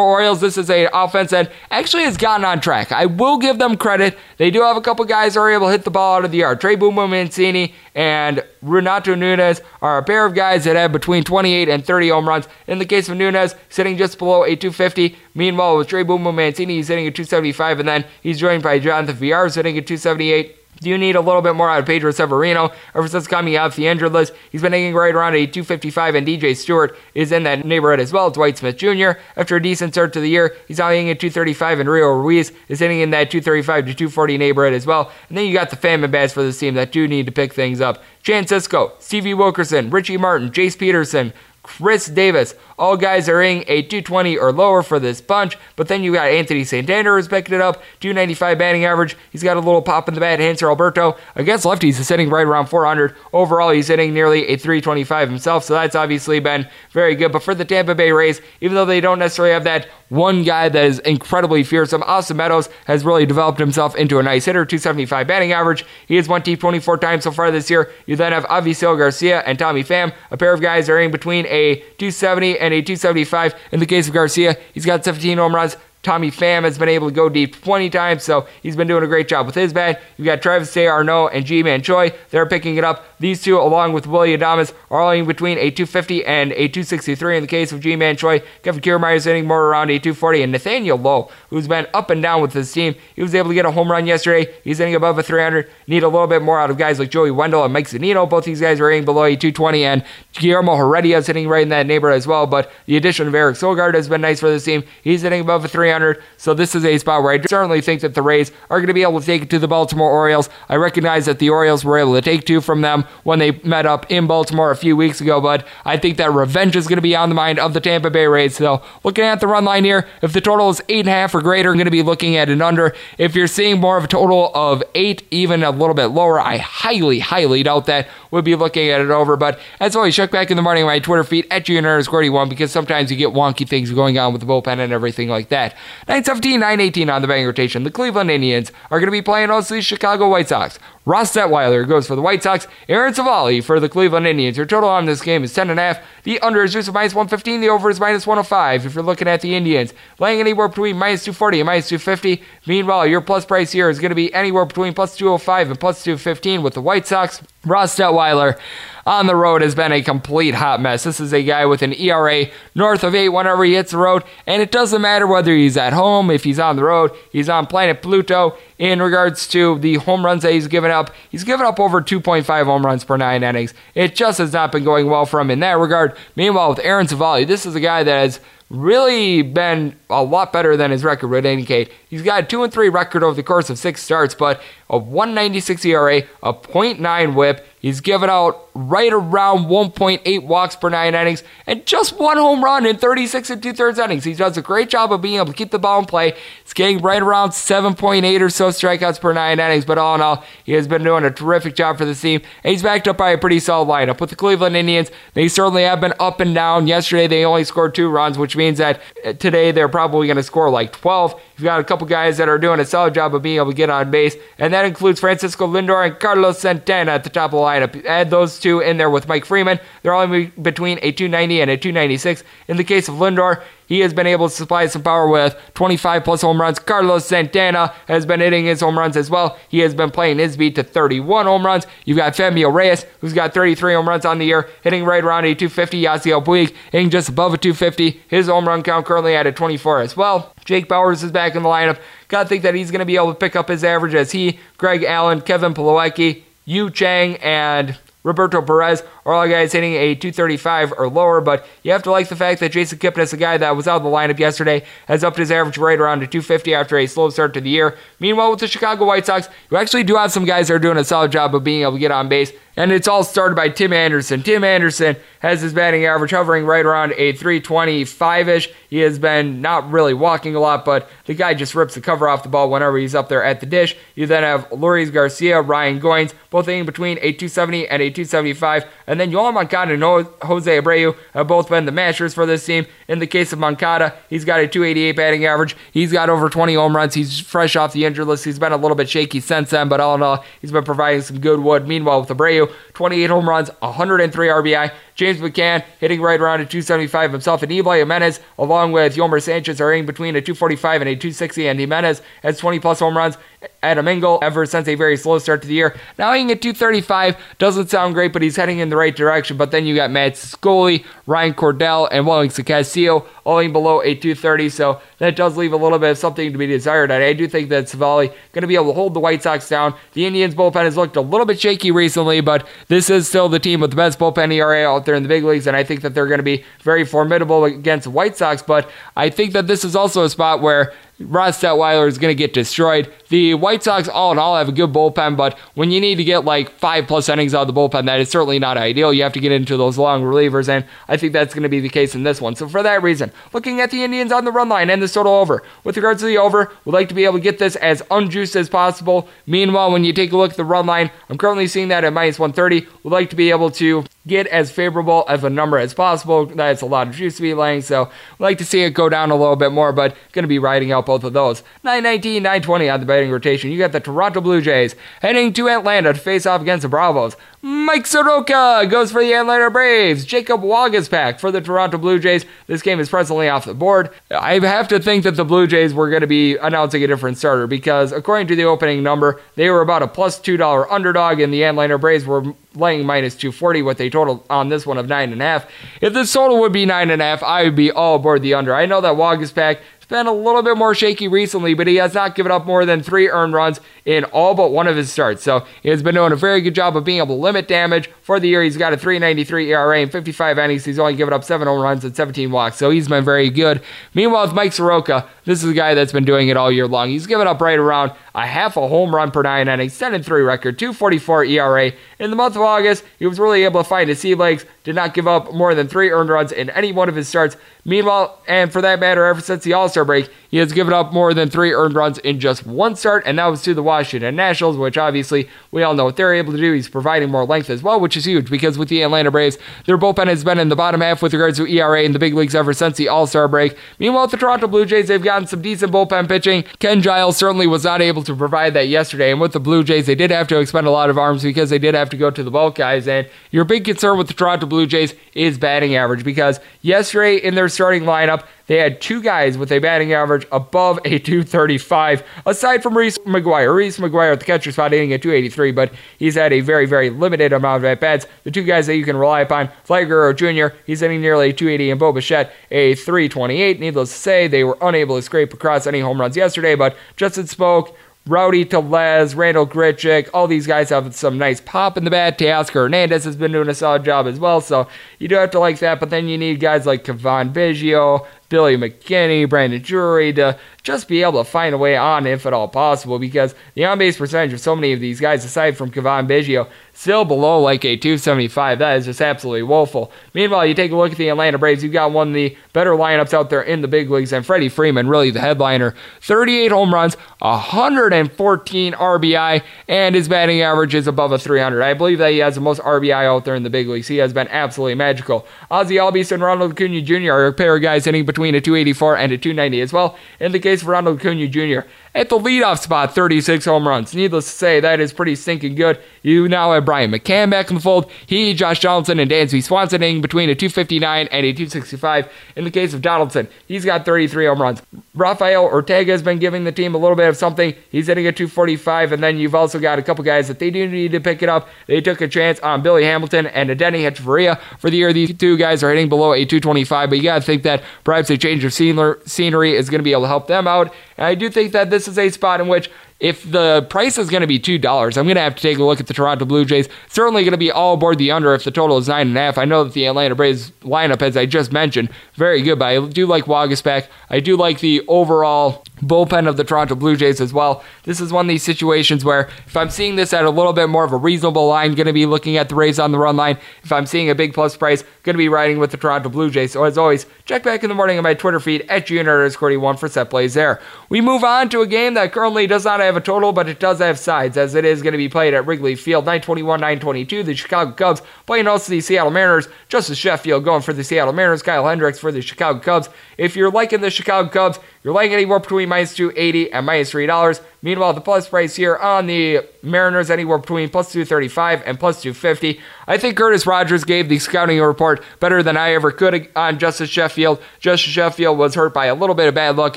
[0.00, 0.40] Orioles.
[0.40, 2.90] This is a offense that actually has gotten on track.
[2.90, 4.16] I will give them credit.
[4.38, 6.38] They do have a couple guys are able to hit the ball out of the
[6.38, 6.62] yard.
[6.62, 11.68] Trey Boomer Mancini and Renato Nunez are a pair of guys that have between 28
[11.68, 12.48] and 30 home runs.
[12.66, 15.16] In the case of Nunez, sitting just below a 250.
[15.34, 19.16] Meanwhile, with Trey Boomer Mancini, he's hitting a 275, and then he's joined by Jonathan
[19.16, 20.59] Villar, sitting at 278.
[20.80, 22.72] Do you need a little bit more out of Pedro Severino?
[22.94, 26.26] Ever since coming off the injured list, he's been hitting right around a 255, and
[26.26, 28.30] DJ Stewart is in that neighborhood as well.
[28.30, 31.80] Dwight Smith Jr., after a decent start to the year, he's now hitting at 235,
[31.80, 35.12] and Rio Ruiz is hitting in that 235 to 240 neighborhood as well.
[35.28, 37.52] And then you got the famine bats for this team that do need to pick
[37.52, 38.02] things up.
[38.22, 41.32] Jan Cisco, Stevie Wilkerson, Richie Martin, Jace Peterson,
[41.76, 45.56] Chris Davis, all guys are in a 220 or lower for this bunch.
[45.76, 49.16] But then you got Anthony Santander who's picked it up, 295 batting average.
[49.30, 50.40] He's got a little pop in the bat.
[50.40, 53.14] Hanser Alberto against lefties is sitting right around 400.
[53.32, 55.64] Overall, he's hitting nearly a 325 himself.
[55.64, 57.30] So that's obviously been very good.
[57.32, 60.68] But for the Tampa Bay Rays, even though they don't necessarily have that one guy
[60.68, 65.26] that is incredibly fearsome, Austin Meadows has really developed himself into a nice hitter, 275
[65.26, 65.84] batting average.
[66.08, 67.92] He has won T 24 times so far this year.
[68.06, 71.46] You then have Avisail Garcia and Tommy Pham, a pair of guys are in between
[71.46, 71.59] a
[71.98, 73.54] 270 and a 275.
[73.72, 77.08] In the case of Garcia, he's got 17 home runs, Tommy Pham has been able
[77.08, 80.00] to go deep 20 times, so he's been doing a great job with his bat.
[80.16, 82.12] You've got Travis d'Arnaud and Ji-Man Choi.
[82.30, 83.04] They're picking it up.
[83.18, 87.36] These two, along with Willy Adames, are all in between a 250 and a 263
[87.36, 88.40] in the case of Ji-Man Choi.
[88.62, 90.42] Kevin Kiermaier is hitting more around a 240.
[90.42, 93.54] And Nathaniel Lowe, who's been up and down with his team, he was able to
[93.54, 94.50] get a home run yesterday.
[94.64, 95.68] He's hitting above a 300.
[95.86, 98.28] Need a little bit more out of guys like Joey Wendle and Mike Zunino.
[98.28, 99.84] Both these guys are hitting below a 220.
[99.84, 100.02] And
[100.32, 102.46] Guillermo Heredia is hitting right in that neighborhood as well.
[102.46, 104.82] But the addition of Eric Sogard has been nice for this team.
[105.04, 105.89] He's hitting above a 300.
[106.36, 108.94] So this is a spot where I certainly think that the Rays are going to
[108.94, 110.48] be able to take it to the Baltimore Orioles.
[110.68, 113.86] I recognize that the Orioles were able to take two from them when they met
[113.86, 117.02] up in Baltimore a few weeks ago, but I think that revenge is going to
[117.02, 118.56] be on the mind of the Tampa Bay Rays.
[118.56, 121.34] So looking at the run line here, if the total is eight and a half
[121.34, 122.94] or greater, I'm going to be looking at an under.
[123.18, 126.58] If you're seeing more of a total of eight, even a little bit lower, I
[126.58, 128.08] highly, highly doubt that.
[128.30, 129.36] We'll be looking at it over.
[129.36, 132.00] But as always, check back in the morning on my Twitter feed at junior
[132.30, 135.48] one because sometimes you get wonky things going on with the bullpen and everything like
[135.48, 135.76] that.
[136.08, 137.82] 917, 918 on the batting rotation.
[137.82, 140.78] The Cleveland Indians are going to be playing also the Chicago White Sox.
[141.06, 142.66] Ross Detwiler goes for the White Sox.
[142.88, 144.56] Aaron Civale for the Cleveland Indians.
[144.56, 146.02] Your total on this game is 10.5.
[146.24, 147.60] The under is just minus 115.
[147.60, 149.94] The over is minus 105 if you're looking at the Indians.
[150.18, 152.42] Laying anywhere between minus 240 and minus 250.
[152.66, 156.04] Meanwhile, your plus price here is going to be anywhere between plus 205 and plus
[156.04, 157.42] 215 with the White Sox.
[157.64, 158.58] Ross Detwiler
[159.06, 161.04] on the road has been a complete hot mess.
[161.04, 164.24] This is a guy with an ERA north of 8 whenever he hits the road,
[164.46, 167.66] and it doesn't matter whether he's at home, if he's on the road, he's on
[167.66, 168.56] planet Pluto.
[168.78, 172.64] In regards to the home runs that he's given up, he's given up over 2.5
[172.64, 173.74] home runs per nine innings.
[173.94, 176.16] It just has not been going well for him in that regard.
[176.34, 178.40] Meanwhile, with Aaron Civale, this is a guy that has
[178.70, 181.90] really been a lot better than his record would indicate.
[182.08, 184.96] He's got a 2 and 3 record over the course of six starts, but a
[184.96, 187.66] 196 ERA, a .9 whip.
[187.80, 192.84] He's given out right around 1.8 walks per nine innings and just one home run
[192.84, 194.24] in 36 and two thirds innings.
[194.24, 196.34] He does a great job of being able to keep the ball in play.
[196.62, 200.44] He's getting right around 7.8 or so strikeouts per nine innings, but all in all,
[200.62, 202.42] he has been doing a terrific job for the team.
[202.62, 204.20] And he's backed up by a pretty solid lineup.
[204.20, 206.86] With the Cleveland Indians, they certainly have been up and down.
[206.86, 210.42] Yesterday, they only scored two runs, which means that uh, today they're probably going to
[210.42, 211.40] score like 12.
[211.56, 213.76] You've got a couple guys that are doing a solid job of being able to
[213.76, 217.58] get on base, and that includes Francisco Lindor and Carlos Santana at the top of
[217.58, 218.04] the lineup.
[218.04, 219.78] Add those two in there with Mike Freeman.
[220.02, 222.42] They're only between a 290 and a 296.
[222.68, 226.22] In the case of Lindor, he has been able to supply some power with 25
[226.22, 226.78] plus home runs.
[226.78, 229.58] Carlos Santana has been hitting his home runs as well.
[229.68, 231.88] He has been playing his beat to 31 home runs.
[232.04, 235.44] You've got Franmil Reyes, who's got 33 home runs on the year, hitting right around
[235.44, 236.02] a 250.
[236.02, 238.22] Yasiel Puig hitting just above a 250.
[238.28, 240.54] His home run count currently at a 24 as well.
[240.64, 241.98] Jake Bauers is back in the lineup.
[242.28, 244.60] Gotta think that he's going to be able to pick up his average as he,
[244.78, 250.92] Greg Allen, Kevin Plawecki, Yu Chang, and Roberto Perez are all guys hitting a 235
[250.96, 253.74] or lower, but you have to like the fact that Jason Kipnis, a guy that
[253.74, 256.96] was out of the lineup yesterday, has upped his average right around to 250 after
[256.96, 257.98] a slow start to the year.
[258.20, 260.96] Meanwhile, with the Chicago White Sox, you actually do have some guys that are doing
[260.96, 262.52] a solid job of being able to get on base.
[262.80, 264.42] And it's all started by Tim Anderson.
[264.42, 268.70] Tim Anderson has his batting average hovering right around a 325 ish.
[268.88, 272.26] He has been not really walking a lot, but the guy just rips the cover
[272.26, 273.96] off the ball whenever he's up there at the dish.
[274.14, 278.86] You then have Leury Garcia, Ryan Goins, both in between a 270 and a 275.
[279.06, 280.02] And then Yoan Moncada and
[280.42, 282.86] Jose Abreu have both been the mashers for this team.
[283.08, 285.76] In the case of Moncada, he's got a 288 batting average.
[285.92, 287.12] He's got over 20 home runs.
[287.12, 288.46] He's fresh off the injured list.
[288.46, 291.20] He's been a little bit shaky since then, but all in all, he's been providing
[291.20, 291.86] some good wood.
[291.86, 294.92] Meanwhile, with Abreu, 28 home runs, 103 RBI.
[295.14, 299.80] James McCann hitting right around a 275 himself, and Eloy Jimenez, along with Yolmer Sanchez,
[299.80, 301.68] are hitting between a 245 and a 260.
[301.68, 303.36] And Jimenez has 20 plus home runs
[303.82, 305.98] at a mingle ever since a very slow start to the year.
[306.18, 309.56] Now hitting at 235 doesn't sound great, but he's heading in the right direction.
[309.56, 314.68] But then you got Matt Scully, Ryan Cordell, and Wellington Castillo only below a 230.
[314.68, 317.10] So that does leave a little bit of something to be desired.
[317.10, 319.68] And I do think that Civale going to be able to hold the White Sox
[319.68, 319.94] down.
[320.12, 323.58] The Indians bullpen has looked a little bit shaky recently, but this is still the
[323.58, 326.02] team with the best bullpen ERA out there in the big leagues, and I think
[326.02, 328.62] that they're going to be very formidable against the White Sox.
[328.62, 332.34] But I think that this is also a spot where Ross Detwiler is going to
[332.34, 333.12] get destroyed.
[333.28, 336.24] The White Sox, all in all, have a good bullpen, but when you need to
[336.24, 339.12] get like five plus innings out of the bullpen, that is certainly not ideal.
[339.12, 341.80] You have to get into those long relievers, and I think that's going to be
[341.80, 342.56] the case in this one.
[342.56, 345.34] So for that reason, looking at the Indians on the run line and the total
[345.34, 345.62] over.
[345.84, 348.56] With regards to the over, we'd like to be able to get this as unjuiced
[348.56, 349.28] as possible.
[349.46, 352.12] Meanwhile, when you take a look at the run line, I'm currently seeing that at
[352.12, 352.86] minus 130.
[353.02, 356.46] We'd like to be able to get as favorable of a number as possible.
[356.46, 359.08] That's a lot of juice to be laying, so I'd like to see it go
[359.08, 361.64] down a little bit more, but going to be riding out both of those.
[361.82, 363.72] 919, 920 on the betting rotation.
[363.72, 367.36] You got the Toronto Blue Jays heading to Atlanta to face off against the Bravos.
[367.62, 370.24] Mike Soroka goes for the Atlanta Braves.
[370.24, 372.46] Jacob Waguespack for the Toronto Blue Jays.
[372.66, 374.08] This game is presently off the board.
[374.30, 377.36] I have to think that the Blue Jays were going to be announcing a different
[377.36, 381.52] starter because, according to the opening number, they were about a plus $2 underdog, and
[381.52, 385.68] the Atlanta Braves were laying minus 240 with a total on this one of 9.5.
[386.00, 388.74] If this total would be 9.5, I would be all aboard the under.
[388.74, 389.80] I know that Waguespack
[390.10, 393.02] been a little bit more shaky recently, but he has not given up more than
[393.02, 395.42] three earned runs in all but one of his starts.
[395.42, 398.10] So he has been doing a very good job of being able to limit damage.
[398.22, 400.84] For the year, he's got a 393 ERA and 55 innings.
[400.84, 403.80] He's only given up seven home runs and 17 walks, so he's been very good.
[404.12, 407.08] Meanwhile, with Mike Soroka, this is a guy that's been doing it all year long.
[407.08, 410.24] He's given up right around a half a home run per nine innings, 10 and
[410.24, 411.92] 3 record, 244 ERA.
[412.18, 414.94] In the month of August, he was really able to find his sea legs, did
[414.94, 417.56] not give up more than three earned runs in any one of his starts.
[417.84, 421.12] Meanwhile, and for that matter, ever since the All Star break, he has given up
[421.12, 424.36] more than three earned runs in just one start, and that was to the Washington
[424.36, 426.72] Nationals, which obviously we all know what they're able to do.
[426.72, 429.98] He's providing more length as well, which is huge because with the Atlanta Braves, their
[429.98, 432.54] bullpen has been in the bottom half with regards to ERA in the big leagues
[432.54, 433.76] ever since the All Star break.
[433.98, 436.64] Meanwhile, the Toronto Blue Jays, they've gotten some decent bullpen pitching.
[436.78, 440.06] Ken Giles certainly was not able to provide that yesterday, and with the Blue Jays,
[440.06, 442.30] they did have to expend a lot of arms because they did have to go
[442.30, 443.06] to the bulk guys.
[443.06, 447.54] And your big concern with the Toronto Blue Jays is batting average because yesterday in
[447.54, 452.84] their starting lineup, they had two guys with a batting average above a 235, aside
[452.84, 453.74] from Reese McGuire.
[453.74, 457.10] Reese McGuire at the catcher spot hitting at 283, but he's had a very, very
[457.10, 458.28] limited amount of at bats.
[458.44, 461.98] The two guys that you can rely upon, Vlad Jr., he's hitting nearly 280, and
[461.98, 463.80] Bo Bichette a 328.
[463.80, 467.46] Needless to say, they were unable to scrape across any home runs yesterday, but Justin
[467.46, 467.92] Smoak,
[468.26, 472.38] Rowdy Tellez, Randal Grichuk, all these guys have some nice pop in the bat.
[472.38, 474.86] Teoscar Hernandez has been doing a solid job as well, so
[475.18, 475.98] you do have to like that.
[475.98, 481.22] But then you need guys like Cavan Biggio, Billy McKinney, Brandon Drury to just be
[481.22, 484.52] able to find a way on if at all possible because the on base percentage
[484.52, 488.78] of so many of these guys, aside from Cavan Biggio, still below like a 275.
[488.78, 490.12] That is just absolutely woeful.
[490.34, 492.92] Meanwhile, you take a look at the Atlanta Braves, you've got one of the better
[492.92, 495.94] lineups out there in the big leagues, and Freddie Freeman, really the headliner.
[496.22, 501.82] 38 home runs, 114 RBI, and his batting average is above a 300.
[501.82, 504.08] I believe that he has the most RBI out there in the big leagues.
[504.08, 505.46] He has been absolutely magical.
[505.70, 507.32] Ozzie Albies and Ronald Acuna Jr.
[507.32, 510.16] are a pair of guys hitting between a 284 and a 290 as well.
[510.38, 514.14] In the case Ronald Acuna Jr., at the leadoff spot, 36 home runs.
[514.14, 516.00] Needless to say, that is pretty stinking good.
[516.22, 518.10] You now have Brian McCann back in the fold.
[518.26, 522.32] He, Josh Donaldson, and Dansby Swanson hitting between a 259 and a 265.
[522.56, 524.82] In the case of Donaldson, he's got 33 home runs.
[525.14, 527.74] Rafael Ortega has been giving the team a little bit of something.
[527.90, 530.88] He's hitting a 245, and then you've also got a couple guys that they do
[530.88, 531.68] need to pick it up.
[531.86, 535.12] They took a chance on Billy Hamilton and Adeiny Hechavarria for the year.
[535.12, 538.30] These two guys are hitting below a 225, but you got to think that perhaps
[538.30, 540.92] a change of scenery is going to be able to help them out.
[541.16, 542.90] And I do think that this is a spot in which
[543.20, 545.78] if the price is going to be two dollars, I'm going to have to take
[545.78, 546.88] a look at the Toronto Blue Jays.
[547.08, 549.40] Certainly going to be all aboard the under if the total is nine and a
[549.40, 549.58] half.
[549.58, 553.06] I know that the Atlanta Braves lineup, as I just mentioned, very good, but I
[553.08, 554.08] do like Waguespack.
[554.30, 557.84] I do like the overall bullpen of the Toronto Blue Jays as well.
[558.04, 560.88] This is one of these situations where if I'm seeing this at a little bit
[560.88, 563.36] more of a reasonable line, going to be looking at the Rays on the run
[563.36, 563.58] line.
[563.82, 566.50] If I'm seeing a big plus price, going to be riding with the Toronto Blue
[566.50, 566.72] Jays.
[566.72, 570.08] So as always, check back in the morning on my Twitter feed at junior1 for
[570.08, 570.80] set plays there.
[571.08, 573.80] We move on to a game that currently does not have a total, but it
[573.80, 576.24] does have sides as it is going to be played at Wrigley Field.
[576.24, 577.42] 921, 922.
[577.42, 579.68] The Chicago Cubs playing also the Seattle Mariners.
[579.88, 581.62] Justus Sheffield going for the Seattle Mariners.
[581.62, 583.08] Kyle Hendricks for the Chicago Cubs.
[583.36, 587.60] If you're liking the Chicago Cubs, You're laying anywhere between minus 280 and minus $3.
[587.82, 592.78] Meanwhile, the plus price here on the Mariners anywhere between plus 235 and plus 250.
[593.06, 597.08] I think Curtis Rogers gave the scouting report better than I ever could on Justus
[597.08, 597.60] Sheffield.
[597.78, 599.96] Justus Sheffield was hurt by a little bit of bad luck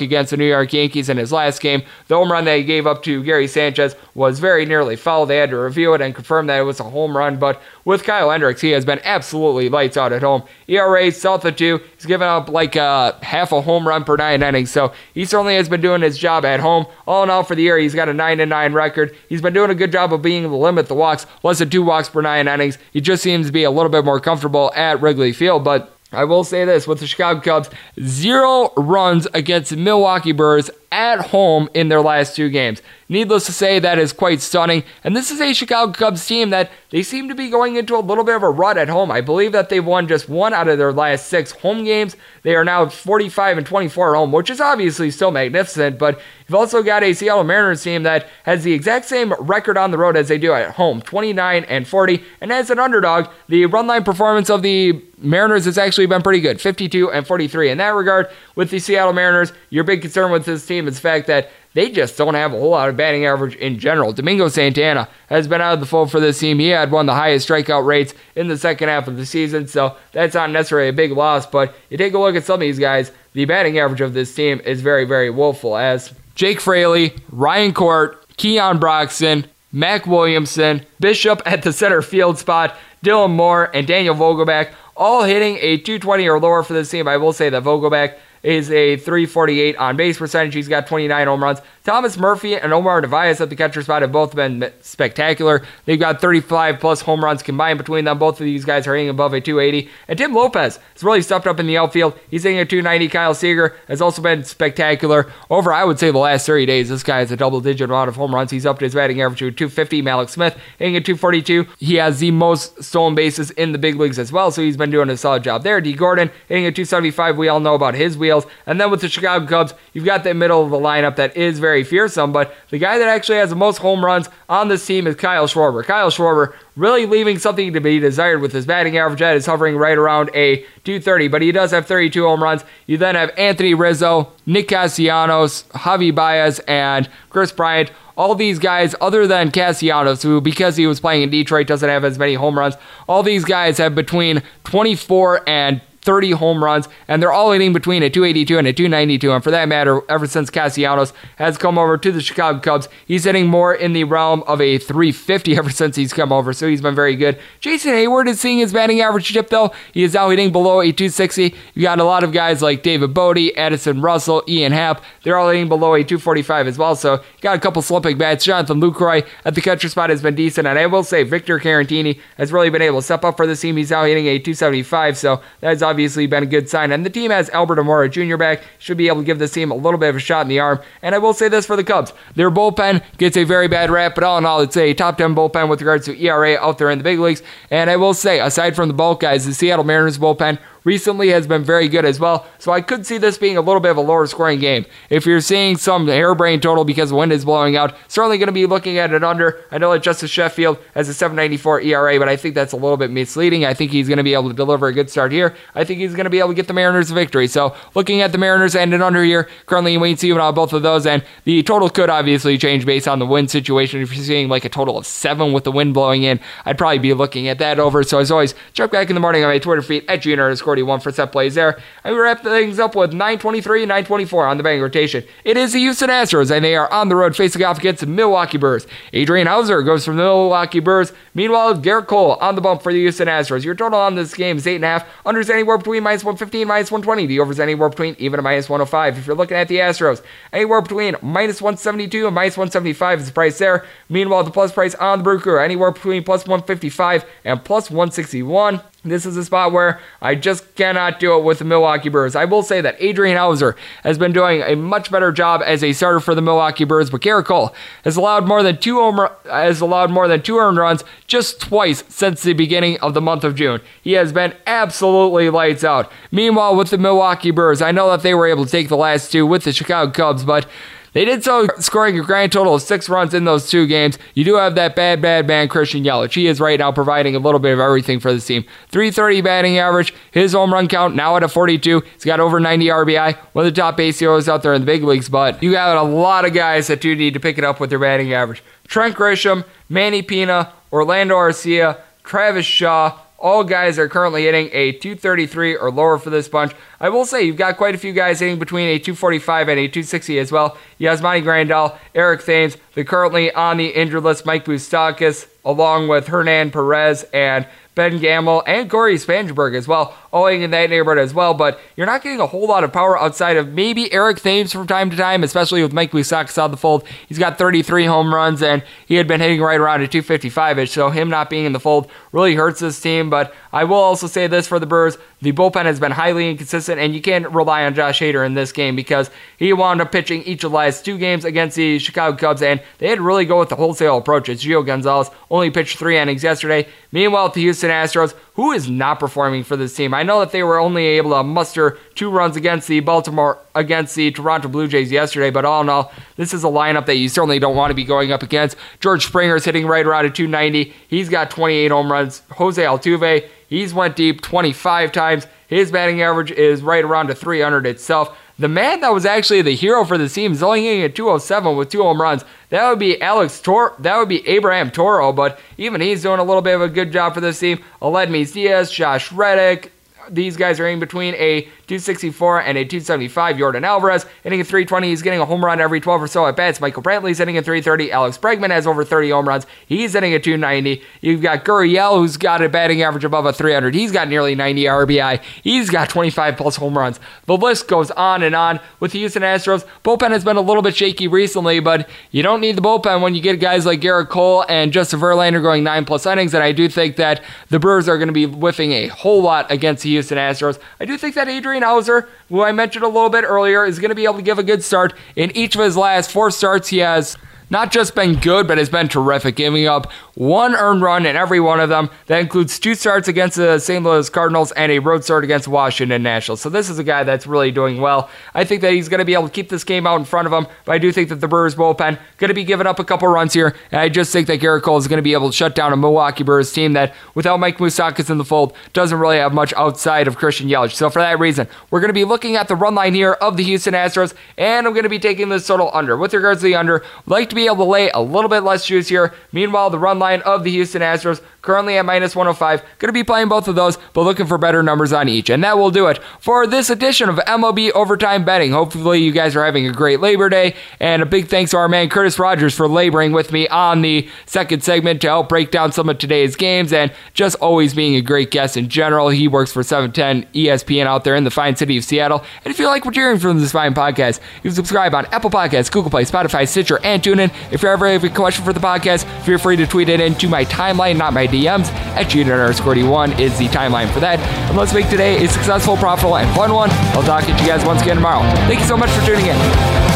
[0.00, 1.82] against the New York Yankees in his last game.
[2.08, 5.26] The home run that he gave up to Gary Sanchez was very nearly foul.
[5.26, 8.04] They had to review it and confirm that it was a home run, but with
[8.04, 10.42] Kyle Hendricks, he has been absolutely lights out at home.
[10.68, 11.80] ERA south of two.
[11.96, 15.56] He's given up like uh, half a home run per nine innings, so he certainly
[15.56, 16.86] has been doing his job at home.
[17.06, 19.14] All in all, for the year, he's got a nine and nine record.
[19.28, 21.70] He's been doing a good job of being able to limit the walks, less than
[21.70, 22.78] two walks per nine innings.
[22.92, 25.90] He just seems to be a little bit more comfortable at Wrigley Field, but.
[26.12, 27.70] I will say this with the Chicago Cubs,
[28.00, 32.80] zero runs against Milwaukee Brewers at home in their last two games.
[33.08, 34.84] Needless to say, that is quite stunning.
[35.02, 37.98] And this is a Chicago Cubs team that they seem to be going into a
[37.98, 39.10] little bit of a rut at home.
[39.10, 42.16] I believe that they've won just one out of their last six home games.
[42.42, 45.98] They are now 45 and 24 at home, which is obviously still magnificent.
[45.98, 49.90] But you've also got a Seattle Mariners team that has the exact same record on
[49.90, 52.22] the road as they do at home 29 and 40.
[52.40, 56.40] And as an underdog, the run line performance of the Mariners has actually been pretty
[56.40, 57.70] good 52 and 43.
[57.70, 61.00] In that regard, with the Seattle Mariners, your big concern with this team is the
[61.00, 64.12] fact that they just don't have a whole lot of batting average in general.
[64.12, 66.58] Domingo Santana has been out of the fold for this team.
[66.58, 69.66] He had one of the highest strikeout rates in the second half of the season,
[69.66, 71.46] so that's not necessarily a big loss.
[71.46, 74.34] But you take a look at some of these guys, the batting average of this
[74.34, 75.76] team is very, very woeful.
[75.76, 82.76] As Jake Fraley, Ryan Court, Keon Broxton, Mac Williamson, Bishop at the center field spot,
[83.04, 87.08] Dylan Moore, and Daniel Vogelbach all hitting a 220 or lower for this team.
[87.08, 90.54] I will say that Vogelbach is a 348 on base percentage.
[90.54, 91.60] He's got 29 home runs.
[91.82, 95.62] Thomas Murphy and Omar Narvaez at the catcher spot have both been spectacular.
[95.84, 98.18] They've got 35 plus home runs combined between them.
[98.18, 99.90] Both of these guys are hitting above a 280.
[100.08, 102.18] And Tim Lopes has really stepped up in the outfield.
[102.30, 103.08] He's hitting a 290.
[103.08, 105.30] Kyle Seager has also been spectacular.
[105.50, 108.08] Over, I would say, the last 30 days, this guy has a double digit amount
[108.08, 108.50] of home runs.
[108.50, 110.02] He's up to his batting average to 250.
[110.02, 111.66] Mallex Smith hitting a 242.
[111.78, 114.90] He has the most stolen bases in the big leagues as well, so he's been
[114.90, 115.80] doing a solid job there.
[115.80, 117.36] Dee Gordon hitting a 275.
[117.36, 118.52] We all know about his wheels.
[118.66, 121.58] And then with the Chicago Cubs, you've got the middle of the lineup that is
[121.58, 124.86] very very fearsome, but the guy that actually has the most home runs on this
[124.86, 125.84] team is Kyle Schwarber.
[125.84, 129.76] Kyle Schwarber really leaving something to be desired with his batting average that is hovering
[129.76, 132.62] right around a 230, but he does have 32 home runs.
[132.86, 138.94] You then have Anthony Rizzo, Nick Castellanos, Javi Baez, and Kris Bryant all these guys,
[139.00, 142.56] other than Castellanos, who because he was playing in Detroit doesn't have as many home
[142.56, 142.76] runs,
[143.08, 148.02] all these guys have between 24 and 30 home runs, and they're all hitting between
[148.02, 149.32] a 282 and a 292.
[149.32, 153.24] And for that matter, ever since Castellanos has come over to the Chicago Cubs, he's
[153.24, 156.52] hitting more in the realm of a 350 ever since he's come over.
[156.52, 157.38] So he's been very good.
[157.58, 159.72] Jason Heyward is seeing his batting average dip, though.
[159.92, 161.54] He is now hitting below a 260.
[161.74, 165.02] You got a lot of guys like David Bote, Addison Russell, Ian Happ.
[165.22, 166.94] They're all hitting below a 245 as well.
[166.96, 168.44] So you got a couple slipping bats.
[168.44, 170.66] Jonathan Lucroy at the catcher spot has been decent.
[170.66, 173.56] And I will say Victor Caratini has really been able to step up for the
[173.56, 173.78] team.
[173.78, 175.16] He's now hitting a 275.
[175.16, 176.92] So that's obviously been a good sign.
[176.92, 178.36] And the team has Albert Almora Jr.
[178.36, 180.48] back, should be able to give this team a little bit of a shot in
[180.48, 180.80] the arm.
[181.02, 184.14] And I will say this for the Cubs their bullpen gets a very bad rap,
[184.14, 186.90] but all in all, it's a top 10 bullpen with regards to ERA out there
[186.90, 187.42] in the big leagues.
[187.70, 191.46] And I will say, aside from the bulk guys, the Seattle Mariners bullpen recently has
[191.46, 192.46] been very good as well.
[192.58, 194.86] So I could see this being a little bit of a lower scoring game.
[195.10, 198.52] If you're seeing some harebrained total because the wind is blowing out, certainly going to
[198.52, 199.64] be looking at it under.
[199.70, 202.96] I know that Justus Sheffield has a 794 ERA, but I think that's a little
[202.96, 203.64] bit misleading.
[203.64, 205.56] I think he's going to be able to deliver a good start here.
[205.74, 207.46] I think he's going to be able to get the Mariners a victory.
[207.46, 210.72] So looking at the Mariners and an under here, currently wait and see on both
[210.72, 211.06] of those.
[211.06, 214.02] And the total could obviously change based on the wind situation.
[214.02, 216.98] If you're seeing like a total of seven with the wind blowing in, I'd probably
[216.98, 218.02] be looking at that over.
[218.02, 220.73] So as always, check back in the morning on my Twitter feed at junior underscore
[220.82, 221.78] one for set plays there.
[222.02, 225.24] And we wrap things up with 923 and 924 on the betting rotation.
[225.44, 228.06] It is the Houston Astros, and they are on the road facing off against the
[228.06, 228.86] Milwaukee Brewers.
[229.12, 231.12] Adrian Houser goes from the Milwaukee Brewers.
[231.34, 233.64] Meanwhile, Gerrit Cole on the bump for the Houston Astros.
[233.64, 235.06] Your total on this game is 8.5.
[235.26, 237.26] Unders anywhere between minus 115 and minus 120.
[237.26, 239.18] The overs anywhere between even a minus 105.
[239.18, 240.22] If you're looking at the Astros,
[240.52, 243.84] anywhere between minus 172 and minus 175 is the price there.
[244.08, 248.80] Meanwhile, the plus price on the Brew anywhere between plus 155 and plus 161.
[249.04, 252.34] This is a spot where I just cannot do it with the Milwaukee Brewers.
[252.34, 255.92] I will say that Adrian Houser has been doing a much better job as a
[255.92, 257.74] starter for the Milwaukee Brewers, but Gerrit Cole
[258.04, 262.02] has allowed more than two home, has allowed more than two earned runs just twice
[262.08, 263.82] since the beginning of the month of June.
[264.00, 266.10] He has been absolutely lights out.
[266.30, 269.30] Meanwhile, with the Milwaukee Brewers, I know that they were able to take the last
[269.30, 270.66] two with the Chicago Cubs, but
[271.14, 274.18] They did so scoring a grand total of six runs in those two games.
[274.34, 276.34] You do have that bad, bad man, Christian Yelich.
[276.34, 278.64] He is right now providing a little bit of everything for this team.
[278.88, 282.00] 330 batting average, his home run count now at a 42.
[282.00, 285.04] He's got over 90 RBI, one of the top ACOs out there in the big
[285.04, 287.78] leagues, but you got a lot of guys that do need to pick it up
[287.78, 288.62] with their batting average.
[288.88, 295.76] Trent Grisham, Manny Pina, Orlando Arcia, Travis Shaw, all guys are currently hitting a 233
[295.76, 296.72] or lower for this bunch.
[296.98, 299.86] I will say you've got quite a few guys hitting between a 245 and a
[299.86, 300.78] 260 as well.
[300.98, 306.70] Yasmani Grandal, Eric Thames, the currently on the injured list Mike Moustakas, along with Hernan
[306.70, 311.54] Perez and Ben Gamel, and Cory Spangenberg as well, owing in that neighborhood as well.
[311.54, 314.86] But you're not getting a whole lot of power outside of maybe Eric Thames from
[314.86, 317.06] time to time, especially with Mike Moustakas out the fold.
[317.28, 320.90] He's got 33 home runs, and he had been hitting right around a 255 ish.
[320.90, 323.30] So him not being in the fold really hurts this team.
[323.30, 326.98] But I will also say this for the Brewers the bullpen has been highly inconsistent,
[326.98, 330.42] and you can't rely on Josh Hader in this game because he wound up pitching
[330.42, 333.44] each of the last two games against the Chicago Cubs, and they had to really
[333.44, 334.48] go with the wholesale approach.
[334.48, 336.88] It's Gio Gonzalez only pitched three innings yesterday.
[337.12, 340.14] Meanwhile, the Houston Astros, who is not performing for this team.
[340.14, 344.14] I know that they were only able to muster two runs against the Baltimore against
[344.14, 347.28] the Toronto Blue Jays yesterday, but all in all, this is a lineup that you
[347.28, 348.76] certainly don't want to be going up against.
[349.00, 350.92] George Springer is hitting right around a 290.
[351.08, 352.42] He's got 28 home runs.
[352.52, 355.46] Jose Altuve, he's went deep 25 times.
[355.68, 358.36] His batting average is right around a 300 itself.
[358.56, 361.76] The man that was actually the hero for the team is only hitting at 207
[361.76, 362.44] with two home runs.
[362.68, 363.94] That would be Alex Tor.
[363.98, 367.10] That would be Abraham Toro, but even he's doing a little bit of a good
[367.10, 367.82] job for this team.
[368.00, 369.90] Aledmys Diaz, Josh Reddick,
[370.30, 373.58] these guys are in between a 264 and a 275.
[373.58, 375.08] Jordan Alvarez hitting a 320.
[375.08, 376.80] He's getting a home run every 12 or so at bats.
[376.80, 378.12] Michael Brantley's hitting a 330.
[378.12, 379.66] Alex Bregman has over 30 home runs.
[379.86, 381.02] He's hitting a 290.
[381.20, 383.94] You've got Gurriel, who's got a batting average above a 300.
[383.94, 385.42] He's got nearly 90 RBI.
[385.62, 387.20] He's got 25 plus home runs.
[387.46, 389.86] The list goes on and on with the Houston Astros.
[390.04, 393.34] Bullpen has been a little bit shaky recently, but you don't need the bullpen when
[393.34, 396.54] you get guys like Gerrit Cole and Justin Verlander going nine plus innings.
[396.54, 399.70] And I do think that the Brewers are going to be whiffing a whole lot
[399.70, 400.78] against the Houston Astros.
[400.98, 404.08] I do think that Adrian Houser, who I mentioned a little bit earlier, is going
[404.08, 405.14] to be able to give a good start.
[405.36, 407.36] In each of his last four starts, he has
[407.70, 411.60] not just been good, but has been terrific, giving up one earned run in every
[411.60, 412.10] one of them.
[412.26, 414.02] That includes two starts against the St.
[414.02, 416.60] Louis Cardinals and a road start against Washington Nationals.
[416.60, 418.28] So this is a guy that's really doing well.
[418.54, 420.46] I think that he's going to be able to keep this game out in front
[420.46, 422.98] of him, but I do think that the Brewers bullpen going to be giving up
[422.98, 425.32] a couple runs here, and I just think that Gerrit Cole is going to be
[425.34, 428.74] able to shut down a Milwaukee Brewers team that, without Mike Moustakas in the fold,
[428.92, 430.92] doesn't really have much outside of Christian Yelich.
[430.92, 433.56] So for that reason, we're going to be looking at the run line here of
[433.56, 436.16] the Houston Astros, and I'm going to be taking this total under.
[436.16, 438.86] With regards to the under, like to be able to lay a little bit less
[438.86, 439.32] juice here.
[439.52, 442.82] Meanwhile, the run line of the Houston Astros currently at minus 105.
[442.98, 445.50] Going to be playing both of those, but looking for better numbers on each.
[445.50, 448.72] And that will do it for this edition of MLB Overtime Betting.
[448.72, 450.74] Hopefully, you guys are having a great Labor Day.
[451.00, 454.28] And a big thanks to our man Curtis Rogers for laboring with me on the
[454.46, 458.20] second segment to help break down some of today's games and just always being a
[458.20, 459.28] great guest in general.
[459.28, 462.44] He works for 710 ESPN out there in the fine city of Seattle.
[462.64, 465.26] And if you like what you're hearing from this fine podcast, you can subscribe on
[465.26, 467.52] Apple Podcasts, Google Play, Spotify, Stitcher, and TuneIn.
[467.72, 470.48] If you ever have a question for the podcast, feel free to tweet it into
[470.48, 471.90] my timeline, not my DMs.
[472.16, 474.38] At Junior underscore D1 is the timeline for that.
[474.68, 476.90] And let's make today a successful, profitable, and fun one.
[477.14, 478.42] I'll talk to you guys once again tomorrow.
[478.66, 480.13] Thank you so much for tuning in.